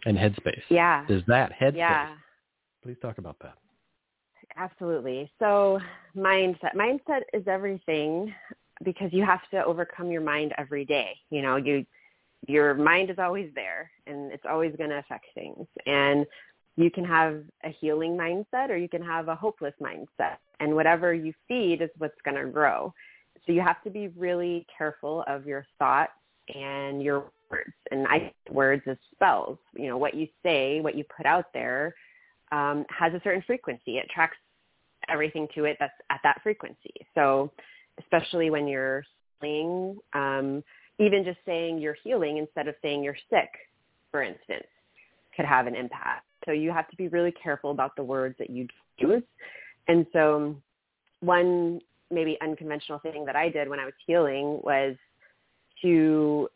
and 0.06 0.18
headspace. 0.18 0.64
Yeah. 0.70 1.06
Is 1.10 1.26
that 1.26 1.52
headspace? 1.52 1.76
Yeah. 1.76 2.16
Please 2.82 2.98
talk 3.02 3.18
about 3.18 3.38
that. 3.40 3.58
Absolutely. 4.56 5.30
So 5.40 5.82
mindset. 6.16 6.74
Mindset 6.74 7.24
is 7.34 7.46
everything 7.50 8.34
because 8.86 9.12
you 9.12 9.26
have 9.26 9.42
to 9.50 9.62
overcome 9.66 10.10
your 10.10 10.22
mind 10.22 10.54
every 10.58 10.86
day. 10.86 11.20
You 11.32 11.42
know, 11.42 11.58
you 11.58 11.86
your 12.48 12.74
mind 12.74 13.10
is 13.10 13.18
always 13.20 13.50
there 13.56 13.90
and 14.08 14.32
it's 14.32 14.46
always 14.50 14.76
going 14.78 14.90
to 14.90 15.00
affect 15.00 15.26
things. 15.34 15.66
And 15.86 16.26
you 16.76 16.90
can 16.90 17.06
have 17.06 17.44
a 17.64 17.70
healing 17.70 18.18
mindset 18.18 18.70
or 18.70 18.78
you 18.78 18.90
can 18.90 19.04
have 19.04 19.28
a 19.28 19.36
hopeless 19.36 19.74
mindset. 19.82 20.38
And 20.60 20.76
whatever 20.76 21.14
you 21.14 21.34
feed 21.48 21.82
is 21.82 21.90
what's 21.98 22.20
going 22.26 22.38
to 22.38 22.52
grow. 22.52 22.94
So 23.46 23.52
you 23.52 23.62
have 23.62 23.82
to 23.84 23.90
be 23.90 24.08
really 24.10 24.66
careful 24.76 25.24
of 25.28 25.46
your 25.46 25.66
thoughts 25.78 26.12
and 26.54 27.02
your 27.02 27.32
words. 27.52 27.74
And 27.92 28.08
I 28.08 28.34
words 28.50 28.84
as 28.88 28.98
spells. 29.14 29.58
You 29.76 29.88
know, 29.88 29.98
what 29.98 30.14
you 30.14 30.28
say, 30.44 30.82
what 30.82 30.96
you 30.96 31.04
put 31.16 31.26
out 31.26 31.46
there 31.54 31.94
um, 32.52 32.86
has 32.90 33.14
a 33.14 33.22
certain 33.24 33.44
frequency. 33.46 33.98
It 33.98 34.10
tracks 34.10 34.38
everything 35.10 35.48
to 35.56 35.66
it 35.66 35.78
that's 35.80 35.94
at 36.10 36.22
that 36.24 36.42
frequency. 36.42 36.94
So 37.14 37.52
especially 38.00 38.50
when 38.50 38.68
you're 38.68 39.04
healing, 39.42 39.98
um, 40.14 40.64
even 41.00 41.24
just 41.24 41.40
saying 41.46 41.80
you're 41.80 41.98
healing 42.04 42.38
instead 42.38 42.68
of 42.68 42.76
saying 42.82 43.04
you're 43.04 43.18
sick, 43.30 43.50
for 44.12 44.22
instance, 44.24 44.68
could 45.36 45.46
have 45.46 45.68
an 45.68 45.76
impact. 45.76 46.26
So 46.46 46.52
you 46.52 46.72
have 46.72 46.90
to 46.90 46.96
be 46.96 47.08
really 47.08 47.32
careful 47.32 47.72
about 47.72 47.96
the 47.96 48.04
words 48.04 48.36
that 48.40 48.50
you 48.50 48.68
use. 48.98 49.24
And 49.88 50.06
so 50.14 50.56
one 51.22 51.82
maybe 52.12 52.38
unconventional 52.42 53.00
thing 53.00 53.26
that 53.26 53.36
I 53.36 53.50
did 53.50 53.68
when 53.68 53.80
I 53.80 53.86
was 53.86 53.94
healing 54.06 54.60
was 54.64 54.96
to 55.82 56.48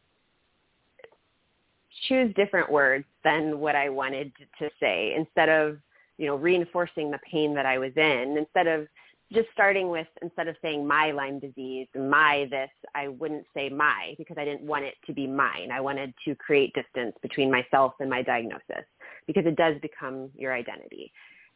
choose 2.07 2.33
different 2.35 2.71
words 2.71 3.05
than 3.23 3.59
what 3.59 3.75
I 3.75 3.89
wanted 3.89 4.31
to 4.59 4.69
say 4.79 5.15
instead 5.17 5.49
of, 5.49 5.77
you 6.17 6.27
know, 6.27 6.35
reinforcing 6.35 7.09
the 7.09 7.19
pain 7.29 7.55
that 7.55 7.65
I 7.65 7.79
was 7.79 7.91
in. 7.95 8.35
Instead 8.37 8.67
of 8.67 8.87
just 9.33 9.47
starting 9.53 9.89
with, 9.89 10.07
instead 10.21 10.47
of 10.47 10.55
saying 10.61 10.87
my 10.87 11.11
Lyme 11.11 11.39
disease, 11.39 11.87
my 11.95 12.47
this, 12.49 12.69
I 12.95 13.09
wouldn't 13.09 13.45
say 13.53 13.69
my 13.69 14.15
because 14.17 14.37
I 14.39 14.45
didn't 14.45 14.61
want 14.61 14.85
it 14.85 14.95
to 15.05 15.13
be 15.13 15.27
mine. 15.27 15.69
I 15.71 15.81
wanted 15.81 16.13
to 16.25 16.35
create 16.35 16.73
distance 16.73 17.15
between 17.21 17.51
myself 17.51 17.93
and 17.99 18.09
my 18.09 18.21
diagnosis 18.21 18.85
because 19.25 19.45
it 19.45 19.55
does 19.57 19.75
become 19.81 20.29
your 20.35 20.53
identity. 20.53 21.11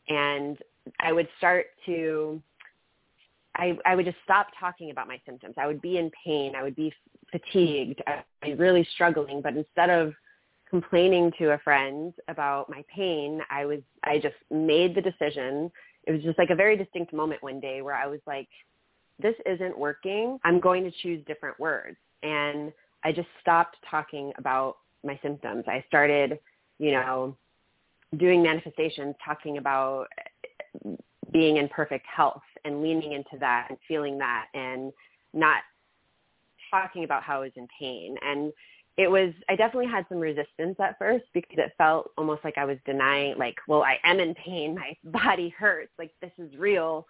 And 0.09 0.57
I 0.99 1.13
would 1.13 1.27
start 1.37 1.67
to 1.85 2.41
I, 3.55 3.77
I 3.85 3.95
would 3.95 4.05
just 4.05 4.17
stop 4.23 4.47
talking 4.59 4.91
about 4.91 5.07
my 5.07 5.19
symptoms. 5.25 5.55
I 5.57 5.67
would 5.67 5.81
be 5.81 5.97
in 5.97 6.09
pain. 6.25 6.53
I 6.55 6.63
would 6.63 6.75
be 6.75 6.93
fatigued. 7.31 8.01
I 8.07 8.23
would 8.43 8.57
be 8.57 8.63
really 8.63 8.87
struggling. 8.93 9.41
But 9.41 9.57
instead 9.57 9.89
of 9.89 10.13
complaining 10.69 11.31
to 11.37 11.51
a 11.51 11.57
friend 11.59 12.13
about 12.27 12.69
my 12.69 12.83
pain, 12.93 13.41
I 13.49 13.65
was 13.65 13.79
I 14.03 14.19
just 14.19 14.35
made 14.49 14.95
the 14.95 15.01
decision. 15.01 15.71
It 16.05 16.11
was 16.11 16.23
just 16.23 16.37
like 16.37 16.49
a 16.49 16.55
very 16.55 16.77
distinct 16.77 17.13
moment 17.13 17.43
one 17.43 17.59
day 17.59 17.81
where 17.81 17.95
I 17.95 18.07
was 18.07 18.19
like, 18.25 18.47
this 19.19 19.35
isn't 19.45 19.77
working. 19.77 20.39
I'm 20.43 20.59
going 20.59 20.83
to 20.83 20.91
choose 21.01 21.23
different 21.27 21.59
words. 21.59 21.97
And 22.23 22.71
I 23.03 23.11
just 23.11 23.27
stopped 23.39 23.77
talking 23.89 24.31
about 24.37 24.77
my 25.03 25.19
symptoms. 25.21 25.65
I 25.67 25.83
started, 25.87 26.39
you 26.79 26.91
know, 26.91 27.35
doing 28.17 28.43
manifestations, 28.43 29.15
talking 29.23 29.57
about 29.57 30.07
eh, 30.17 30.95
being 31.31 31.57
in 31.57 31.69
perfect 31.69 32.05
health 32.05 32.41
and 32.65 32.81
leaning 32.81 33.13
into 33.13 33.37
that 33.39 33.67
and 33.69 33.77
feeling 33.87 34.17
that 34.17 34.47
and 34.53 34.91
not 35.33 35.61
talking 36.69 37.03
about 37.03 37.23
how 37.23 37.37
I 37.37 37.45
was 37.45 37.51
in 37.55 37.67
pain. 37.79 38.15
And 38.21 38.51
it 38.97 39.09
was, 39.09 39.33
I 39.49 39.55
definitely 39.55 39.89
had 39.89 40.05
some 40.09 40.19
resistance 40.19 40.75
at 40.79 40.97
first 40.99 41.25
because 41.33 41.57
it 41.57 41.71
felt 41.77 42.11
almost 42.17 42.43
like 42.43 42.57
I 42.57 42.65
was 42.65 42.77
denying, 42.85 43.37
like, 43.37 43.55
well, 43.67 43.83
I 43.83 43.97
am 44.03 44.19
in 44.19 44.35
pain. 44.35 44.75
My 44.75 44.95
body 45.03 45.53
hurts. 45.57 45.91
Like, 45.97 46.11
this 46.21 46.31
is 46.37 46.55
real. 46.57 47.05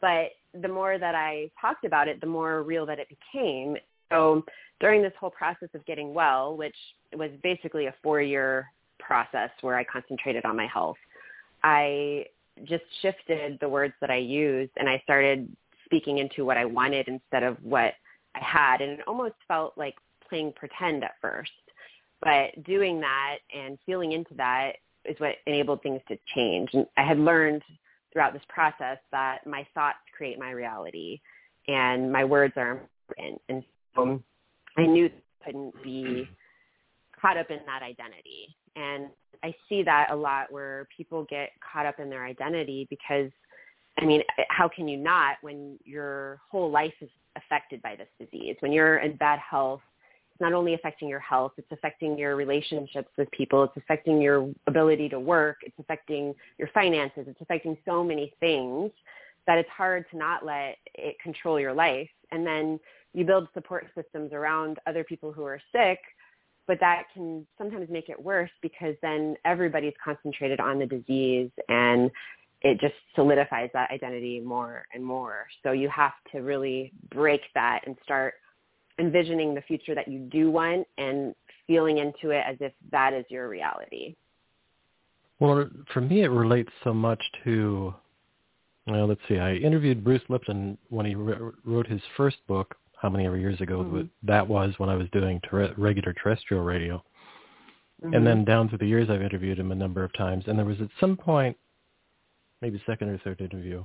But 0.00 0.30
the 0.60 0.68
more 0.68 0.98
that 0.98 1.14
I 1.14 1.50
talked 1.60 1.84
about 1.84 2.08
it, 2.08 2.20
the 2.20 2.26
more 2.26 2.62
real 2.62 2.86
that 2.86 2.98
it 2.98 3.08
became. 3.08 3.76
So 4.10 4.44
during 4.80 5.02
this 5.02 5.12
whole 5.20 5.30
process 5.30 5.68
of 5.74 5.84
getting 5.86 6.14
well, 6.14 6.56
which 6.56 6.76
was 7.14 7.30
basically 7.42 7.86
a 7.86 7.94
four-year 8.02 8.66
process 8.98 9.50
where 9.60 9.76
I 9.76 9.84
concentrated 9.84 10.44
on 10.44 10.56
my 10.56 10.66
health, 10.66 10.96
I 11.62 12.24
just 12.64 12.84
shifted 13.02 13.58
the 13.60 13.68
words 13.68 13.94
that 14.00 14.10
I 14.10 14.16
used 14.16 14.72
and 14.76 14.88
I 14.88 15.00
started 15.04 15.54
speaking 15.84 16.18
into 16.18 16.44
what 16.44 16.56
I 16.56 16.64
wanted 16.64 17.08
instead 17.08 17.42
of 17.42 17.56
what 17.62 17.94
I 18.34 18.40
had. 18.40 18.80
And 18.80 18.92
it 18.92 19.00
almost 19.06 19.34
felt 19.46 19.74
like 19.76 19.94
playing 20.30 20.54
pretend 20.56 21.04
at 21.04 21.12
first. 21.20 21.50
But 22.22 22.64
doing 22.64 23.00
that 23.00 23.38
and 23.54 23.78
feeling 23.84 24.12
into 24.12 24.34
that 24.34 24.72
is 25.04 25.18
what 25.18 25.36
enabled 25.46 25.82
things 25.82 26.00
to 26.08 26.16
change. 26.34 26.70
And 26.72 26.86
I 26.96 27.02
had 27.02 27.18
learned 27.18 27.62
throughout 28.12 28.32
this 28.32 28.42
process 28.48 28.98
that 29.12 29.46
my 29.46 29.66
thoughts 29.74 29.98
create 30.16 30.38
my 30.38 30.50
reality 30.50 31.20
and 31.68 32.12
my 32.12 32.24
words 32.24 32.54
are 32.56 32.82
important. 33.08 33.40
And 33.48 33.64
so 33.94 34.22
I 34.76 34.86
knew 34.86 35.06
I 35.06 35.44
couldn't 35.44 35.82
be 35.82 36.28
caught 37.20 37.36
up 37.36 37.50
in 37.50 37.58
that 37.66 37.82
identity. 37.82 38.54
And 38.76 39.08
I 39.42 39.54
see 39.68 39.82
that 39.82 40.08
a 40.10 40.16
lot 40.16 40.52
where 40.52 40.86
people 40.94 41.26
get 41.28 41.50
caught 41.72 41.86
up 41.86 41.98
in 41.98 42.10
their 42.10 42.24
identity 42.24 42.86
because, 42.90 43.30
I 43.98 44.04
mean, 44.04 44.22
how 44.48 44.68
can 44.68 44.86
you 44.88 44.96
not 44.96 45.36
when 45.42 45.78
your 45.84 46.40
whole 46.50 46.70
life 46.70 46.92
is 47.00 47.10
affected 47.36 47.80
by 47.82 47.96
this 47.96 48.08
disease? 48.18 48.56
When 48.60 48.72
you're 48.72 48.98
in 48.98 49.16
bad 49.16 49.38
health, 49.38 49.80
not 50.40 50.52
only 50.52 50.74
affecting 50.74 51.08
your 51.08 51.20
health, 51.20 51.52
it's 51.56 51.70
affecting 51.72 52.18
your 52.18 52.36
relationships 52.36 53.08
with 53.16 53.30
people, 53.30 53.64
it's 53.64 53.76
affecting 53.76 54.20
your 54.20 54.50
ability 54.66 55.08
to 55.10 55.20
work, 55.20 55.58
it's 55.62 55.78
affecting 55.78 56.34
your 56.58 56.68
finances, 56.72 57.24
it's 57.26 57.40
affecting 57.40 57.76
so 57.84 58.02
many 58.02 58.32
things 58.40 58.90
that 59.46 59.58
it's 59.58 59.68
hard 59.70 60.04
to 60.10 60.16
not 60.16 60.44
let 60.44 60.76
it 60.94 61.16
control 61.20 61.58
your 61.58 61.72
life. 61.72 62.08
And 62.30 62.46
then 62.46 62.78
you 63.12 63.24
build 63.24 63.48
support 63.54 63.86
systems 63.94 64.32
around 64.32 64.78
other 64.86 65.04
people 65.04 65.32
who 65.32 65.44
are 65.44 65.60
sick 65.72 65.98
but 66.70 66.78
that 66.78 67.04
can 67.12 67.44
sometimes 67.58 67.88
make 67.90 68.08
it 68.08 68.22
worse 68.22 68.50
because 68.62 68.94
then 69.02 69.34
everybody's 69.44 69.92
concentrated 70.04 70.60
on 70.60 70.78
the 70.78 70.86
disease 70.86 71.50
and 71.68 72.12
it 72.62 72.78
just 72.78 72.94
solidifies 73.16 73.70
that 73.72 73.90
identity 73.90 74.38
more 74.38 74.86
and 74.94 75.04
more. 75.04 75.46
So 75.64 75.72
you 75.72 75.88
have 75.88 76.12
to 76.30 76.42
really 76.42 76.92
break 77.10 77.40
that 77.56 77.80
and 77.86 77.96
start 78.04 78.34
envisioning 79.00 79.54
the 79.54 79.62
future 79.62 79.94
that 79.94 80.06
you 80.06 80.20
do 80.20 80.50
want 80.50 80.86
and 80.98 81.34
feeling 81.66 81.98
into 81.98 82.30
it 82.30 82.44
as 82.46 82.56
if 82.60 82.72
that 82.92 83.12
is 83.12 83.24
your 83.28 83.48
reality. 83.48 84.14
Well, 85.40 85.68
for 85.92 86.02
me, 86.02 86.22
it 86.22 86.30
relates 86.30 86.70
so 86.84 86.92
much 86.92 87.22
to, 87.44 87.94
well, 88.86 89.06
let's 89.06 89.20
see, 89.26 89.38
I 89.38 89.54
interviewed 89.54 90.04
Bruce 90.04 90.22
Lipton 90.28 90.76
when 90.90 91.06
he 91.06 91.14
wrote 91.14 91.86
his 91.86 92.02
first 92.16 92.36
book, 92.46 92.76
how 92.96 93.08
many 93.08 93.26
ever 93.26 93.38
years 93.38 93.60
ago 93.62 93.78
mm-hmm. 93.78 94.02
that 94.22 94.46
was 94.46 94.74
when 94.76 94.90
I 94.90 94.94
was 94.94 95.08
doing 95.12 95.40
ter- 95.48 95.72
regular 95.78 96.12
terrestrial 96.12 96.62
radio. 96.62 97.02
Mm-hmm. 98.04 98.14
And 98.14 98.26
then 98.26 98.44
down 98.44 98.68
through 98.68 98.78
the 98.78 98.86
years, 98.86 99.08
I've 99.08 99.22
interviewed 99.22 99.58
him 99.58 99.72
a 99.72 99.74
number 99.74 100.04
of 100.04 100.12
times. 100.12 100.44
And 100.46 100.58
there 100.58 100.66
was 100.66 100.80
at 100.82 100.88
some 101.00 101.16
point, 101.16 101.56
maybe 102.60 102.82
second 102.86 103.08
or 103.08 103.18
third 103.18 103.40
interview, 103.40 103.84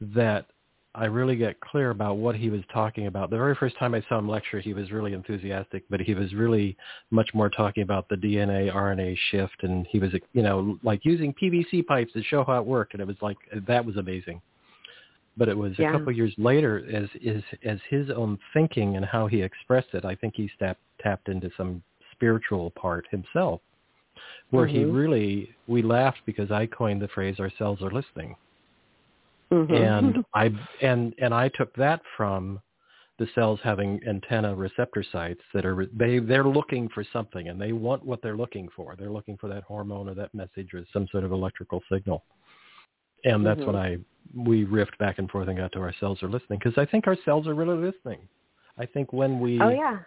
that 0.00 0.46
I 0.94 1.06
really 1.06 1.36
get 1.36 1.58
clear 1.60 1.88
about 1.90 2.18
what 2.18 2.36
he 2.36 2.50
was 2.50 2.60
talking 2.72 3.06
about. 3.06 3.30
The 3.30 3.38
very 3.38 3.54
first 3.54 3.78
time 3.78 3.94
I 3.94 4.04
saw 4.08 4.18
him 4.18 4.28
lecture, 4.28 4.60
he 4.60 4.74
was 4.74 4.90
really 4.92 5.14
enthusiastic, 5.14 5.84
but 5.88 6.00
he 6.00 6.12
was 6.14 6.34
really 6.34 6.76
much 7.10 7.30
more 7.32 7.48
talking 7.48 7.82
about 7.82 8.08
the 8.10 8.16
DNA 8.16 8.70
RNA 8.70 9.16
shift, 9.30 9.56
and 9.62 9.86
he 9.86 9.98
was, 9.98 10.12
you 10.34 10.42
know, 10.42 10.78
like 10.82 11.00
using 11.04 11.32
PVC 11.32 11.86
pipes 11.86 12.12
to 12.12 12.22
show 12.24 12.44
how 12.44 12.58
it 12.58 12.66
worked, 12.66 12.92
and 12.92 13.00
it 13.00 13.06
was 13.06 13.16
like 13.22 13.38
that 13.66 13.84
was 13.84 13.96
amazing. 13.96 14.42
But 15.38 15.48
it 15.48 15.56
was 15.56 15.78
Yeah. 15.78 15.88
a 15.88 15.92
couple 15.92 16.10
of 16.10 16.16
years 16.16 16.34
later, 16.36 16.84
as 16.92 17.08
is 17.14 17.42
as 17.64 17.80
his 17.88 18.10
own 18.10 18.38
thinking 18.52 18.96
and 18.96 19.04
how 19.04 19.26
he 19.26 19.40
expressed 19.40 19.94
it. 19.94 20.04
I 20.04 20.14
think 20.14 20.34
he 20.36 20.50
tapped 20.58 20.82
tapped 21.00 21.30
into 21.30 21.50
some 21.56 21.82
spiritual 22.12 22.70
part 22.72 23.06
himself, 23.10 23.62
where 24.50 24.66
he 24.66 24.84
Mhm. 24.84 24.94
really 24.94 25.54
we 25.66 25.80
laughed 25.80 26.20
because 26.26 26.50
I 26.50 26.66
coined 26.66 27.00
the 27.00 27.08
phrase 27.08 27.40
"our 27.40 27.48
cells 27.48 27.80
are 27.80 27.90
listening." 27.90 28.36
Mhm. 29.52 29.70
and 29.70 30.24
I 30.34 30.50
and 30.80 31.14
and 31.18 31.34
I 31.34 31.48
took 31.48 31.74
that 31.76 32.00
from 32.16 32.60
the 33.18 33.28
cells 33.34 33.60
having 33.62 34.00
antenna 34.08 34.54
receptor 34.54 35.04
sites 35.12 35.42
that 35.52 35.66
are 35.66 35.86
they 35.92 36.18
they're 36.18 36.44
looking 36.44 36.88
for 36.88 37.04
something 37.12 37.48
and 37.48 37.60
they 37.60 37.72
want 37.72 38.04
what 38.04 38.22
they're 38.22 38.36
looking 38.36 38.68
for. 38.74 38.96
They're 38.96 39.10
looking 39.10 39.36
for 39.36 39.48
that 39.48 39.62
hormone 39.64 40.08
or 40.08 40.14
that 40.14 40.34
message 40.34 40.72
or 40.72 40.84
some 40.92 41.06
sort 41.12 41.24
of 41.24 41.32
electrical 41.32 41.82
signal. 41.92 42.24
And 43.24 43.44
that's 43.46 43.60
mm-hmm. 43.60 43.72
when 43.72 43.76
I 43.76 43.98
we 44.34 44.64
riffed 44.64 44.96
back 44.98 45.18
and 45.18 45.30
forth 45.30 45.48
and 45.48 45.58
got 45.58 45.72
to 45.72 45.80
our 45.80 45.94
cells 46.00 46.22
are 46.22 46.28
listening 46.28 46.58
because 46.62 46.78
I 46.78 46.86
think 46.86 47.06
our 47.06 47.16
cells 47.24 47.46
are 47.46 47.54
really 47.54 47.76
listening. 47.76 48.26
I 48.78 48.86
think 48.86 49.12
when 49.12 49.38
we 49.38 49.60
oh 49.60 49.68
yeah 49.68 49.98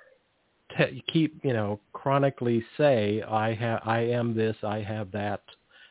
te- 0.77 1.03
keep 1.11 1.39
you 1.43 1.53
know 1.53 1.79
chronically 1.93 2.65
say 2.77 3.21
I 3.21 3.53
have 3.53 3.81
I 3.85 3.99
am 3.99 4.35
this 4.35 4.55
I 4.63 4.81
have 4.81 5.11
that. 5.11 5.41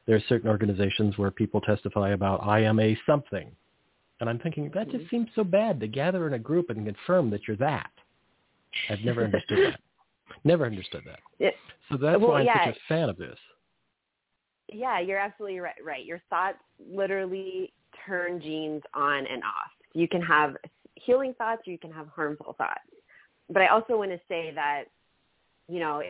There 0.07 0.17
are 0.17 0.23
certain 0.29 0.51
organizations 0.51 1.17
where 1.17 1.31
people 1.31 1.61
testify 1.61 2.11
about 2.11 2.47
I 2.47 2.61
am 2.61 2.79
a 2.79 2.97
something, 3.07 3.51
and 4.21 4.29
I'm 4.29 4.39
thinking 4.39 4.71
that 4.75 4.91
just 4.91 5.05
mm-hmm. 5.05 5.17
seems 5.17 5.29
so 5.35 5.45
bad 5.45 5.81
to 5.81 5.89
gather 5.89 6.27
in 6.27 6.35
a 6.35 6.39
group 6.39 6.71
and 6.71 6.85
confirm 6.85 7.31
that 7.31 7.41
you're 7.47 7.57
that. 7.59 7.91
I've 8.91 9.01
never 9.01 9.25
understood 9.25 9.73
that. 9.73 9.81
Never 10.43 10.65
understood 10.65 11.03
that. 11.07 11.21
It, 11.39 11.55
so 11.91 11.99
that's 11.99 12.19
well, 12.19 12.31
why 12.31 12.41
I'm 12.41 12.47
yeah. 12.47 12.65
such 12.67 12.77
a 12.77 12.89
fan 12.89 13.09
of 13.09 13.17
this. 13.17 13.39
Yeah, 14.73 14.99
you're 14.99 15.19
absolutely 15.19 15.61
right. 15.61 15.75
Right, 15.85 16.05
your 16.05 16.21
thoughts 16.29 16.59
literally 16.91 17.73
turn 18.07 18.41
genes 18.41 18.83
on 18.95 19.27
and 19.27 19.43
off. 19.43 19.71
You 19.93 20.09
can 20.09 20.21
have 20.23 20.57
healing 20.95 21.35
thoughts, 21.37 21.63
or 21.69 21.73
you 21.73 21.79
can 21.79 21.93
have 21.93 22.09
harmful 22.09 22.55
thoughts 22.59 22.81
but 23.51 23.63
I 23.63 23.69
also 23.69 23.97
want 23.97 24.11
to 24.11 24.21
say 24.29 24.53
that, 24.55 24.85
you 25.69 25.81
know, 25.81 26.03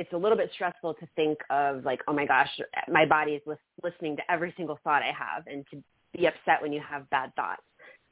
it's 0.00 0.14
a 0.14 0.16
little 0.16 0.36
bit 0.36 0.50
stressful 0.54 0.94
to 0.94 1.06
think 1.14 1.38
of 1.50 1.84
like, 1.84 2.00
oh 2.08 2.14
my 2.14 2.24
gosh, 2.24 2.48
my 2.88 3.04
body 3.04 3.32
is 3.32 3.42
listening 3.82 4.16
to 4.16 4.22
every 4.32 4.54
single 4.56 4.78
thought 4.82 5.02
I 5.02 5.12
have, 5.12 5.46
and 5.46 5.62
to 5.70 5.82
be 6.16 6.26
upset 6.26 6.62
when 6.62 6.72
you 6.72 6.80
have 6.80 7.08
bad 7.10 7.34
thoughts. 7.36 7.60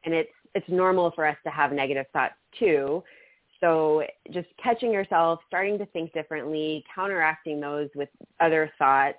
And 0.05 0.13
it's 0.13 0.31
it's 0.55 0.69
normal 0.69 1.13
for 1.13 1.27
us 1.27 1.37
to 1.45 1.51
have 1.51 1.73
negative 1.73 2.05
thoughts 2.13 2.35
too. 2.59 3.03
So 3.61 4.03
just 4.33 4.49
catching 4.63 4.93
yourself, 4.93 5.41
starting 5.49 5.79
to 5.79 5.87
think 5.87 6.13
differently, 6.13 6.85
counteracting 6.95 7.59
those 7.59 7.89
with 7.95 8.11
other 8.39 8.71
thoughts, 8.79 9.19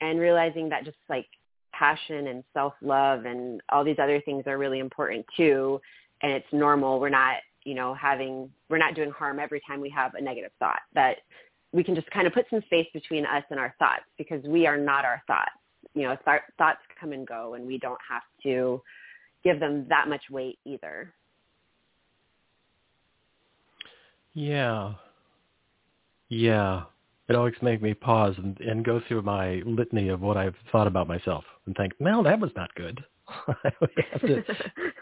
and 0.00 0.18
realizing 0.18 0.68
that 0.70 0.84
just 0.84 0.98
like 1.08 1.26
passion 1.72 2.26
and 2.26 2.42
self-love 2.52 3.24
and 3.24 3.62
all 3.68 3.84
these 3.84 4.00
other 4.02 4.20
things 4.22 4.42
are 4.48 4.58
really 4.58 4.80
important 4.80 5.24
too. 5.36 5.80
And 6.22 6.32
it's 6.32 6.52
normal. 6.52 6.98
We're 6.98 7.08
not 7.08 7.36
you 7.64 7.74
know, 7.74 7.94
having, 7.94 8.50
we're 8.68 8.78
not 8.78 8.94
doing 8.94 9.10
harm 9.10 9.38
every 9.38 9.60
time 9.66 9.80
we 9.80 9.90
have 9.90 10.14
a 10.14 10.20
negative 10.20 10.50
thought, 10.58 10.80
that 10.94 11.18
we 11.72 11.84
can 11.84 11.94
just 11.94 12.10
kind 12.10 12.26
of 12.26 12.32
put 12.32 12.46
some 12.50 12.62
space 12.66 12.86
between 12.92 13.24
us 13.24 13.44
and 13.50 13.60
our 13.60 13.74
thoughts 13.78 14.04
because 14.18 14.42
we 14.44 14.66
are 14.66 14.76
not 14.76 15.04
our 15.04 15.22
thoughts. 15.26 15.50
You 15.94 16.02
know, 16.02 16.16
th- 16.24 16.40
thoughts 16.58 16.80
come 17.00 17.12
and 17.12 17.26
go 17.26 17.54
and 17.54 17.66
we 17.66 17.78
don't 17.78 18.00
have 18.08 18.22
to 18.42 18.80
give 19.44 19.60
them 19.60 19.86
that 19.88 20.08
much 20.08 20.22
weight 20.30 20.58
either. 20.64 21.12
Yeah. 24.34 24.94
Yeah. 26.28 26.82
It 27.28 27.36
always 27.36 27.54
makes 27.62 27.82
me 27.82 27.94
pause 27.94 28.34
and, 28.38 28.58
and 28.60 28.84
go 28.84 29.00
through 29.06 29.22
my 29.22 29.62
litany 29.64 30.08
of 30.08 30.20
what 30.20 30.36
I've 30.36 30.54
thought 30.72 30.86
about 30.86 31.06
myself 31.06 31.44
and 31.66 31.76
think, 31.76 31.92
no, 32.00 32.22
that 32.24 32.40
was 32.40 32.50
not 32.56 32.74
good. 32.74 33.04
we, 33.80 34.04
have 34.10 34.20
to, 34.22 34.44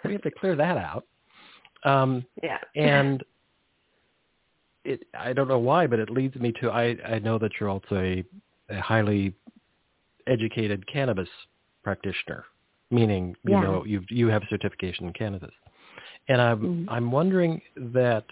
we 0.04 0.12
have 0.12 0.22
to 0.22 0.30
clear 0.30 0.54
that 0.56 0.76
out. 0.76 1.06
Um, 1.84 2.26
yeah. 2.42 2.58
and 2.74 3.22
it, 4.84 5.00
I 5.18 5.32
don't 5.32 5.48
know 5.48 5.58
why, 5.58 5.86
but 5.86 5.98
it 5.98 6.10
leads 6.10 6.36
me 6.36 6.52
to, 6.60 6.70
I, 6.70 6.96
I 7.06 7.18
know 7.18 7.38
that 7.38 7.52
you're 7.58 7.68
also 7.68 7.96
a, 7.96 8.24
a 8.70 8.80
highly 8.80 9.34
educated 10.26 10.86
cannabis 10.86 11.28
practitioner, 11.82 12.44
meaning, 12.90 13.36
you 13.44 13.54
yeah. 13.54 13.60
know, 13.60 13.84
you 13.84 14.02
you 14.08 14.28
have 14.28 14.42
certification 14.50 15.06
in 15.06 15.12
cannabis. 15.12 15.50
And 16.28 16.40
I'm, 16.40 16.60
mm-hmm. 16.60 16.90
I'm 16.90 17.10
wondering 17.10 17.60
that 17.76 18.24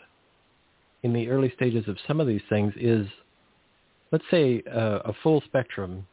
in 1.02 1.12
the 1.12 1.28
early 1.28 1.52
stages 1.56 1.88
of 1.88 1.96
some 2.06 2.20
of 2.20 2.26
these 2.26 2.42
things 2.48 2.72
is, 2.76 3.06
let's 4.12 4.24
say, 4.30 4.62
a, 4.66 4.96
a 5.06 5.12
full 5.22 5.42
spectrum 5.46 6.06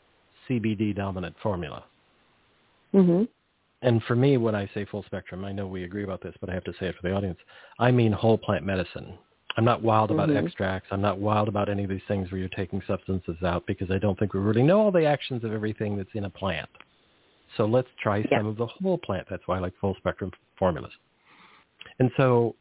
CBD 0.50 0.96
dominant 0.96 1.36
formula. 1.42 1.84
Mm-hmm 2.94 3.24
and 3.84 4.02
for 4.04 4.16
me, 4.16 4.38
when 4.38 4.56
I 4.56 4.70
say 4.74 4.86
full 4.86 5.04
spectrum, 5.04 5.44
I 5.44 5.52
know 5.52 5.68
we 5.68 5.84
agree 5.84 6.06
about 6.06 6.24
this, 6.24 6.34
but 6.40 6.50
I 6.50 6.54
have 6.54 6.64
to 6.64 6.72
say 6.80 6.88
it 6.88 6.96
for 7.00 7.08
the 7.08 7.14
audience. 7.14 7.38
I 7.78 7.92
mean 7.92 8.14
whole 8.14 8.38
plant 8.38 8.66
medicine. 8.66 9.18
I'm 9.56 9.66
not 9.66 9.84
wild 9.84 10.10
about 10.12 10.30
mm-hmm. 10.30 10.46
extracts. 10.46 10.88
I'm 10.92 11.02
not 11.02 11.20
wild 11.20 11.48
about 11.48 11.70
any 11.70 11.84
of 11.84 11.90
these 11.90 12.02
things 12.08 12.32
where 12.32 12.40
you're 12.40 12.50
taking 12.50 12.82
substances 12.88 13.38
out 13.44 13.66
because 13.68 13.92
I 13.92 14.00
don't 14.00 14.18
think 14.18 14.34
we 14.34 14.40
really 14.40 14.64
know 14.64 14.80
all 14.80 14.92
the 14.92 15.06
actions 15.06 15.44
of 15.44 15.54
everything 15.54 15.96
that's 15.96 16.10
in 16.14 16.26
a 16.26 16.30
plant. 16.30 16.70
So 17.58 17.66
let's 17.66 17.88
try 18.02 18.26
some 18.36 18.48
of 18.48 18.58
the 18.58 18.66
whole 18.66 18.98
plant. 18.98 19.28
That's 19.30 19.44
why 19.46 19.58
I 19.58 19.60
like 19.60 19.74
full 19.80 19.96
spectrum 20.00 20.32
formulas. 20.58 20.92
And 22.00 22.10
so 22.18 22.56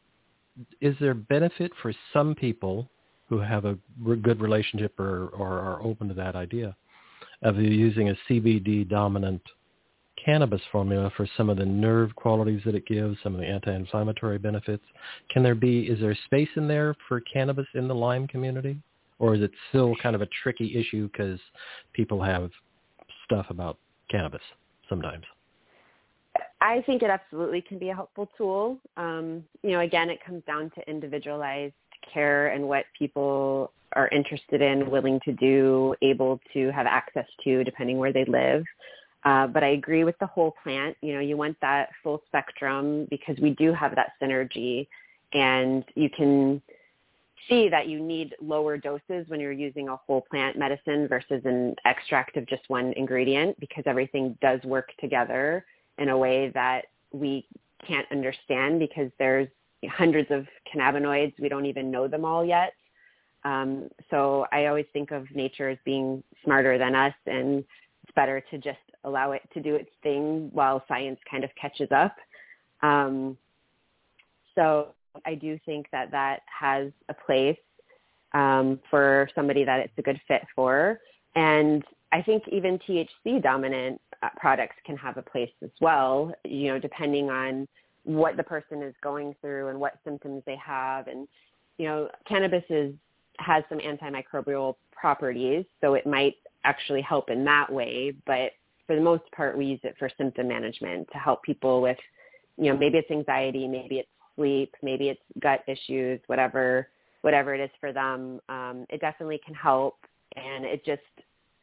is 0.81 0.95
there 0.99 1.15
benefit 1.15 1.71
for 1.81 1.93
some 2.11 2.35
people 2.35 2.87
who 3.27 3.39
have 3.39 3.65
a 3.65 3.77
good 4.21 4.39
relationship 4.39 4.99
or, 4.99 5.29
or 5.29 5.59
are 5.59 5.81
open 5.81 6.07
to 6.09 6.13
that 6.13 6.35
idea 6.35 6.75
of 7.41 7.57
using 7.57 8.09
a 8.09 8.17
CBD 8.29 8.87
dominant 8.87 9.41
cannabis 10.23 10.61
formula 10.71 11.11
for 11.15 11.27
some 11.37 11.49
of 11.49 11.57
the 11.57 11.65
nerve 11.65 12.15
qualities 12.15 12.61
that 12.65 12.75
it 12.75 12.85
gives, 12.85 13.17
some 13.23 13.33
of 13.33 13.41
the 13.41 13.47
anti-inflammatory 13.47 14.37
benefits. 14.37 14.83
Can 15.29 15.43
there 15.43 15.55
be, 15.55 15.81
is 15.81 15.99
there 15.99 16.15
space 16.25 16.49
in 16.55 16.67
there 16.67 16.95
for 17.07 17.21
cannabis 17.21 17.67
in 17.73 17.87
the 17.87 17.95
Lyme 17.95 18.27
community? 18.27 18.77
Or 19.19 19.35
is 19.35 19.41
it 19.41 19.51
still 19.69 19.95
kind 20.01 20.15
of 20.15 20.21
a 20.21 20.27
tricky 20.41 20.75
issue 20.77 21.09
because 21.11 21.39
people 21.93 22.21
have 22.21 22.49
stuff 23.25 23.45
about 23.49 23.77
cannabis 24.09 24.41
sometimes? 24.89 25.23
I 26.61 26.81
think 26.85 27.03
it 27.03 27.09
absolutely 27.09 27.61
can 27.61 27.77
be 27.77 27.89
a 27.89 27.95
helpful 27.95 28.29
tool. 28.37 28.79
Um, 28.97 29.43
you 29.61 29.71
know, 29.71 29.81
again, 29.81 30.09
it 30.09 30.19
comes 30.25 30.43
down 30.45 30.71
to 30.75 30.89
individualized 30.89 31.73
care 32.11 32.47
and 32.47 32.67
what 32.67 32.85
people 32.97 33.71
are 33.95 34.07
interested 34.09 34.61
in, 34.61 34.89
willing 34.89 35.19
to 35.25 35.33
do, 35.33 35.93
able 36.01 36.39
to 36.53 36.71
have 36.71 36.87
access 36.87 37.27
to, 37.43 37.63
depending 37.63 37.97
where 37.97 38.13
they 38.13 38.25
live. 38.25 38.63
Uh, 39.25 39.47
but 39.47 39.63
I 39.63 39.69
agree 39.69 40.03
with 40.03 40.17
the 40.19 40.27
whole 40.27 40.55
plant. 40.63 40.97
You 41.01 41.13
know, 41.13 41.19
you 41.19 41.37
want 41.37 41.57
that 41.61 41.89
full 42.03 42.21
spectrum 42.27 43.07
because 43.09 43.37
we 43.41 43.51
do 43.51 43.71
have 43.73 43.95
that 43.95 44.13
synergy 44.21 44.87
and 45.33 45.83
you 45.95 46.09
can 46.09 46.61
see 47.49 47.69
that 47.69 47.87
you 47.87 48.01
need 48.01 48.35
lower 48.41 48.77
doses 48.77 49.25
when 49.27 49.39
you're 49.39 49.51
using 49.51 49.89
a 49.89 49.95
whole 49.95 50.21
plant 50.21 50.57
medicine 50.57 51.07
versus 51.07 51.41
an 51.45 51.75
extract 51.85 52.37
of 52.37 52.45
just 52.47 52.63
one 52.67 52.93
ingredient 52.93 53.59
because 53.59 53.83
everything 53.85 54.37
does 54.41 54.61
work 54.63 54.89
together 54.99 55.65
in 55.97 56.09
a 56.09 56.17
way 56.17 56.49
that 56.53 56.85
we 57.11 57.45
can't 57.85 58.07
understand 58.11 58.79
because 58.79 59.11
there's 59.19 59.47
hundreds 59.89 60.31
of 60.31 60.45
cannabinoids. 60.73 61.33
We 61.39 61.49
don't 61.49 61.65
even 61.65 61.91
know 61.91 62.07
them 62.07 62.23
all 62.23 62.45
yet. 62.45 62.73
Um, 63.43 63.89
so 64.09 64.45
I 64.53 64.67
always 64.67 64.85
think 64.93 65.11
of 65.11 65.29
nature 65.35 65.69
as 65.69 65.77
being 65.83 66.23
smarter 66.45 66.77
than 66.77 66.95
us 66.95 67.13
and 67.25 67.63
it's 68.03 68.15
better 68.15 68.41
to 68.51 68.57
just 68.57 68.77
allow 69.03 69.31
it 69.31 69.41
to 69.53 69.61
do 69.61 69.75
its 69.75 69.89
thing 70.01 70.49
while 70.53 70.83
science 70.87 71.19
kind 71.29 71.43
of 71.43 71.49
catches 71.59 71.89
up. 71.91 72.15
Um, 72.81 73.37
so 74.55 74.89
I 75.25 75.35
do 75.35 75.59
think 75.65 75.87
that 75.91 76.11
that 76.11 76.41
has 76.47 76.91
a 77.09 77.13
place 77.13 77.57
um, 78.33 78.79
for 78.89 79.29
somebody 79.35 79.63
that 79.63 79.79
it's 79.79 79.93
a 79.97 80.01
good 80.01 80.19
fit 80.27 80.41
for. 80.55 80.99
And 81.35 81.83
I 82.11 82.21
think 82.21 82.43
even 82.51 82.79
THC 82.79 83.41
dominant 83.41 83.99
uh, 84.21 84.29
products 84.37 84.75
can 84.85 84.97
have 84.97 85.17
a 85.17 85.21
place 85.21 85.51
as 85.63 85.69
well, 85.81 86.33
you 86.43 86.67
know, 86.67 86.79
depending 86.79 87.29
on 87.29 87.67
what 88.03 88.37
the 88.37 88.43
person 88.43 88.81
is 88.83 88.93
going 89.01 89.35
through 89.41 89.69
and 89.69 89.79
what 89.79 89.99
symptoms 90.03 90.43
they 90.45 90.57
have. 90.57 91.07
And, 91.07 91.27
you 91.77 91.87
know, 91.87 92.09
cannabis 92.27 92.63
is, 92.69 92.93
has 93.39 93.63
some 93.69 93.79
antimicrobial 93.79 94.75
properties, 94.91 95.65
so 95.81 95.95
it 95.95 96.05
might 96.05 96.35
actually 96.63 97.01
help 97.01 97.29
in 97.29 97.43
that 97.45 97.71
way. 97.71 98.13
But 98.25 98.51
for 98.87 98.95
the 98.95 99.01
most 99.01 99.23
part, 99.35 99.57
we 99.57 99.65
use 99.65 99.79
it 99.83 99.95
for 99.97 100.09
symptom 100.17 100.47
management 100.47 101.07
to 101.11 101.17
help 101.17 101.43
people 101.43 101.81
with, 101.81 101.97
you 102.57 102.71
know, 102.71 102.77
maybe 102.77 102.97
it's 102.97 103.11
anxiety, 103.11 103.67
maybe 103.67 103.99
it's 103.99 104.09
sleep, 104.35 104.75
maybe 104.81 105.09
it's 105.09 105.21
gut 105.41 105.61
issues, 105.67 106.19
whatever, 106.27 106.89
whatever 107.21 107.53
it 107.53 107.61
is 107.61 107.69
for 107.79 107.93
them. 107.93 108.39
Um, 108.49 108.85
it 108.89 108.99
definitely 109.01 109.39
can 109.45 109.55
help, 109.55 109.97
and 110.35 110.65
it 110.65 110.85
just 110.85 111.01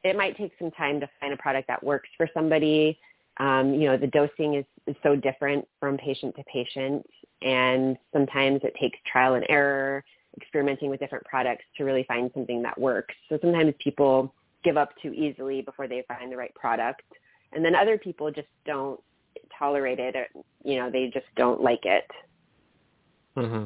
it 0.02 0.16
might 0.16 0.36
take 0.36 0.52
some 0.58 0.70
time 0.70 0.98
to 1.00 1.08
find 1.20 1.32
a 1.32 1.36
product 1.36 1.68
that 1.68 1.82
works 1.82 2.08
for 2.16 2.28
somebody. 2.32 2.98
Um, 3.38 3.74
you 3.74 3.86
know, 3.86 3.96
the 3.96 4.06
dosing 4.06 4.54
is, 4.54 4.64
is 4.86 4.96
so 5.02 5.14
different 5.14 5.66
from 5.78 5.98
patient 5.98 6.34
to 6.36 6.44
patient, 6.44 7.06
and 7.42 7.96
sometimes 8.12 8.60
it 8.64 8.74
takes 8.80 8.98
trial 9.10 9.34
and 9.34 9.44
error, 9.48 10.04
experimenting 10.40 10.90
with 10.90 11.00
different 11.00 11.24
products 11.24 11.64
to 11.76 11.84
really 11.84 12.04
find 12.04 12.30
something 12.34 12.62
that 12.62 12.78
works. 12.78 13.14
So 13.28 13.38
sometimes 13.40 13.74
people 13.78 14.32
give 14.64 14.76
up 14.76 14.90
too 15.02 15.12
easily 15.12 15.62
before 15.62 15.88
they 15.88 16.04
find 16.08 16.30
the 16.30 16.36
right 16.36 16.54
product. 16.54 17.02
And 17.52 17.64
then 17.64 17.74
other 17.74 17.98
people 17.98 18.30
just 18.30 18.48
don't 18.64 19.00
tolerate 19.58 19.98
it 19.98 20.14
or, 20.16 20.26
you 20.64 20.76
know, 20.76 20.90
they 20.90 21.10
just 21.12 21.26
don't 21.36 21.62
like 21.62 21.84
it. 21.84 22.04
Mm-hmm. 23.36 23.64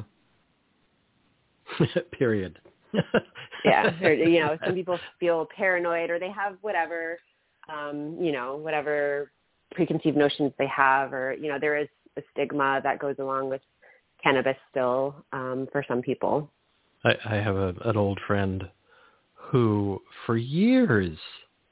Period. 2.17 2.59
yeah, 3.65 3.91
or, 4.01 4.13
you 4.13 4.39
know, 4.39 4.57
some 4.65 4.73
people 4.73 4.97
feel 5.19 5.47
paranoid 5.55 6.09
or 6.09 6.19
they 6.19 6.31
have 6.31 6.55
whatever 6.61 7.19
um, 7.69 8.17
you 8.19 8.31
know, 8.31 8.55
whatever 8.57 9.31
preconceived 9.71 10.17
notions 10.17 10.51
they 10.57 10.67
have 10.67 11.13
or, 11.13 11.33
you 11.33 11.49
know, 11.49 11.57
there 11.59 11.77
is 11.77 11.87
a 12.17 12.21
stigma 12.31 12.79
that 12.83 12.99
goes 12.99 13.15
along 13.19 13.49
with 13.49 13.61
cannabis 14.23 14.55
still 14.71 15.15
um, 15.33 15.67
for 15.71 15.83
some 15.87 16.01
people. 16.01 16.49
I, 17.03 17.15
I 17.25 17.35
have 17.35 17.55
a, 17.55 17.73
an 17.85 17.97
old 17.97 18.19
friend 18.25 18.67
who, 19.51 20.01
for 20.25 20.37
years, 20.37 21.17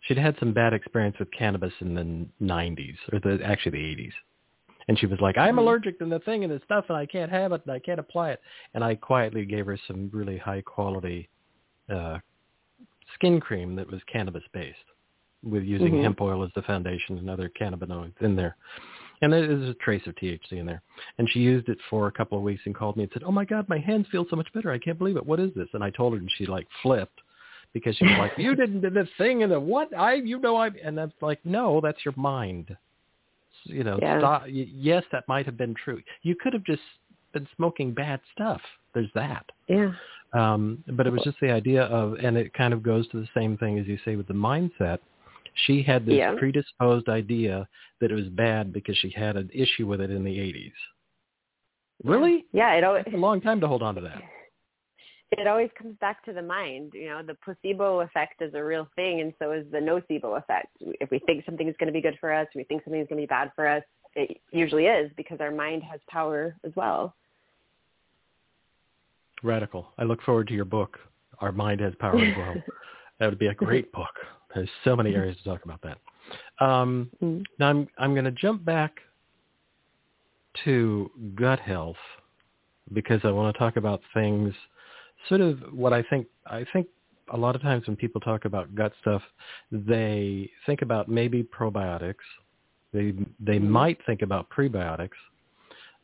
she'd 0.02 0.18
had 0.18 0.36
some 0.40 0.54
bad 0.54 0.74
experience 0.74 1.18
with 1.20 1.30
cannabis 1.32 1.74
in 1.82 1.96
the 1.96 2.46
90s, 2.46 2.96
or 3.12 3.20
the 3.20 3.44
actually 3.44 3.72
the 3.72 4.04
80s. 4.04 4.14
And 4.88 5.00
she 5.00 5.06
was 5.06 5.20
like, 5.22 5.38
I'm 5.38 5.52
mm-hmm. 5.52 5.60
allergic 5.60 6.00
to 6.00 6.06
the 6.06 6.20
thing 6.20 6.44
and 6.44 6.52
the 6.52 6.62
stuff, 6.66 6.86
and 6.90 6.98
I 6.98 7.06
can't 7.06 7.32
have 7.32 7.52
it, 7.54 7.62
and 7.66 7.74
I 7.74 7.80
can't 7.80 8.00
apply 8.00 8.32
it. 8.32 8.42
And 8.74 8.84
I 8.84 8.96
quietly 8.96 9.46
gave 9.46 9.66
her 9.66 9.80
some 9.88 10.10
really 10.14 10.38
high 10.38 10.62
quality 10.62 11.30
uh, 11.90 12.18
skin 13.16 13.40
cream 13.40 13.76
that 13.76 13.90
was 13.90 14.02
cannabis 14.12 14.44
based, 14.54 14.78
with 15.44 15.64
using 15.64 15.94
mm-hmm. 15.94 16.04
hemp 16.04 16.22
oil 16.22 16.44
as 16.44 16.52
the 16.56 16.62
foundation 16.64 17.18
and 17.18 17.30
other 17.30 17.50
cannabinoids 17.60 18.22
in 18.22 18.36
there. 18.36 18.58
And 19.22 19.32
there's 19.32 19.70
a 19.70 19.74
trace 19.76 20.06
of 20.06 20.16
THC 20.16 20.52
in 20.52 20.66
there. 20.66 20.82
And 21.18 21.30
she 21.30 21.40
used 21.40 21.70
it 21.70 21.78
for 21.90 22.08
a 22.08 22.12
couple 22.12 22.38
of 22.38 22.44
weeks 22.44 22.64
and 22.66 22.76
called 22.76 22.98
me 22.98 23.04
and 23.04 23.12
said, 23.14 23.24
"Oh 23.24 23.32
my 23.32 23.46
God, 23.46 23.70
my 23.70 23.78
hands 23.80 24.06
feel 24.12 24.26
so 24.30 24.36
much 24.36 24.52
better. 24.54 24.70
I 24.70 24.80
can't 24.80 24.98
believe 24.98 25.16
it. 25.16 25.26
What 25.26 25.40
is 25.40 25.54
this?" 25.56 25.70
And 25.72 25.82
I 25.82 25.92
told 25.92 26.12
her, 26.12 26.20
and 26.20 26.30
she 26.38 26.46
like 26.46 26.68
flipped 26.82 27.22
because 27.74 27.96
she 27.96 28.06
was 28.06 28.16
like, 28.18 28.34
"You 28.38 28.56
didn't 28.56 28.82
do 28.82 28.90
this 28.90 29.10
thing," 29.18 29.44
and 29.44 29.52
the 29.52 29.60
what? 29.60 29.96
I, 29.98 30.16
you 30.16 30.40
know, 30.40 30.56
I. 30.58 30.70
And 30.84 30.98
that's 30.98 31.14
like, 31.22 31.40
no, 31.46 31.82
that's 31.82 32.04
your 32.06 32.14
mind 32.18 32.76
you 33.66 33.84
know, 33.84 34.00
yeah. 34.02 34.20
stop. 34.20 34.44
Yes, 34.48 35.04
that 35.12 35.28
might 35.28 35.46
have 35.46 35.58
been 35.58 35.74
true. 35.74 36.02
You 36.22 36.36
could 36.36 36.54
have 36.54 36.64
just 36.64 36.82
been 37.34 37.48
smoking 37.56 37.94
bad 37.94 38.20
stuff. 38.34 38.62
There's 38.94 39.10
that. 39.16 39.46
Yeah. 39.68 39.92
Um, 40.34 40.84
but 40.94 41.06
it 41.08 41.12
was 41.12 41.22
just 41.24 41.38
the 41.42 41.52
idea 41.52 41.84
of, 41.84 42.16
and 42.16 42.38
it 42.38 42.54
kind 42.54 42.74
of 42.74 42.82
goes 42.82 43.08
to 43.10 43.20
the 43.20 43.28
same 43.36 43.58
thing 43.58 43.78
as 43.78 43.88
you 43.88 43.98
say 44.04 44.16
with 44.16 44.28
the 44.28 44.34
mindset. 44.34 45.00
She 45.68 45.84
had 45.84 46.06
this 46.06 46.16
yeah. 46.16 46.34
predisposed 46.38 47.10
idea 47.10 47.68
that 48.02 48.12
it 48.12 48.16
was 48.16 48.28
bad 48.30 48.74
because 48.74 48.98
she 48.98 49.12
had 49.12 49.36
an 49.36 49.50
issue 49.54 49.86
with 49.86 50.02
it 50.02 50.10
in 50.10 50.24
the 50.24 50.32
80s. 50.32 50.72
Really? 52.04 52.46
Yeah, 52.52 52.74
it 52.74 52.84
always, 52.84 53.06
a 53.14 53.18
long 53.18 53.40
time 53.40 53.62
to 53.62 53.68
hold 53.68 53.84
on 53.84 53.94
to 53.96 54.02
that 54.02 54.22
it 55.40 55.48
always 55.48 55.70
comes 55.78 55.96
back 56.00 56.24
to 56.26 56.34
the 56.34 56.42
mind. 56.42 56.92
You 56.94 57.10
know, 57.10 57.22
the 57.24 57.36
placebo 57.36 58.02
effect 58.02 58.42
is 58.42 58.54
a 58.54 58.64
real 58.64 58.88
thing, 58.96 59.22
and 59.22 59.34
so 59.40 59.52
is 59.52 59.66
the 59.72 59.80
nocebo 59.80 60.38
effect. 60.38 60.68
If 60.80 61.12
we 61.12 61.20
think 61.20 61.46
something 61.46 61.68
is 61.68 61.76
going 61.80 61.88
to 61.88 61.94
be 61.94 62.02
good 62.02 62.18
for 62.20 62.34
us, 62.34 62.48
we 62.56 62.64
think 62.64 62.84
something 62.84 63.02
is 63.02 63.08
going 63.08 63.22
to 63.22 63.24
be 63.24 63.28
bad 63.28 63.52
for 63.56 63.68
us, 63.68 63.84
it 64.16 64.40
usually 64.52 64.86
is 64.86 65.12
because 65.18 65.40
our 65.40 65.52
mind 65.52 65.84
has 65.84 66.00
power 66.08 66.56
as 66.64 66.72
well. 66.76 67.16
Radical. 69.42 69.88
I 69.98 70.04
look 70.04 70.22
forward 70.22 70.48
to 70.48 70.54
your 70.54 70.66
book. 70.66 70.98
Our 71.40 71.52
mind 71.52 71.82
has 71.82 71.94
power 72.00 72.18
as 72.18 72.38
well. 72.38 72.56
that 73.20 73.30
would 73.30 73.40
be 73.40 73.48
a 73.48 73.54
great 73.54 73.92
book. 73.92 74.14
There's 74.54 74.70
so 74.84 74.96
many 74.96 75.16
areas 75.16 75.36
to 75.38 75.44
talk 75.44 75.66
about 75.66 75.82
that. 75.82 75.98
Um, 76.64 77.10
mm-hmm. 77.22 77.42
Now 77.60 77.70
I'm 77.70 77.88
I'm 77.98 78.14
going 78.14 78.26
to 78.26 78.32
jump 78.32 78.64
back 78.64 78.98
to 80.64 81.10
gut 81.36 81.60
health 81.60 81.98
because 82.94 83.20
I 83.24 83.32
want 83.32 83.54
to 83.54 83.60
talk 83.60 83.76
about 83.76 84.02
things 84.14 84.54
sort 85.30 85.42
of 85.42 85.60
what 85.72 85.94
I 85.94 86.04
think. 86.04 86.28
I 86.46 86.66
think 86.74 86.88
a 87.32 87.38
lot 87.38 87.56
of 87.56 87.62
times 87.62 87.88
when 87.88 87.96
people 87.96 88.22
talk 88.22 88.46
about 88.46 88.76
gut 88.76 88.94
stuff, 89.02 89.22
they 89.72 90.50
think 90.66 90.82
about 90.82 91.08
maybe 91.08 91.44
probiotics. 91.44 92.16
They 92.92 93.14
they 93.40 93.58
mm-hmm. 93.58 93.70
might 93.70 94.06
think 94.06 94.22
about 94.22 94.50
prebiotics, 94.50 95.18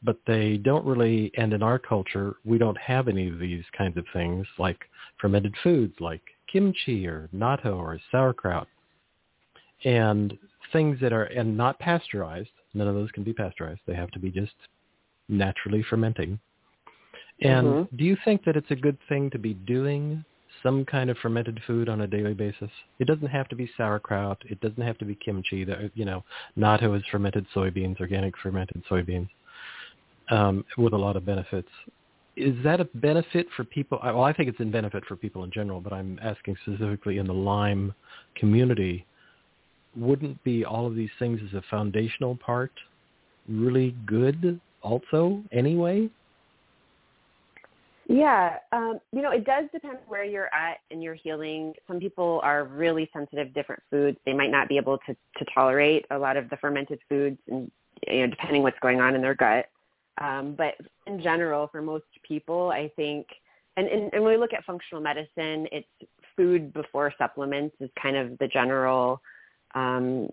but 0.04 0.18
they 0.26 0.58
don't 0.58 0.86
really. 0.86 1.32
And 1.38 1.54
in 1.54 1.64
our 1.64 1.80
culture, 1.80 2.36
we 2.46 2.58
don't 2.58 2.78
have 2.78 3.08
any 3.08 3.28
of 3.28 3.40
these 3.40 3.64
kinds 3.78 3.98
of 3.98 4.06
things 4.14 4.48
like 4.58 4.80
fermented 5.20 5.56
foods, 5.64 5.94
like 6.00 6.22
kimchi 6.52 7.08
or 7.08 7.30
natto 7.36 7.78
or 7.78 8.00
sauerkraut, 8.12 8.68
and 9.84 10.38
things 10.72 11.00
that 11.02 11.14
are 11.14 11.26
and 11.26 11.56
not 11.56 11.80
pasteurized. 11.80 12.50
None 12.74 12.88
of 12.88 12.96
those 12.96 13.12
can 13.12 13.24
be 13.24 13.34
pasteurized. 13.34 13.82
They 13.88 13.96
have 13.96 14.12
to 14.12 14.20
be 14.20 14.32
just 14.32 14.54
naturally 15.28 15.84
fermenting. 15.90 16.40
And 17.42 17.68
mm-hmm. 17.68 17.96
do 17.96 18.04
you 18.04 18.18
think 18.26 18.44
that 18.46 18.56
it's 18.56 18.72
a 18.72 18.76
good 18.76 18.98
thing 19.08 19.30
to 19.32 19.40
be 19.40 19.54
doing 19.54 20.24
some 20.62 20.84
kind 20.84 21.10
of 21.10 21.18
fermented 21.20 21.60
food 21.66 21.88
on 21.88 22.02
a 22.02 22.08
daily 22.08 22.34
basis? 22.34 22.70
It 23.00 23.06
doesn't 23.06 23.28
have 23.28 23.48
to 23.50 23.56
be 23.56 23.70
sauerkraut. 23.78 24.42
It 24.46 24.60
doesn't 24.62 24.82
have 24.82 24.98
to 24.98 25.06
be 25.06 25.16
kimchi. 25.16 25.64
That 25.64 25.92
you 25.96 26.06
know, 26.06 26.24
natto 26.58 26.98
is 26.98 27.04
fermented 27.12 27.46
soybeans, 27.56 28.00
organic 28.00 28.38
fermented 28.38 28.84
soybeans, 28.90 29.30
um, 30.30 30.66
with 30.78 30.94
a 30.94 30.98
lot 30.98 31.16
of 31.16 31.26
benefits. 31.26 31.70
Is 32.36 32.56
that 32.64 32.80
a 32.80 32.86
benefit 32.96 33.48
for 33.56 33.64
people? 33.64 34.00
Well, 34.04 34.24
I 34.24 34.34
think 34.34 34.50
it's 34.50 34.60
a 34.60 34.66
benefit 34.66 35.06
for 35.06 35.16
people 35.16 35.44
in 35.44 35.52
general, 35.52 35.82
but 35.82 35.94
I'm 35.94 36.20
asking 36.22 36.58
specifically 36.62 37.18
in 37.18 37.28
the 37.28 37.34
Lyme 37.34 37.94
community. 38.36 39.06
Wouldn't 39.96 40.42
be 40.44 40.64
all 40.66 40.86
of 40.86 40.96
these 40.96 41.10
things 41.20 41.40
as 41.46 41.54
a 41.54 41.64
foundational 41.70 42.36
part 42.36 42.72
really 43.50 43.96
good 44.06 44.60
also 44.82 45.42
anyway? 45.52 46.10
Yeah, 48.12 48.58
um, 48.72 49.00
you 49.12 49.22
know, 49.22 49.30
it 49.30 49.46
does 49.46 49.66
depend 49.72 50.00
where 50.08 50.24
you're 50.24 50.50
at 50.52 50.80
in 50.90 51.00
your 51.00 51.14
healing. 51.14 51.74
Some 51.88 52.00
people 52.00 52.42
are 52.44 52.64
really 52.66 53.08
sensitive 53.14 53.50
to 53.50 53.54
different 53.54 53.84
foods. 53.92 54.18
They 54.26 54.34
might 54.34 54.50
not 54.50 54.68
be 54.68 54.78
able 54.78 54.98
to, 55.06 55.14
to 55.14 55.46
tolerate 55.54 56.08
a 56.10 56.18
lot 56.18 56.36
of 56.36 56.50
the 56.50 56.58
fermented 56.58 57.00
foods, 57.08 57.38
and 57.48 57.70
you 58.08 58.22
know, 58.22 58.28
depending 58.28 58.64
what's 58.64 58.80
going 58.80 59.00
on 59.00 59.14
in 59.14 59.22
their 59.22 59.36
gut. 59.36 59.68
Um, 60.20 60.56
but 60.58 60.74
in 61.06 61.22
general, 61.22 61.68
for 61.68 61.84
most 61.84 62.06
people, 62.28 62.72
I 62.72 62.92
think, 62.96 63.28
and, 63.78 63.88
and, 63.88 64.12
and 64.12 64.24
when 64.24 64.34
we 64.34 64.38
look 64.38 64.54
at 64.54 64.66
functional 64.66 65.04
medicine, 65.04 65.68
it's 65.72 65.88
food 66.36 66.74
before 66.74 67.14
supplements 67.20 67.76
is 67.80 67.92
kind 68.02 68.18
of 68.18 68.40
the 68.40 68.48
general 68.48 69.22
um, 69.76 70.30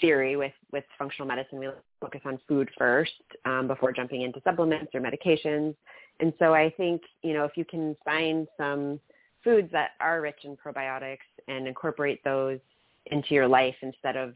theory 0.00 0.34
with, 0.34 0.52
with 0.72 0.82
functional 0.98 1.28
medicine. 1.28 1.60
We 1.60 1.68
focus 2.00 2.22
on 2.24 2.40
food 2.48 2.68
first 2.76 3.12
um, 3.44 3.68
before 3.68 3.92
jumping 3.92 4.22
into 4.22 4.40
supplements 4.42 4.92
or 4.92 5.00
medications. 5.00 5.76
And 6.20 6.32
so 6.38 6.54
I 6.54 6.70
think, 6.76 7.02
you 7.22 7.34
know, 7.34 7.44
if 7.44 7.52
you 7.56 7.64
can 7.64 7.96
find 8.04 8.46
some 8.56 9.00
foods 9.44 9.68
that 9.72 9.90
are 10.00 10.20
rich 10.20 10.40
in 10.44 10.56
probiotics 10.56 11.18
and 11.48 11.68
incorporate 11.68 12.22
those 12.24 12.58
into 13.06 13.34
your 13.34 13.46
life 13.46 13.76
instead 13.82 14.16
of 14.16 14.34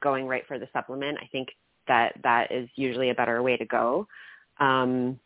going 0.00 0.26
right 0.26 0.46
for 0.46 0.58
the 0.58 0.68
supplement, 0.72 1.18
I 1.22 1.26
think 1.30 1.48
that 1.86 2.14
that 2.22 2.50
is 2.50 2.68
usually 2.74 3.10
a 3.10 3.14
better 3.14 3.42
way 3.42 3.56
to 3.56 3.64
go. 3.64 4.06
Um, 4.58 5.18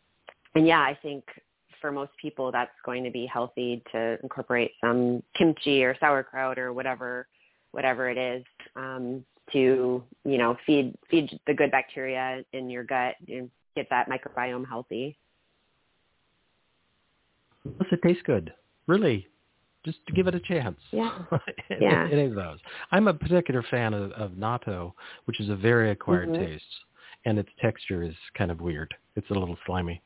and 0.55 0.67
yeah, 0.67 0.79
I 0.79 0.97
think 1.01 1.23
for 1.81 1.91
most 1.91 2.11
people 2.21 2.51
that's 2.51 2.71
going 2.85 3.03
to 3.03 3.11
be 3.11 3.25
healthy 3.25 3.83
to 3.91 4.17
incorporate 4.23 4.71
some 4.79 5.21
kimchi 5.37 5.83
or 5.83 5.95
sauerkraut 5.99 6.57
or 6.57 6.71
whatever 6.71 7.27
whatever 7.71 8.09
it 8.09 8.17
is 8.17 8.45
um, 8.75 9.25
to 9.51 10.01
you 10.23 10.37
know 10.37 10.55
feed 10.65 10.95
feed 11.09 11.37
the 11.45 11.53
good 11.53 11.71
bacteria 11.71 12.43
in 12.53 12.69
your 12.69 12.83
gut 12.83 13.15
and 13.27 13.49
get 13.75 13.87
that 13.89 14.07
microbiome 14.09 14.65
healthy. 14.67 15.17
Does 17.65 17.87
it 17.91 18.01
taste 18.05 18.23
good? 18.25 18.53
Really? 18.87 19.27
Just 19.85 19.99
to 20.07 20.13
give 20.13 20.27
it 20.27 20.35
a 20.35 20.39
chance. 20.39 20.77
Yeah. 20.91 21.19
yeah. 21.81 22.07
Any 22.11 22.25
of 22.25 22.35
those. 22.35 22.59
I'm 22.91 23.07
a 23.07 23.13
particular 23.13 23.63
fan 23.69 23.93
of, 23.93 24.11
of 24.13 24.31
natto, 24.31 24.93
which 25.25 25.39
is 25.39 25.49
a 25.49 25.55
very 25.55 25.91
acquired 25.91 26.29
mm-hmm. 26.29 26.43
taste, 26.43 26.63
and 27.25 27.37
its 27.37 27.49
texture 27.61 28.03
is 28.03 28.15
kind 28.37 28.51
of 28.51 28.61
weird. 28.61 28.93
It's 29.15 29.29
a 29.29 29.33
little 29.33 29.57
slimy. 29.65 30.01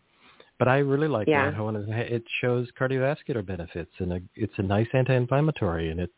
But 0.60 0.68
I 0.68 0.80
really 0.80 1.08
like 1.08 1.28
yeah. 1.28 1.52
natto, 1.52 1.70
and 1.70 1.94
it 1.94 2.24
shows 2.42 2.68
cardiovascular 2.80 3.46
benefits, 3.46 3.92
and 4.00 4.14
a, 4.14 4.20
it's 4.36 4.54
a 4.58 4.64
nice 4.64 4.88
anti-inflammatory, 4.94 5.92
and 5.92 6.00
it 6.00 6.12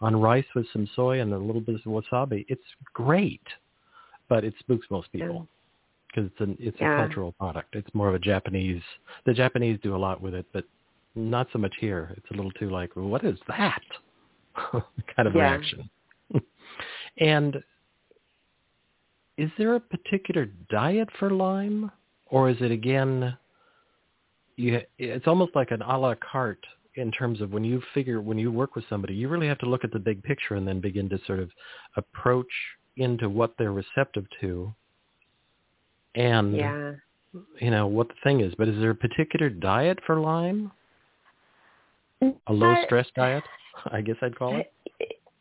on 0.00 0.20
rice 0.20 0.44
with 0.54 0.66
some 0.72 0.88
soy 0.94 1.20
and 1.20 1.32
a 1.32 1.38
little 1.38 1.60
bit 1.60 1.74
of 1.74 1.80
wasabi. 1.82 2.44
It's 2.48 2.62
great, 2.94 3.42
but 4.28 4.44
it 4.44 4.54
spooks 4.60 4.86
most 4.90 5.10
people 5.12 5.48
because 6.08 6.30
it's 6.30 6.40
an 6.40 6.56
it's 6.60 6.76
yeah. 6.80 6.94
a 6.94 7.06
cultural 7.06 7.32
product. 7.32 7.74
It's 7.74 7.92
more 7.94 8.08
of 8.08 8.14
a 8.14 8.18
Japanese. 8.18 8.82
The 9.26 9.34
Japanese 9.34 9.78
do 9.82 9.96
a 9.96 9.98
lot 9.98 10.20
with 10.20 10.34
it, 10.34 10.46
but 10.52 10.64
not 11.14 11.48
so 11.52 11.58
much 11.58 11.74
here. 11.80 12.12
It's 12.16 12.26
a 12.30 12.34
little 12.34 12.52
too 12.52 12.70
like, 12.70 12.94
what 12.94 13.24
is 13.24 13.38
that? 13.48 13.82
kind 14.72 15.28
of 15.28 15.34
yeah. 15.34 15.50
reaction. 15.50 15.90
and 17.18 17.62
is 19.36 19.50
there 19.56 19.76
a 19.76 19.80
particular 19.80 20.46
diet 20.70 21.08
for 21.18 21.30
Lyme, 21.30 21.90
or 22.26 22.50
is 22.50 22.56
it 22.60 22.70
again? 22.70 23.36
You, 24.56 24.80
it's 24.98 25.28
almost 25.28 25.54
like 25.54 25.70
an 25.70 25.82
a 25.82 25.96
la 25.96 26.14
carte 26.16 26.64
in 26.96 27.12
terms 27.12 27.40
of 27.40 27.52
when 27.52 27.62
you 27.62 27.80
figure 27.94 28.20
when 28.20 28.38
you 28.38 28.50
work 28.50 28.74
with 28.74 28.84
somebody, 28.90 29.14
you 29.14 29.28
really 29.28 29.46
have 29.46 29.58
to 29.58 29.66
look 29.66 29.84
at 29.84 29.92
the 29.92 29.98
big 29.98 30.22
picture 30.24 30.56
and 30.56 30.66
then 30.66 30.80
begin 30.80 31.08
to 31.10 31.20
sort 31.26 31.38
of 31.38 31.50
approach 31.96 32.46
into 32.96 33.28
what 33.28 33.54
they're 33.56 33.72
receptive 33.72 34.26
to, 34.40 34.74
and 36.16 36.56
yeah. 36.56 36.92
you 37.60 37.70
know 37.70 37.86
what 37.86 38.08
the 38.08 38.14
thing 38.24 38.40
is. 38.40 38.52
But 38.58 38.68
is 38.68 38.78
there 38.80 38.90
a 38.90 38.96
particular 38.96 39.48
diet 39.48 40.00
for 40.04 40.18
Lyme? 40.18 40.72
A 42.22 42.52
low 42.52 42.74
stress 42.84 43.06
diet, 43.14 43.44
I 43.86 44.00
guess 44.00 44.16
I'd 44.22 44.36
call 44.36 44.56
it. 44.56 44.72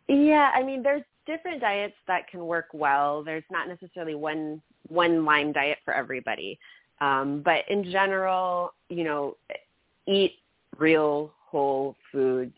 Yeah, 0.07 0.51
I 0.53 0.63
mean, 0.63 0.83
there's 0.83 1.03
different 1.25 1.59
diets 1.61 1.95
that 2.07 2.27
can 2.29 2.45
work 2.45 2.67
well. 2.73 3.23
There's 3.23 3.43
not 3.51 3.67
necessarily 3.67 4.15
one 4.15 4.61
one 4.87 5.25
Lyme 5.25 5.51
diet 5.51 5.79
for 5.83 5.93
everybody, 5.93 6.57
um, 7.01 7.41
but 7.43 7.67
in 7.69 7.83
general, 7.91 8.73
you 8.89 9.03
know, 9.03 9.35
eat 10.07 10.33
real 10.77 11.31
whole 11.45 11.95
foods. 12.11 12.53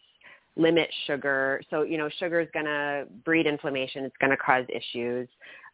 Limit 0.55 0.89
sugar. 1.07 1.61
So 1.69 1.83
you 1.83 1.97
know, 1.97 2.09
sugar 2.19 2.41
is 2.41 2.49
going 2.53 2.65
to 2.65 3.07
breed 3.23 3.47
inflammation. 3.47 4.03
It's 4.03 4.17
going 4.19 4.31
to 4.31 4.37
cause 4.37 4.65
issues. 4.67 5.29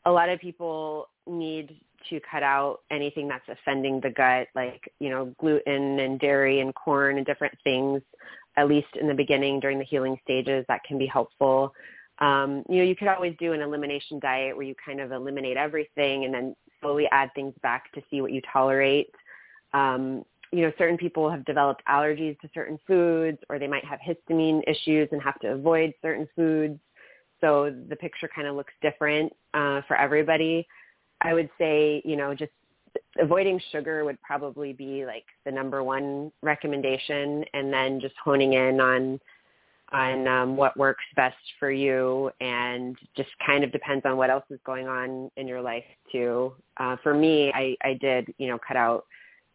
A 0.06 0.12
lot 0.12 0.30
of 0.30 0.40
people 0.40 1.10
need 1.26 1.80
to 2.10 2.20
cut 2.30 2.44
out 2.44 2.80
anything 2.92 3.28
that's 3.28 3.48
offending 3.48 4.00
the 4.02 4.10
gut, 4.10 4.48
like, 4.56 4.92
you 5.00 5.10
know, 5.10 5.34
gluten 5.40 6.00
and 6.00 6.20
dairy 6.20 6.62
and 6.62 6.74
corn 6.76 7.18
and 7.18 7.26
different 7.26 7.54
things, 7.64 8.02
at 8.58 8.68
least 8.68 8.88
in 9.00 9.08
the 9.08 9.14
beginning 9.14 9.60
during 9.60 9.78
the 9.78 9.86
healing 9.86 10.18
stages, 10.24 10.66
that 10.68 10.84
can 10.84 10.98
be 10.98 11.06
helpful. 11.06 11.74
Um, 12.20 12.64
you 12.70 12.78
know, 12.78 12.84
you 12.84 12.96
could 12.96 13.10
always 13.10 13.36
do 13.40 13.54
an 13.54 13.62
elimination 13.62 14.20
diet 14.20 14.56
where 14.56 14.66
you 14.66 14.76
kind 14.84 15.02
of 15.02 15.12
eliminate 15.12 15.58
everything 15.58 16.26
and 16.26 16.34
then 16.34 16.56
slowly 16.82 17.08
add 17.12 17.30
things 17.36 17.54
back 17.62 17.92
to 17.94 18.02
see 18.10 18.22
what 18.22 18.32
you 18.32 18.42
tolerate. 18.52 19.10
Um, 19.74 20.24
you 20.52 20.62
know, 20.62 20.72
certain 20.78 20.98
people 20.98 21.30
have 21.30 21.44
developed 21.44 21.84
allergies 21.90 22.40
to 22.40 22.50
certain 22.54 22.80
foods 22.88 23.40
or 23.50 23.60
they 23.60 23.68
might 23.68 23.84
have 23.84 24.00
histamine 24.00 24.62
issues 24.68 25.10
and 25.12 25.22
have 25.22 25.40
to 25.40 25.52
avoid 25.52 25.94
certain 26.02 26.28
foods. 26.36 26.80
So 27.42 27.76
the 27.90 27.96
picture 27.98 28.30
kind 28.34 28.48
of 28.48 28.56
looks 28.56 28.74
different 28.82 29.34
uh, 29.54 29.82
for 29.88 29.98
everybody. 29.98 30.66
I 31.26 31.34
would 31.34 31.50
say, 31.58 32.04
you 32.06 32.16
know, 32.16 32.36
just 32.36 32.52
avoiding 33.20 33.60
sugar 33.72 34.06
would 34.06 34.22
probably 34.22 34.74
be 34.74 35.06
like 35.06 35.26
the 35.44 35.52
number 35.52 35.84
one 35.84 36.32
recommendation 36.44 37.44
and 37.54 37.74
then 37.74 38.00
just 38.00 38.14
honing 38.24 38.54
in 38.54 38.80
on 38.80 39.20
on 39.92 40.28
um, 40.28 40.58
what 40.58 40.76
works 40.78 41.04
best 41.16 41.38
for 41.60 41.72
you 41.72 42.32
and 42.42 42.98
just 43.16 43.30
kind 43.46 43.64
of 43.64 43.72
depends 43.72 44.04
on 44.06 44.18
what 44.18 44.30
else 44.30 44.44
is 44.50 44.60
going 44.66 44.88
on 44.88 45.30
in 45.38 45.48
your 45.48 45.62
life 45.62 45.84
too. 46.12 46.54
Uh, 46.78 46.96
for 47.04 47.14
me, 47.14 47.52
I, 47.54 47.76
I 47.84 47.94
did, 47.94 48.34
you 48.40 48.48
know, 48.48 48.58
cut 48.68 48.78
out 48.78 49.06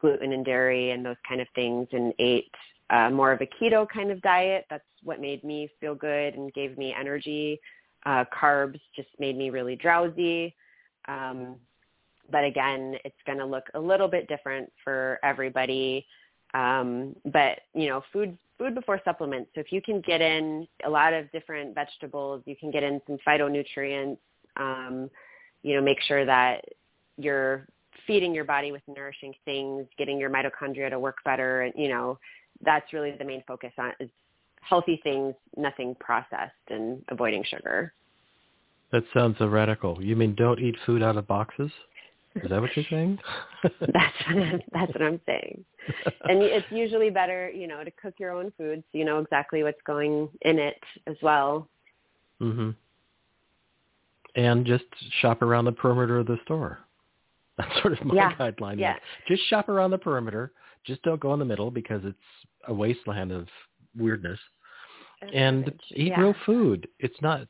gluten 0.01 0.33
and 0.33 0.45
dairy 0.45 0.93
and 0.93 1.05
those 1.05 1.17
kind 1.29 1.41
of 1.41 1.49
things 1.55 1.89
and 1.93 2.15
ate 2.19 2.55
uh, 2.91 3.11
more 3.11 3.33
of 3.33 3.41
a 3.41 3.47
keto 3.47 3.87
kind 3.89 4.11
of 4.11 4.23
diet. 4.23 4.67
That's 4.71 4.85
what 5.03 5.21
made 5.21 5.43
me 5.45 5.69
feel 5.81 5.95
good 5.95 6.35
and 6.35 6.53
gave 6.55 6.79
me 6.79 6.95
energy. 6.99 7.61
Uh, 8.07 8.25
carbs 8.33 8.81
just 8.95 9.09
made 9.19 9.37
me 9.37 9.51
really 9.51 9.77
drowsy. 9.77 10.55
Um, 11.09 11.57
but 12.31 12.45
again, 12.45 12.97
it's 13.05 13.17
going 13.27 13.39
to 13.39 13.47
look 13.47 13.65
a 13.75 13.81
little 13.81 14.09
bit 14.09 14.29
different 14.29 14.71
for 14.85 15.19
everybody. 15.23 16.07
Um, 16.55 17.15
but 17.27 17.61
you 17.75 17.89
know, 17.89 18.03
food 18.13 18.37
food 18.59 18.75
before 18.75 19.01
supplements. 19.05 19.51
So 19.55 19.61
if 19.61 19.73
you 19.73 19.81
can 19.81 20.01
get 20.01 20.21
in 20.21 20.67
a 20.85 20.91
lot 20.91 21.13
of 21.13 21.31
different 21.33 21.75
vegetables, 21.75 22.43
you 22.47 22.57
can 22.57 22.71
get 22.71 22.83
in 22.83 23.01
some 23.07 23.19
phytonutrients. 23.27 24.19
Um, 24.57 25.11
you 25.63 25.75
know, 25.75 25.83
make 25.83 26.01
sure 26.03 26.25
that 26.25 26.65
you're 27.17 27.67
feeding 28.07 28.35
your 28.35 28.45
body 28.45 28.73
with 28.73 28.83
nourishing 28.89 29.35
things, 29.45 29.87
getting 29.97 30.19
your 30.19 30.31
mitochondria 30.31 30.91
to 30.91 30.99
work 30.99 31.19
better, 31.25 31.63
and 31.63 31.75
you 31.77 31.89
know, 31.89 32.19
that's 32.63 32.93
really 32.93 33.13
the 33.13 33.25
main 33.25 33.43
focus 33.47 33.73
on 33.79 33.93
is 34.01 34.11
healthy 34.61 35.01
things, 35.03 35.35
nothing 35.57 35.97
processed, 36.01 36.53
and 36.69 37.03
avoiding 37.09 37.45
sugar. 37.45 37.93
That 38.93 39.05
sounds 39.15 39.37
so 39.39 39.47
radical. 39.47 40.03
You 40.03 40.17
mean 40.17 40.35
don't 40.35 40.59
eat 40.59 40.77
food 40.85 41.03
out 41.03 41.17
of 41.17 41.27
boxes? 41.27 41.71
Is 42.37 42.49
that 42.49 42.61
what 42.61 42.71
you're 42.77 42.85
saying? 42.89 43.19
that's 43.63 44.15
what 44.29 44.37
I'm, 44.37 44.61
that's 44.73 44.93
what 44.93 45.03
I'm 45.03 45.21
saying. 45.27 45.65
And 46.29 46.43
it's 46.43 46.67
usually 46.71 47.11
better, 47.11 47.51
you 47.51 47.67
know, 47.67 47.83
to 47.83 47.91
cook 47.91 48.15
your 48.19 48.31
own 48.31 48.53
food 48.57 48.85
so 48.93 48.99
you 48.99 49.05
know 49.05 49.19
exactly 49.19 49.63
what's 49.65 49.81
going 49.85 50.29
in 50.43 50.59
it 50.59 50.81
as 51.09 51.17
well. 51.23 51.69
Mhm. 52.41 52.77
And 54.37 54.65
just 54.65 54.85
shop 55.21 55.43
around 55.43 55.65
the 55.65 55.73
perimeter 55.73 56.19
of 56.19 56.27
the 56.27 56.39
store. 56.45 56.79
That's 57.59 57.83
sort 57.83 57.99
of 57.99 58.05
my 58.05 58.15
yeah. 58.15 58.33
guideline. 58.37 58.79
Yeah. 58.79 58.95
Just 59.27 59.43
shop 59.49 59.69
around 59.69 59.91
the 59.91 59.99
perimeter. 59.99 60.53
Just 60.85 61.03
don't 61.03 61.21
go 61.21 61.35
in 61.35 61.41
the 61.41 61.45
middle 61.45 61.71
because 61.71 62.03
it's 62.05 62.17
a 62.69 62.73
wasteland 62.73 63.33
of 63.33 63.49
weirdness. 63.97 64.39
And 65.35 65.67
eat 65.91 66.09
yeah. 66.09 66.21
real 66.21 66.35
food. 66.47 66.89
It's 67.01 67.21
not 67.21 67.47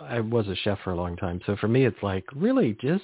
I 0.00 0.20
was 0.20 0.48
a 0.48 0.56
chef 0.56 0.78
for 0.82 0.92
a 0.92 0.96
long 0.96 1.16
time, 1.16 1.40
so 1.46 1.56
for 1.56 1.68
me 1.68 1.84
it's 1.84 2.02
like 2.02 2.24
really 2.34 2.76
just 2.80 3.02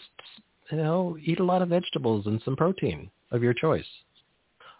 you 0.70 0.76
know, 0.78 1.18
eat 1.22 1.40
a 1.40 1.44
lot 1.44 1.62
of 1.62 1.68
vegetables 1.68 2.26
and 2.26 2.40
some 2.44 2.54
protein 2.56 3.10
of 3.32 3.42
your 3.42 3.52
choice. 3.52 3.84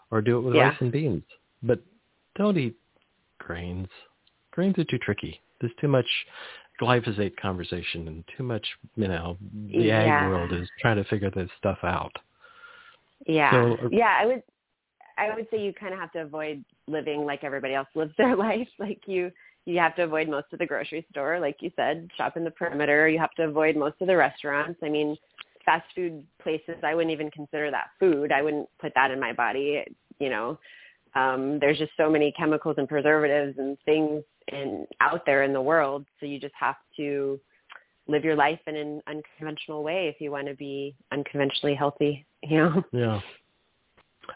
Or 0.09 0.21
do 0.21 0.37
it 0.37 0.41
with 0.41 0.55
Yeah. 0.55 0.69
rice 0.69 0.77
and 0.81 0.91
beans. 0.91 1.23
But 1.63 1.81
don't 2.35 2.57
eat 2.57 2.75
grains. 3.39 3.89
Grains 4.51 4.77
are 4.77 4.83
too 4.85 4.97
tricky. 4.99 5.41
There's 5.59 5.73
too 5.81 5.87
much 5.89 6.07
glyphosate 6.81 7.35
conversation 7.37 8.07
and 8.07 8.23
too 8.37 8.43
much, 8.43 8.65
you 8.95 9.07
know, 9.07 9.37
the 9.67 9.83
Yeah. 9.83 9.99
ag 9.99 10.29
world 10.29 10.51
is 10.53 10.69
trying 10.79 10.97
to 10.97 11.03
figure 11.03 11.29
this 11.29 11.51
stuff 11.57 11.83
out. 11.83 12.17
Yeah. 13.27 13.51
So- 13.51 13.77
uh, 13.85 13.89
yeah, 13.91 14.17
I 14.19 14.25
would 14.25 14.43
I 15.17 15.35
would 15.35 15.47
say 15.51 15.61
you 15.61 15.73
kind 15.73 15.93
of 15.93 15.99
have 15.99 16.11
to 16.13 16.21
avoid 16.21 16.63
living 16.87 17.25
like 17.25 17.43
everybody 17.43 17.73
else 17.75 17.89
lives 17.95 18.15
their 18.17 18.35
life. 18.47 18.69
Like 18.79 19.05
you 19.07 19.31
you 19.65 19.77
have 19.79 19.95
to 19.95 20.03
avoid 20.03 20.27
most 20.27 20.47
of 20.53 20.59
the 20.59 20.65
grocery 20.65 21.05
store, 21.11 21.39
like 21.39 21.57
you 21.59 21.71
said, 21.75 22.09
shop 22.17 22.37
in 22.37 22.43
the 22.43 22.51
perimeter. 22.51 23.07
You 23.07 23.19
have 23.19 23.33
to 23.35 23.43
avoid 23.43 23.75
most 23.75 23.95
of 24.01 24.07
the 24.07 24.17
restaurants. 24.17 24.79
I 24.83 24.89
mean, 24.89 25.15
fast 25.65 25.85
food 25.95 26.25
places, 26.41 26.77
I 26.83 26.95
wouldn't 26.95 27.13
even 27.13 27.29
consider 27.31 27.69
that 27.71 27.89
food. 27.99 28.31
I 28.31 28.41
wouldn't 28.41 28.67
put 28.79 28.93
that 28.95 29.11
in 29.11 29.19
my 29.19 29.33
body, 29.33 29.83
you 30.19 30.29
know. 30.29 30.59
Um 31.13 31.59
there's 31.59 31.77
just 31.77 31.91
so 31.97 32.09
many 32.09 32.31
chemicals 32.31 32.75
and 32.77 32.87
preservatives 32.87 33.57
and 33.57 33.77
things 33.85 34.23
in 34.47 34.87
out 35.01 35.25
there 35.25 35.43
in 35.43 35.53
the 35.53 35.61
world, 35.61 36.05
so 36.19 36.25
you 36.25 36.39
just 36.39 36.55
have 36.59 36.77
to 36.97 37.39
live 38.07 38.23
your 38.23 38.35
life 38.35 38.59
in 38.67 38.75
an 38.75 39.01
unconventional 39.07 39.83
way 39.83 40.07
if 40.07 40.19
you 40.19 40.31
want 40.31 40.47
to 40.47 40.55
be 40.55 40.95
unconventionally 41.11 41.75
healthy, 41.75 42.25
you 42.43 42.57
know. 42.57 42.83
Yeah. 42.91 43.19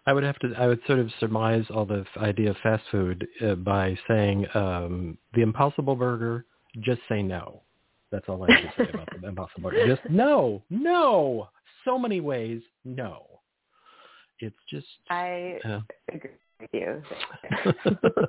I 0.05 0.13
would 0.13 0.23
have 0.23 0.38
to. 0.39 0.53
I 0.57 0.67
would 0.67 0.81
sort 0.88 0.99
of 0.99 1.09
surmise 1.19 1.65
all 1.73 1.86
the 1.86 2.05
idea 2.17 2.51
of 2.51 2.57
fast 2.63 2.83
food 2.91 3.27
uh, 3.45 3.55
by 3.55 3.97
saying 4.07 4.45
um, 4.53 5.17
the 5.33 5.41
Impossible 5.41 5.95
Burger. 5.95 6.45
Just 6.81 7.01
say 7.07 7.21
no. 7.23 7.61
That's 8.11 8.25
all 8.27 8.43
I 8.43 8.51
have 8.51 8.61
to 8.61 8.83
say 8.83 8.89
about 8.93 9.09
the 9.19 9.27
Impossible 9.27 9.69
Burger. 9.69 9.95
Just 9.95 10.09
no, 10.09 10.63
no. 10.69 11.49
So 11.83 11.97
many 11.97 12.21
ways, 12.21 12.61
no. 12.83 13.25
It's 14.39 14.55
just. 14.69 14.88
I 15.09 15.59
uh, 15.63 15.79
agree 16.13 16.31
with 16.59 16.69
you. 16.73 17.01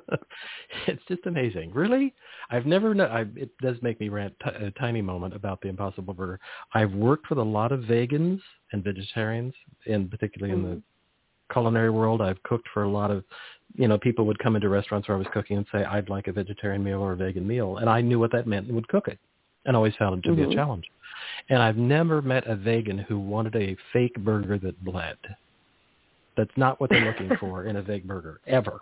it's 0.87 1.03
just 1.07 1.25
amazing. 1.25 1.71
Really, 1.73 2.13
I've 2.49 2.65
never. 2.65 2.93
Know, 2.93 3.05
I, 3.05 3.21
it 3.35 3.49
does 3.61 3.77
make 3.81 3.99
me 3.99 4.09
rant 4.09 4.33
t- 4.43 4.49
a 4.49 4.71
tiny 4.71 5.01
moment 5.01 5.35
about 5.35 5.61
the 5.61 5.67
Impossible 5.67 6.13
Burger. 6.13 6.39
I've 6.73 6.93
worked 6.93 7.29
with 7.29 7.39
a 7.39 7.43
lot 7.43 7.71
of 7.71 7.81
vegans 7.81 8.39
and 8.71 8.83
vegetarians, 8.83 9.53
and 9.85 10.09
particularly 10.09 10.53
in 10.53 10.63
the 10.63 10.75
Mhm. 10.75 10.83
Culinary 11.51 11.89
world. 11.89 12.21
I've 12.21 12.41
cooked 12.43 12.67
for 12.73 12.83
a 12.83 12.89
lot 12.89 13.11
of, 13.11 13.23
you 13.75 13.87
know, 13.87 13.97
people 13.97 14.25
would 14.25 14.39
come 14.39 14.55
into 14.55 14.69
restaurants 14.69 15.07
where 15.07 15.15
I 15.15 15.19
was 15.19 15.27
cooking 15.33 15.57
and 15.57 15.65
say, 15.71 15.83
I'd 15.83 16.09
like 16.09 16.27
a 16.27 16.31
vegetarian 16.31 16.83
meal 16.83 16.99
or 16.99 17.13
a 17.13 17.15
vegan 17.15 17.47
meal. 17.47 17.77
And 17.77 17.89
I 17.89 18.01
knew 18.01 18.19
what 18.19 18.31
that 18.31 18.47
meant 18.47 18.67
and 18.67 18.75
would 18.75 18.87
cook 18.87 19.07
it 19.07 19.19
and 19.65 19.75
always 19.75 19.93
found 19.97 20.17
it 20.23 20.27
to 20.27 20.35
be 20.35 20.43
Mhm. 20.43 20.51
a 20.51 20.55
challenge. 20.55 20.85
And 21.49 21.61
I've 21.61 21.77
never 21.77 22.21
met 22.21 22.47
a 22.47 22.55
vegan 22.55 22.97
who 22.97 23.19
wanted 23.19 23.55
a 23.55 23.75
fake 23.91 24.15
burger 24.19 24.57
that 24.59 24.83
bled. 24.83 25.17
That's 26.35 26.55
not 26.55 26.79
what 26.79 26.89
they're 26.89 27.05
looking 27.05 27.35
for 27.39 27.65
in 27.65 27.77
a 27.77 27.81
veg 27.81 28.05
burger, 28.07 28.39
ever. 28.47 28.81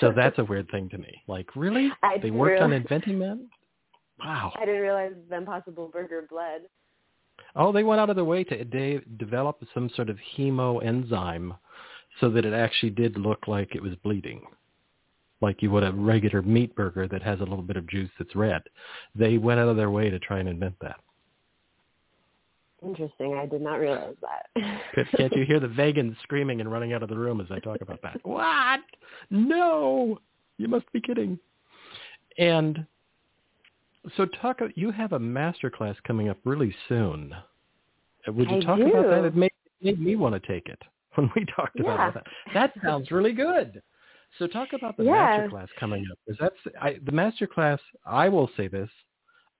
So 0.00 0.12
that's 0.12 0.38
a 0.38 0.44
weird 0.44 0.68
thing 0.70 0.88
to 0.90 0.98
me. 0.98 1.22
Like, 1.28 1.54
really? 1.54 1.92
I 2.02 2.18
They 2.18 2.30
worked 2.30 2.60
on 2.60 2.72
inventing 2.72 3.18
that? 3.20 3.38
Wow. 4.18 4.52
I 4.56 4.64
didn't 4.64 4.80
realize 4.80 5.12
the 5.28 5.36
Impossible 5.36 5.88
Burger 5.88 6.26
bled. 6.28 6.62
Oh, 7.54 7.72
they 7.72 7.84
went 7.84 8.00
out 8.00 8.10
of 8.10 8.16
their 8.16 8.24
way 8.24 8.44
to 8.44 8.64
de- 8.64 9.00
develop 9.16 9.62
some 9.72 9.88
sort 9.96 10.10
of 10.10 10.18
hemo 10.36 10.84
enzyme 10.84 11.54
so 12.20 12.30
that 12.30 12.44
it 12.44 12.52
actually 12.54 12.90
did 12.90 13.18
look 13.18 13.46
like 13.48 13.74
it 13.74 13.82
was 13.82 13.94
bleeding, 14.02 14.42
like 15.40 15.62
you 15.62 15.70
would 15.70 15.82
a 15.84 15.92
regular 15.92 16.42
meat 16.42 16.74
burger 16.74 17.06
that 17.08 17.22
has 17.22 17.40
a 17.40 17.44
little 17.44 17.62
bit 17.62 17.76
of 17.76 17.86
juice 17.88 18.10
that's 18.18 18.34
red. 18.36 18.62
They 19.14 19.38
went 19.38 19.60
out 19.60 19.68
of 19.68 19.76
their 19.76 19.90
way 19.90 20.10
to 20.10 20.18
try 20.18 20.38
and 20.38 20.48
invent 20.48 20.76
that. 20.80 20.96
Interesting. 22.82 23.34
I 23.34 23.46
did 23.46 23.62
not 23.62 23.76
realize 23.80 24.14
that. 24.20 24.46
Can't- 24.94 25.08
Can't 25.16 25.32
you 25.36 25.44
hear 25.44 25.60
the 25.60 25.66
vegans 25.68 26.16
screaming 26.22 26.60
and 26.60 26.70
running 26.70 26.92
out 26.92 27.02
of 27.02 27.08
the 27.08 27.16
room 27.18 27.40
as 27.40 27.46
I 27.50 27.58
talk 27.58 27.80
about 27.80 28.00
that? 28.02 28.20
What? 28.22 28.80
No! 29.30 30.20
You 30.58 30.68
must 30.68 30.90
be 30.92 31.00
kidding. 31.00 31.38
And 32.38 32.86
so 34.16 34.26
talk. 34.26 34.60
You 34.74 34.90
have 34.90 35.12
a 35.12 35.18
master 35.18 35.70
class 35.70 35.96
coming 36.06 36.28
up 36.28 36.38
really 36.44 36.74
soon. 36.88 37.34
Uh, 38.26 38.32
Would 38.32 38.50
you 38.50 38.56
I 38.58 38.60
talk 38.60 38.78
about 38.80 39.10
that? 39.10 39.24
It 39.24 39.36
made, 39.36 39.50
made 39.80 40.00
me 40.00 40.16
want 40.16 40.40
to 40.40 40.48
take 40.48 40.66
it 40.68 40.80
when 41.14 41.30
we 41.34 41.44
talked 41.56 41.78
about 41.80 42.14
that. 42.14 42.26
That 42.54 42.72
sounds 42.84 43.10
really 43.10 43.32
good. 43.32 43.82
So 44.38 44.46
talk 44.46 44.72
about 44.72 44.96
the 44.96 45.04
Yeah. 45.04 45.12
master 45.12 45.48
class 45.48 45.68
coming 45.78 46.04
up. 46.10 46.18
Because 46.26 46.38
that's 46.40 46.76
I, 46.80 46.98
the 47.04 47.12
master 47.12 47.46
class. 47.46 47.80
I 48.04 48.28
will 48.28 48.50
say 48.56 48.68
this. 48.68 48.90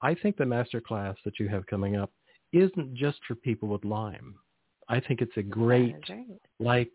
I 0.02 0.14
think 0.14 0.36
the 0.36 0.46
master 0.46 0.80
class 0.80 1.16
that 1.24 1.38
you 1.38 1.48
have 1.48 1.66
coming 1.66 1.96
up 1.96 2.10
isn't 2.52 2.94
just 2.94 3.18
for 3.26 3.34
people 3.34 3.68
with 3.68 3.84
Lyme. 3.84 4.34
I 4.88 5.00
think 5.00 5.20
it's 5.20 5.36
a 5.36 5.42
great 5.42 5.96
right. 6.08 6.26
like 6.60 6.92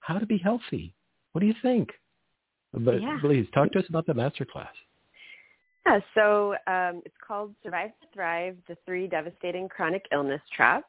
how 0.00 0.18
to 0.18 0.26
be 0.26 0.38
healthy. 0.38 0.94
What 1.32 1.40
do 1.40 1.46
you 1.46 1.54
think? 1.62 1.90
But 2.72 3.00
Yeah. 3.00 3.18
please 3.20 3.46
talk 3.54 3.72
to 3.72 3.78
us 3.78 3.88
about 3.88 4.06
the 4.06 4.14
master 4.14 4.44
class. 4.44 4.72
Yeah, 5.86 6.00
so 6.14 6.54
um, 6.66 7.02
it's 7.04 7.14
called 7.26 7.54
Survive 7.62 7.90
to 8.00 8.06
Thrive, 8.12 8.56
the 8.66 8.76
three 8.84 9.06
devastating 9.06 9.68
chronic 9.68 10.04
illness 10.12 10.40
traps. 10.54 10.86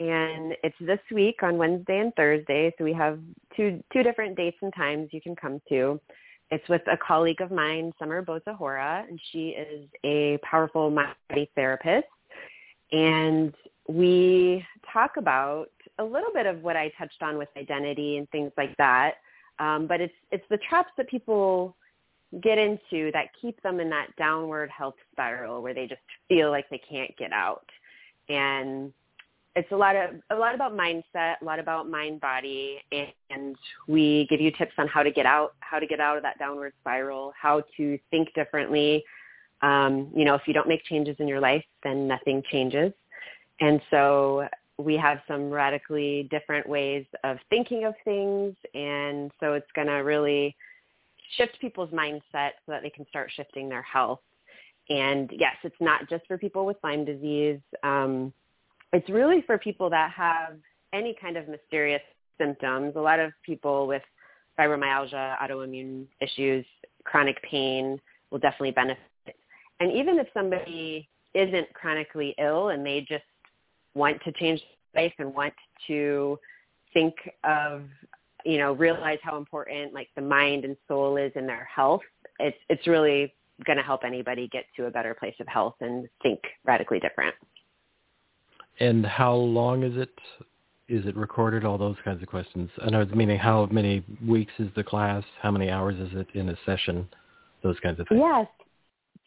And 0.00 0.54
it's 0.62 0.76
this 0.80 0.98
week 1.12 1.42
on 1.42 1.56
Wednesday 1.56 1.98
and 1.98 2.12
Thursday. 2.14 2.72
So 2.78 2.84
we 2.84 2.92
have 2.94 3.18
two 3.56 3.82
two 3.92 4.02
different 4.02 4.36
dates 4.36 4.56
and 4.60 4.72
times 4.74 5.08
you 5.12 5.20
can 5.20 5.36
come 5.36 5.60
to. 5.68 6.00
It's 6.50 6.68
with 6.68 6.82
a 6.90 6.96
colleague 6.96 7.40
of 7.40 7.50
mine, 7.50 7.92
Summer 7.98 8.24
Bozahora, 8.24 9.08
and 9.08 9.20
she 9.30 9.50
is 9.50 9.88
a 10.04 10.38
powerful 10.38 10.90
body 11.28 11.50
therapist. 11.54 12.06
And 12.92 13.54
we 13.88 14.64
talk 14.92 15.16
about 15.16 15.70
a 15.98 16.04
little 16.04 16.32
bit 16.32 16.46
of 16.46 16.62
what 16.62 16.76
I 16.76 16.90
touched 16.98 17.22
on 17.22 17.38
with 17.38 17.48
identity 17.56 18.18
and 18.18 18.28
things 18.30 18.52
like 18.56 18.76
that. 18.78 19.14
Um, 19.58 19.86
but 19.86 20.00
it's 20.00 20.14
it's 20.30 20.44
the 20.48 20.58
traps 20.58 20.90
that 20.96 21.08
people 21.08 21.76
get 22.42 22.58
into 22.58 23.10
that 23.12 23.28
keep 23.40 23.60
them 23.62 23.80
in 23.80 23.88
that 23.90 24.08
downward 24.16 24.70
health 24.70 24.96
spiral 25.12 25.62
where 25.62 25.74
they 25.74 25.86
just 25.86 26.00
feel 26.28 26.50
like 26.50 26.68
they 26.70 26.80
can't 26.88 27.16
get 27.16 27.32
out. 27.32 27.66
And 28.28 28.92
it's 29.56 29.72
a 29.72 29.76
lot 29.76 29.96
of 29.96 30.10
a 30.30 30.36
lot 30.36 30.54
about 30.54 30.72
mindset, 30.76 31.34
a 31.40 31.44
lot 31.44 31.58
about 31.58 31.88
mind 31.88 32.20
body, 32.20 32.80
and, 32.92 33.56
we 33.86 34.26
give 34.28 34.40
you 34.40 34.50
tips 34.50 34.72
on 34.78 34.86
how 34.88 35.02
to 35.02 35.10
get 35.10 35.24
out, 35.24 35.54
how 35.60 35.78
to 35.78 35.86
get 35.86 36.00
out 36.00 36.16
of 36.16 36.22
that 36.22 36.38
downward 36.38 36.72
spiral, 36.80 37.32
how 37.40 37.62
to 37.76 37.98
think 38.10 38.32
differently. 38.34 39.02
Um, 39.62 40.10
you 40.14 40.24
know, 40.24 40.34
if 40.34 40.42
you 40.46 40.52
don't 40.52 40.68
make 40.68 40.84
changes 40.84 41.16
in 41.18 41.26
your 41.26 41.40
life, 41.40 41.64
then 41.82 42.06
nothing 42.06 42.42
changes. 42.50 42.92
And 43.60 43.80
so 43.90 44.46
we 44.78 44.96
have 44.96 45.18
some 45.26 45.50
radically 45.50 46.28
different 46.30 46.68
ways 46.68 47.06
of 47.24 47.38
thinking 47.48 47.84
of 47.84 47.94
things, 48.04 48.54
and 48.74 49.30
so 49.40 49.54
it's 49.54 49.70
going 49.74 49.88
to 49.88 49.94
really 49.94 50.54
shift 51.36 51.58
people's 51.60 51.90
mindset 51.90 52.52
so 52.64 52.72
that 52.72 52.82
they 52.82 52.90
can 52.90 53.06
start 53.08 53.30
shifting 53.34 53.68
their 53.68 53.82
health. 53.82 54.20
And 54.88 55.30
yes, 55.36 55.54
it's 55.64 55.76
not 55.80 56.08
just 56.08 56.26
for 56.26 56.38
people 56.38 56.64
with 56.64 56.76
Lyme 56.82 57.04
disease. 57.04 57.60
Um, 57.82 58.32
it's 58.92 59.08
really 59.10 59.42
for 59.42 59.58
people 59.58 59.90
that 59.90 60.10
have 60.12 60.56
any 60.92 61.14
kind 61.20 61.36
of 61.36 61.46
mysterious 61.48 62.02
symptoms. 62.38 62.94
A 62.96 63.00
lot 63.00 63.20
of 63.20 63.32
people 63.44 63.86
with 63.86 64.02
fibromyalgia, 64.58 65.38
autoimmune 65.38 66.06
issues, 66.20 66.64
chronic 67.04 67.40
pain 67.42 68.00
will 68.30 68.38
definitely 68.38 68.70
benefit. 68.70 69.04
And 69.80 69.92
even 69.92 70.18
if 70.18 70.26
somebody 70.34 71.08
isn't 71.34 71.72
chronically 71.74 72.34
ill 72.38 72.70
and 72.70 72.84
they 72.84 73.00
just 73.00 73.24
want 73.94 74.22
to 74.24 74.32
change 74.32 74.60
life 74.94 75.12
and 75.18 75.34
want 75.34 75.54
to 75.86 76.38
think 76.92 77.14
of, 77.44 77.82
you 78.48 78.56
know, 78.56 78.72
realize 78.72 79.18
how 79.22 79.36
important 79.36 79.92
like 79.92 80.08
the 80.16 80.22
mind 80.22 80.64
and 80.64 80.74
soul 80.88 81.18
is 81.18 81.30
in 81.34 81.46
their 81.46 81.68
health, 81.72 82.00
it's 82.38 82.56
it's 82.70 82.86
really 82.86 83.34
going 83.66 83.76
to 83.76 83.82
help 83.82 84.04
anybody 84.04 84.48
get 84.48 84.64
to 84.74 84.86
a 84.86 84.90
better 84.90 85.12
place 85.12 85.34
of 85.38 85.46
health 85.48 85.74
and 85.82 86.08
think 86.22 86.40
radically 86.64 86.98
different. 86.98 87.34
And 88.80 89.04
how 89.04 89.34
long 89.34 89.82
is 89.82 89.98
it? 89.98 90.14
Is 90.88 91.04
it 91.04 91.14
recorded? 91.14 91.66
All 91.66 91.76
those 91.76 91.96
kinds 92.02 92.22
of 92.22 92.28
questions. 92.28 92.70
I 92.82 92.88
know, 92.88 93.04
meaning 93.14 93.38
how 93.38 93.66
many 93.66 94.02
weeks 94.26 94.52
is 94.58 94.68
the 94.74 94.84
class? 94.84 95.22
How 95.42 95.50
many 95.50 95.68
hours 95.68 95.96
is 95.96 96.08
it 96.14 96.28
in 96.32 96.48
a 96.48 96.56
session? 96.64 97.06
Those 97.62 97.78
kinds 97.80 98.00
of 98.00 98.08
things. 98.08 98.22
Yes. 98.24 98.46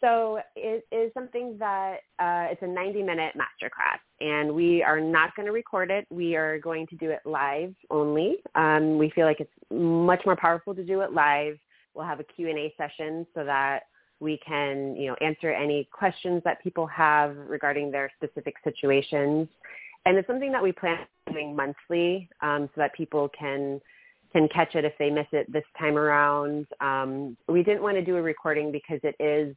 So 0.02 0.39
it 0.56 0.86
is 0.91 1.14
something 1.14 1.58
that 1.60 1.97
uh, 2.18 2.47
it's 2.49 2.62
a 2.64 2.66
90-minute 2.66 3.36
masterclass, 3.36 3.99
and 4.20 4.54
we 4.54 4.82
are 4.82 4.99
not 4.99 5.36
going 5.36 5.45
to 5.45 5.52
record 5.52 5.91
it. 5.91 6.08
We 6.10 6.36
are 6.36 6.58
going 6.60 6.88
to 6.88 6.95
do 6.95 7.12
it 7.12 7.20
live 7.24 7.76
only. 7.91 8.38
Um, 8.56 8.97
we 8.97 9.12
feel 9.12 9.26
like 9.26 9.39
it's 9.39 9.52
much 9.70 10.22
more 10.26 10.36
powerful 10.36 10.74
to 10.74 10.84
do 10.84 11.02
it 11.02 11.14
live. 11.14 11.58
We'll 11.93 12.08
have 12.08 12.20
a 12.20 12.24
Q&A 12.24 12.74
session 12.78 13.28
so 13.36 13.43
that 13.43 13.82
we 14.20 14.39
can, 14.45 14.95
you 14.95 15.08
know, 15.08 15.16
answer 15.22 15.52
any 15.52 15.88
questions 15.91 16.41
that 16.45 16.62
people 16.64 16.88
have 16.88 17.36
regarding 17.47 17.91
their 17.91 18.12
specific 18.16 18.56
situations. 18.64 19.47
And 20.06 20.18
it's 20.18 20.28
something 20.28 20.52
that 20.52 20.64
we 20.64 20.72
plan 20.72 20.97
doing 21.32 21.56
monthly 21.56 22.28
um, 22.41 22.70
so 22.74 22.82
that 22.82 22.93
people 22.95 23.30
can 23.38 23.80
can 24.32 24.47
catch 24.47 24.76
it 24.76 24.86
if 24.86 24.93
they 24.97 25.10
miss 25.10 25.28
it 25.34 25.52
this 25.52 25.66
time 25.78 25.97
around. 25.97 26.66
Um, 26.80 27.36
we 27.49 27.64
didn't 27.64 27.84
want 27.84 27.97
to 27.97 28.06
do 28.06 28.16
a 28.16 28.22
recording 28.22 28.72
because 28.72 29.02
it 29.04 29.16
is 29.20 29.54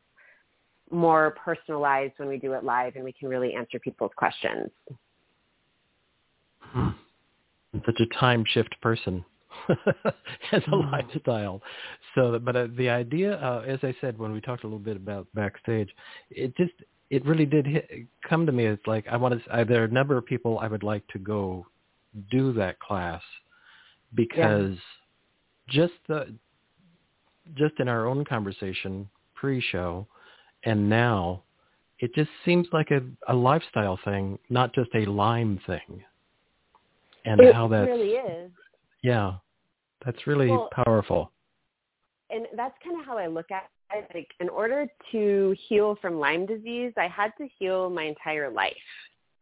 more 0.95 1.35
personalized 1.45 2.15
when 2.17 2.29
we 2.29 2.39
do 2.39 2.53
it 2.53 2.65
live 2.65 2.97
and 2.97 3.05
we 3.05 3.13
can 3.13 3.29
really 3.29 3.55
answer 3.55 3.79
people's 3.79 4.13
questions. 4.17 4.71
Hmm. 6.61 6.89
Such 7.85 8.01
a 8.01 8.07
time 8.19 8.45
shift 8.49 8.75
person. 8.81 9.25
as 9.69 10.63
a 10.67 10.71
mm. 10.71 10.93
lifestyle. 10.93 11.63
So, 12.15 12.39
but 12.39 12.57
uh, 12.57 12.67
the 12.77 12.91
idea, 12.91 13.37
uh, 13.37 13.63
as 13.67 13.79
I 13.83 13.95
said 14.01 14.19
when 14.19 14.33
we 14.33 14.41
talked 14.41 14.65
a 14.65 14.67
little 14.67 14.79
bit 14.79 14.97
about 14.97 15.27
backstage, 15.35 15.89
it 16.31 16.57
just 16.57 16.73
it 17.11 17.25
really 17.25 17.47
did 17.47 17.67
hit, 17.67 17.89
come 18.29 18.47
to 18.47 18.53
me. 18.53 18.67
It's 18.67 18.87
like 18.87 19.07
I 19.11 19.17
want 19.17 19.43
to. 19.43 19.55
I, 19.55 19.65
there 19.65 19.83
are 19.83 19.87
a 19.87 19.91
number 19.93 20.17
of 20.17 20.27
people 20.27 20.59
I 20.59 20.67
would 20.67 20.83
like 20.83 21.07
to 21.09 21.19
go 21.19 21.67
do 22.31 22.53
that 22.55 22.79
class 22.81 23.23
because 24.15 24.77
yeah. 25.69 25.87
just 25.87 25.95
the 26.09 26.35
just 27.55 27.75
in 27.79 27.89
our 27.89 28.07
own 28.07 28.25
conversation 28.25 29.09
pre-show 29.35 30.07
and 30.65 30.89
now 30.89 31.43
it 31.99 32.15
just 32.15 32.31
seems 32.45 32.67
like 32.73 32.91
a, 32.91 33.01
a 33.29 33.35
lifestyle 33.35 33.99
thing, 34.05 34.39
not 34.51 34.75
just 34.75 34.91
a 34.95 35.05
Lyme 35.07 35.61
thing. 35.67 36.05
And 37.25 37.41
it 37.41 37.55
how 37.55 37.69
that 37.69 37.83
really 37.83 38.11
is. 38.11 38.51
Yeah. 39.03 39.35
That's 40.05 40.27
really 40.27 40.49
well, 40.49 40.69
powerful. 40.73 41.31
And 42.31 42.47
that's 42.57 42.75
kind 42.85 43.01
of 43.01 43.07
how 43.07 43.17
I 43.17 43.27
look 43.27 43.51
at 43.51 43.71
it. 43.95 44.07
Like, 44.15 44.29
in 44.41 44.49
order 44.49 44.87
to 45.13 45.55
heal 45.69 45.97
from 46.03 46.19
Lyme 46.19 46.47
disease, 46.47 46.93
I 46.97 47.07
had 47.07 47.33
to 47.39 47.49
heal 47.59 47.89
my 47.89 48.05
entire 48.05 48.51
life. 48.51 48.75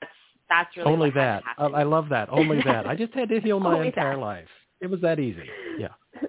That's, 0.00 0.12
that's 0.48 0.76
really 0.76 0.92
only 0.92 1.10
that. 1.10 1.42
I 1.58 1.84
love 1.84 2.08
that. 2.10 2.28
Only 2.30 2.60
that. 2.64 2.86
I 2.86 2.94
just 2.94 3.14
had 3.14 3.28
to 3.30 3.40
heal 3.40 3.58
my 3.60 3.84
entire 3.86 4.14
that. 4.14 4.20
life. 4.20 4.48
It 4.80 4.88
was 4.88 5.00
that 5.00 5.18
easy. 5.18 5.48
Yeah. 5.78 5.88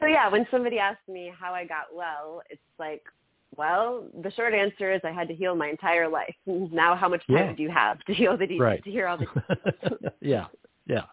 So 0.00 0.08
yeah, 0.08 0.28
when 0.28 0.44
somebody 0.50 0.80
asks 0.80 1.06
me 1.06 1.32
how 1.38 1.54
I 1.54 1.64
got 1.64 1.94
well, 1.94 2.42
it's 2.50 2.60
like, 2.76 3.04
well, 3.56 4.04
the 4.22 4.30
short 4.32 4.54
answer 4.54 4.92
is 4.92 5.00
I 5.04 5.12
had 5.12 5.28
to 5.28 5.34
heal 5.34 5.54
my 5.54 5.68
entire 5.68 6.08
life. 6.08 6.34
Now, 6.46 6.96
how 6.96 7.08
much 7.08 7.26
time 7.26 7.36
yeah. 7.36 7.52
do 7.52 7.62
you 7.62 7.70
have 7.70 7.98
to 8.04 8.14
heal 8.14 8.36
the 8.36 8.46
details, 8.46 8.60
right. 8.60 8.84
to 8.84 8.90
hear 8.90 9.06
all 9.06 9.18
the 9.18 10.12
yeah, 10.20 10.46
yeah. 10.86 11.04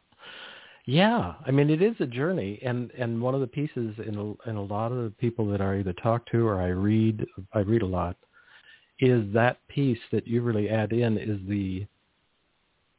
Yeah, 0.86 1.36
I 1.46 1.52
mean 1.52 1.70
it 1.70 1.84
is 1.84 1.96
a 2.00 2.08
journey, 2.08 2.60
and 2.64 2.90
and 2.98 3.22
one 3.22 3.36
of 3.36 3.42
the 3.42 3.48
pieces 3.48 3.94
in 4.08 4.16
a, 4.16 4.50
in 4.50 4.56
a 4.56 4.64
lot 4.64 4.92
of 4.92 5.04
the 5.04 5.14
people 5.20 5.46
that 5.52 5.62
I 5.62 5.80
either 5.80 5.94
talk 5.94 6.26
to 6.32 6.48
or 6.48 6.60
I 6.60 6.70
read, 6.70 7.26
I 7.54 7.60
read 7.60 7.84
a 7.84 7.86
lot, 7.86 8.16
is 9.00 9.32
that 9.34 9.60
piece 9.68 10.00
that 10.12 10.28
you 10.28 10.42
really 10.42 10.70
add 10.70 10.92
in 10.92 11.18
is 11.18 11.40
the. 11.48 11.86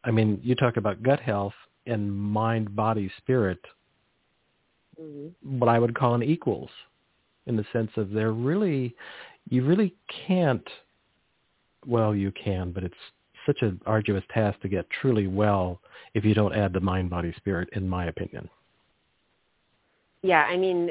I 0.04 0.12
mean, 0.12 0.40
you 0.42 0.54
talk 0.54 0.76
about 0.76 1.02
gut 1.02 1.20
health 1.20 1.52
and 1.86 2.12
mind, 2.12 2.76
body, 2.76 3.10
spirit. 3.18 3.58
Mm-hmm. 5.00 5.58
What 5.58 5.68
I 5.68 5.78
would 5.78 5.94
call 5.94 6.14
an 6.14 6.22
equals, 6.22 6.70
in 7.46 7.56
the 7.56 7.66
sense 7.72 7.90
of 7.96 8.10
they're 8.10 8.32
really, 8.32 8.94
you 9.48 9.64
really 9.64 9.94
can't. 10.26 10.66
Well, 11.86 12.14
you 12.14 12.32
can, 12.32 12.72
but 12.72 12.84
it's 12.84 12.94
such 13.46 13.62
an 13.62 13.80
arduous 13.86 14.24
task 14.32 14.60
to 14.60 14.68
get 14.68 14.86
truly 15.00 15.26
well 15.26 15.80
if 16.14 16.24
you 16.24 16.34
don't 16.34 16.54
add 16.54 16.72
the 16.72 16.80
mind, 16.80 17.10
body, 17.10 17.32
spirit, 17.36 17.68
in 17.72 17.88
my 17.88 18.06
opinion. 18.06 18.48
Yeah, 20.22 20.44
I 20.44 20.56
mean, 20.56 20.90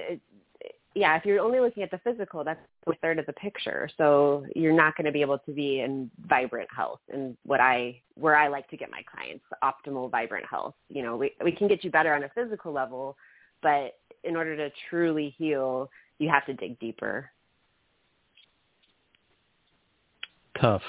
yeah, 0.96 1.16
if 1.16 1.26
you're 1.26 1.40
only 1.40 1.60
looking 1.60 1.84
at 1.84 1.92
the 1.92 2.00
physical, 2.00 2.44
that's 2.44 2.60
a 2.88 2.96
third 2.96 3.20
of 3.20 3.26
the 3.28 3.34
picture. 3.34 3.90
So 3.98 4.46
you're 4.56 4.74
not 4.74 4.96
going 4.96 5.06
to 5.06 5.12
be 5.12 5.22
able 5.22 5.38
to 5.40 5.52
be 5.52 5.82
in 5.82 6.10
vibrant 6.28 6.70
health 6.76 7.00
and 7.14 7.38
what 7.46 7.60
I, 7.60 8.02
where 8.16 8.36
I 8.36 8.48
like 8.48 8.68
to 8.70 8.78
get 8.78 8.90
my 8.90 9.04
clients, 9.04 9.44
optimal 9.64 10.10
vibrant 10.10 10.46
health. 10.50 10.74
You 10.90 11.04
know, 11.04 11.16
we, 11.16 11.34
we 11.44 11.52
can 11.52 11.68
get 11.68 11.84
you 11.84 11.92
better 11.92 12.14
on 12.14 12.24
a 12.24 12.30
physical 12.30 12.74
level, 12.74 13.16
but 13.62 13.98
in 14.24 14.36
order 14.36 14.56
to 14.58 14.72
truly 14.90 15.36
heal, 15.38 15.90
you 16.18 16.30
have 16.30 16.46
to 16.48 16.54
dig 16.54 16.80
deeper. 16.80 17.30
Tough. 20.62 20.82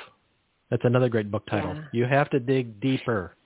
That's 0.70 0.84
another 0.84 1.08
great 1.08 1.30
book 1.30 1.46
title. 1.48 1.74
Yeah. 1.74 1.82
You 1.92 2.04
have 2.04 2.30
to 2.30 2.40
dig 2.40 2.80
deeper. 2.80 3.36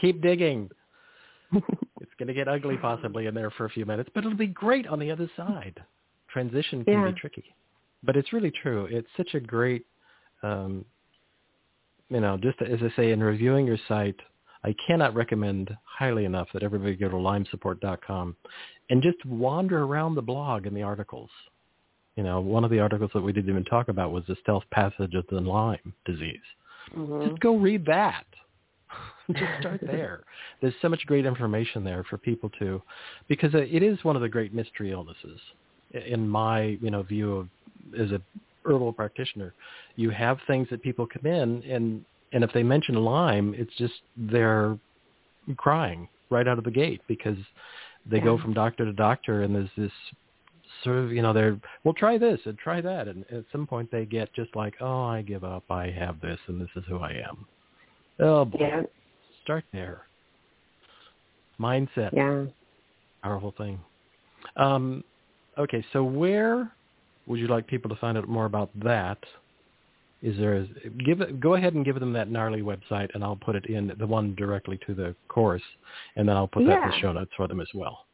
Keep 0.00 0.22
digging. 0.22 0.70
it's 1.52 2.12
going 2.18 2.28
to 2.28 2.34
get 2.34 2.48
ugly 2.48 2.76
possibly 2.76 3.26
in 3.26 3.34
there 3.34 3.50
for 3.50 3.66
a 3.66 3.70
few 3.70 3.84
minutes, 3.86 4.10
but 4.14 4.24
it'll 4.24 4.36
be 4.36 4.46
great 4.46 4.86
on 4.86 4.98
the 4.98 5.10
other 5.10 5.30
side. 5.36 5.80
Transition 6.28 6.84
can 6.84 6.94
yeah. 6.94 7.10
be 7.10 7.18
tricky, 7.18 7.44
but 8.02 8.16
it's 8.16 8.32
really 8.32 8.50
true. 8.50 8.86
It's 8.90 9.08
such 9.16 9.34
a 9.34 9.40
great, 9.40 9.86
um, 10.42 10.84
you 12.10 12.20
know, 12.20 12.36
just 12.36 12.60
as 12.62 12.78
I 12.82 12.94
say 12.96 13.12
in 13.12 13.22
reviewing 13.22 13.66
your 13.66 13.78
site, 13.88 14.18
I 14.64 14.74
cannot 14.86 15.14
recommend 15.14 15.74
highly 15.84 16.24
enough 16.24 16.48
that 16.52 16.62
everybody 16.62 16.96
go 16.96 17.08
to 17.08 17.14
lymesupport.com 17.14 18.36
and 18.90 19.02
just 19.02 19.24
wander 19.24 19.84
around 19.84 20.14
the 20.14 20.22
blog 20.22 20.66
and 20.66 20.76
the 20.76 20.82
articles. 20.82 21.30
You 22.16 22.22
know, 22.22 22.40
one 22.40 22.64
of 22.64 22.70
the 22.70 22.80
articles 22.80 23.10
that 23.14 23.20
we 23.20 23.32
didn't 23.32 23.50
even 23.50 23.64
talk 23.64 23.88
about 23.88 24.10
was 24.10 24.24
the 24.26 24.36
stealth 24.42 24.64
passage 24.70 25.14
of 25.14 25.26
the 25.30 25.40
Lyme 25.40 25.92
disease. 26.04 26.40
Mm-hmm. 26.96 27.28
Just 27.28 27.40
go 27.40 27.56
read 27.56 27.84
that. 27.86 28.24
Just 29.30 29.60
start 29.60 29.80
there. 29.86 30.22
There's 30.60 30.74
so 30.80 30.88
much 30.88 31.04
great 31.06 31.26
information 31.26 31.84
there 31.84 32.04
for 32.04 32.16
people 32.16 32.50
to, 32.58 32.82
because 33.28 33.50
it 33.54 33.82
is 33.82 34.02
one 34.02 34.16
of 34.16 34.22
the 34.22 34.28
great 34.28 34.54
mystery 34.54 34.92
illnesses. 34.92 35.40
In 35.92 36.28
my, 36.28 36.78
you 36.80 36.90
know, 36.90 37.02
view 37.02 37.36
of 37.36 37.48
as 37.98 38.10
a 38.12 38.20
herbal 38.64 38.92
practitioner, 38.92 39.54
you 39.94 40.10
have 40.10 40.38
things 40.46 40.68
that 40.70 40.82
people 40.82 41.06
come 41.06 41.30
in 41.30 41.62
and 41.64 42.04
and 42.32 42.42
if 42.42 42.52
they 42.52 42.62
mention 42.62 42.96
Lyme, 42.96 43.54
it's 43.56 43.74
just 43.78 43.94
they're 44.16 44.76
crying 45.56 46.08
right 46.28 46.46
out 46.48 46.58
of 46.58 46.64
the 46.64 46.70
gate 46.70 47.00
because 47.06 47.38
they 48.04 48.18
yeah. 48.18 48.24
go 48.24 48.38
from 48.38 48.52
doctor 48.52 48.84
to 48.84 48.92
doctor 48.92 49.42
and 49.42 49.54
there's 49.54 49.70
this 49.76 49.92
sort 50.84 50.98
of, 50.98 51.12
you 51.12 51.22
know, 51.22 51.32
they're, 51.32 51.58
well, 51.84 51.94
try 51.94 52.18
this 52.18 52.40
and 52.44 52.58
try 52.58 52.80
that. 52.80 53.08
And 53.08 53.24
at 53.30 53.44
some 53.52 53.66
point 53.66 53.90
they 53.90 54.04
get 54.04 54.32
just 54.34 54.54
like, 54.56 54.74
oh, 54.80 55.04
I 55.04 55.22
give 55.22 55.44
up. 55.44 55.64
I 55.70 55.90
have 55.90 56.20
this 56.20 56.38
and 56.46 56.60
this 56.60 56.68
is 56.76 56.84
who 56.88 56.98
I 56.98 57.10
am. 57.10 57.46
Oh, 58.18 58.44
boy. 58.44 58.58
Yeah. 58.60 58.82
start 59.42 59.64
there. 59.72 60.02
Mindset. 61.60 62.12
Yeah. 62.12 62.44
Powerful 63.22 63.54
thing. 63.56 63.78
Um, 64.56 65.02
okay, 65.58 65.84
so 65.92 66.04
where 66.04 66.70
would 67.26 67.40
you 67.40 67.48
like 67.48 67.66
people 67.66 67.88
to 67.90 67.96
find 67.96 68.16
out 68.16 68.28
more 68.28 68.44
about 68.44 68.70
that? 68.80 69.18
Is 70.22 70.36
there 70.38 70.54
a, 70.56 70.88
give 71.04 71.20
it, 71.20 71.40
go 71.40 71.54
ahead 71.54 71.74
and 71.74 71.84
give 71.84 72.00
them 72.00 72.12
that 72.14 72.30
gnarly 72.30 72.62
website, 72.62 73.14
and 73.14 73.22
I'll 73.22 73.36
put 73.36 73.54
it 73.54 73.66
in 73.66 73.92
the 73.98 74.06
one 74.06 74.34
directly 74.34 74.78
to 74.86 74.94
the 74.94 75.14
course, 75.28 75.62
and 76.16 76.28
then 76.28 76.36
I'll 76.36 76.48
put 76.48 76.66
that 76.66 76.82
in 76.82 76.90
the 76.90 76.98
show 77.00 77.12
notes 77.12 77.30
for 77.36 77.46
them 77.46 77.60
as 77.60 77.68
well. 77.74 78.05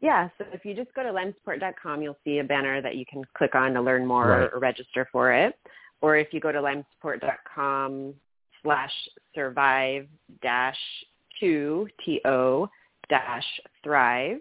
Yeah, 0.00 0.28
so 0.38 0.44
if 0.52 0.64
you 0.64 0.74
just 0.74 0.94
go 0.94 1.02
to 1.02 1.10
lymesupport.com, 1.10 2.02
you'll 2.02 2.18
see 2.24 2.38
a 2.38 2.44
banner 2.44 2.80
that 2.80 2.96
you 2.96 3.04
can 3.10 3.22
click 3.36 3.54
on 3.54 3.74
to 3.74 3.82
learn 3.82 4.06
more 4.06 4.28
right. 4.28 4.50
or 4.52 4.58
register 4.60 5.08
for 5.10 5.32
it. 5.32 5.56
Or 6.00 6.16
if 6.16 6.28
you 6.32 6.40
go 6.40 6.52
to 6.52 6.60
lymesupport.com 6.60 8.14
slash 8.62 8.92
survive 9.34 10.06
dash 10.40 10.78
two, 11.40 11.88
T-O 12.04 12.68
dash 13.08 13.46
thrive, 13.82 14.38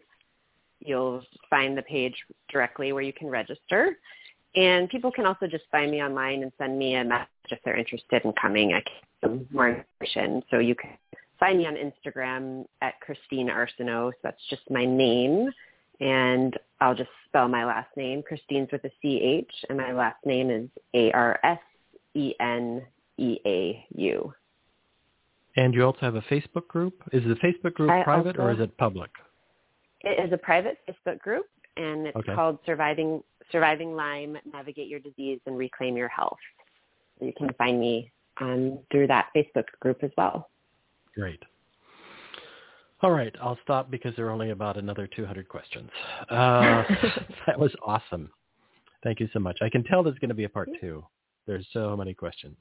you'll 0.80 1.24
find 1.50 1.76
the 1.76 1.82
page 1.84 2.16
directly 2.52 2.92
where 2.92 3.04
you 3.04 3.14
can 3.14 3.28
register. 3.28 3.98
And 4.56 4.90
people 4.90 5.12
can 5.12 5.26
also 5.26 5.48
just 5.48 5.66
find 5.72 5.90
me 5.90 6.02
online 6.04 6.44
and 6.44 6.52
send 6.58 6.78
me 6.78 6.96
a 6.96 7.04
message 7.04 7.28
if 7.50 7.60
they're 7.66 7.78
interested 7.78 8.24
in 8.26 8.34
coming. 8.40 8.74
I 8.74 8.82
can 8.82 8.94
some 9.22 9.48
more 9.52 9.84
information. 10.00 10.44
So 10.50 10.60
you 10.60 10.76
can 10.76 10.92
find 11.40 11.58
me 11.58 11.66
on 11.66 11.76
Instagram 11.76 12.66
at 12.82 13.00
Christine 13.02 13.48
Arseneau. 13.50 14.12
So 14.12 14.18
that's 14.24 14.42
just 14.50 14.64
my 14.70 14.86
name. 14.86 15.50
And 16.00 16.56
I'll 16.80 16.96
just 16.96 17.10
spell 17.28 17.48
my 17.48 17.66
last 17.66 17.90
name. 17.98 18.22
Christine's 18.22 18.70
with 18.72 18.84
a 18.84 18.92
C-H, 19.02 19.52
and 19.70 19.78
my 19.78 19.92
last 19.92 20.24
name 20.26 20.52
is 20.52 20.70
A-R-S-E-N-E-A-U. 20.94 21.54
And 25.56 25.74
you 25.74 25.84
also 25.84 26.00
have 26.02 26.14
a 26.16 26.22
Facebook 26.22 26.68
group. 26.68 27.02
Is 27.12 27.24
the 27.24 27.34
Facebook 27.36 27.74
group 27.74 27.90
I 27.90 28.04
private 28.04 28.38
also, 28.38 28.50
or 28.50 28.52
is 28.52 28.60
it 28.60 28.78
public? 28.78 29.10
It 30.02 30.24
is 30.24 30.32
a 30.32 30.38
private 30.38 30.78
Facebook 30.88 31.18
group, 31.20 31.48
and 31.78 32.06
it's 32.06 32.16
okay. 32.16 32.36
called 32.36 32.60
Surviving 32.64 33.24
Surviving 33.52 33.96
Lyme: 33.96 34.38
Navigate 34.54 34.88
Your 34.88 35.00
Disease 35.00 35.40
and 35.48 35.58
Reclaim 35.58 35.98
Your 35.98 36.10
Health. 36.10 36.38
So 37.20 37.26
You 37.26 37.34
can 37.36 37.52
find 37.58 37.80
me 37.80 38.12
um, 38.40 38.78
through 38.92 39.08
that 39.08 39.30
Facebook 39.36 39.66
group 39.80 40.04
as 40.04 40.12
well. 40.16 40.48
Great. 41.18 41.42
All 43.02 43.12
right, 43.12 43.34
I'll 43.42 43.58
stop 43.64 43.92
because 43.92 44.14
there 44.16 44.28
are 44.28 44.32
only 44.32 44.50
about 44.52 44.78
another 44.78 45.08
200 45.16 45.48
questions. 45.48 45.90
Uh, 46.30 46.84
that 47.48 47.60
was 47.60 47.72
awesome. 47.86 48.30
Thank 49.04 49.20
you 49.20 49.30
so 49.34 49.40
much. 49.40 49.58
I 49.62 49.70
can 49.70 49.84
tell 49.84 50.04
there's 50.04 50.18
going 50.20 50.30
to 50.30 50.36
be 50.36 50.46
a 50.46 50.50
part 50.50 50.70
two. 50.82 51.04
There's 51.46 51.66
so 51.74 51.96
many 51.96 52.14
questions. 52.14 52.58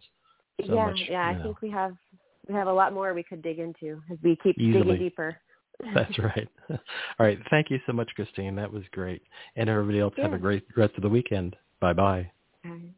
So 0.67 0.75
yeah, 0.75 0.87
much, 0.87 1.01
yeah. 1.09 1.21
I 1.21 1.35
know. 1.35 1.43
think 1.43 1.63
we 1.63 1.71
have 1.71 1.95
we 2.49 2.55
have 2.55 2.69
a 2.69 2.73
lot 2.73 2.93
more 2.93 3.13
we 3.13 3.23
could 3.23 3.43
dig 3.43 3.59
into 3.59 4.01
as 4.11 4.19
we 4.23 4.39
keep 4.43 4.59
Easily. 4.59 4.83
digging 4.83 4.99
deeper. 4.99 5.37
That's 5.95 6.19
right. 6.19 6.49
All 6.71 6.79
right. 7.19 7.39
Thank 7.51 7.71
you 7.71 7.79
so 7.87 7.93
much, 7.93 8.11
Christine. 8.15 8.55
That 8.57 8.73
was 8.73 8.85
great. 8.93 9.23
And 9.57 9.69
everybody 9.69 10.01
else 10.01 10.15
have 10.19 10.33
a 10.33 10.39
great 10.39 10.65
rest 10.77 10.95
of 10.97 11.03
the 11.03 11.09
weekend. 11.09 11.57
Bye-bye. 11.81 12.31
Right. 12.65 12.95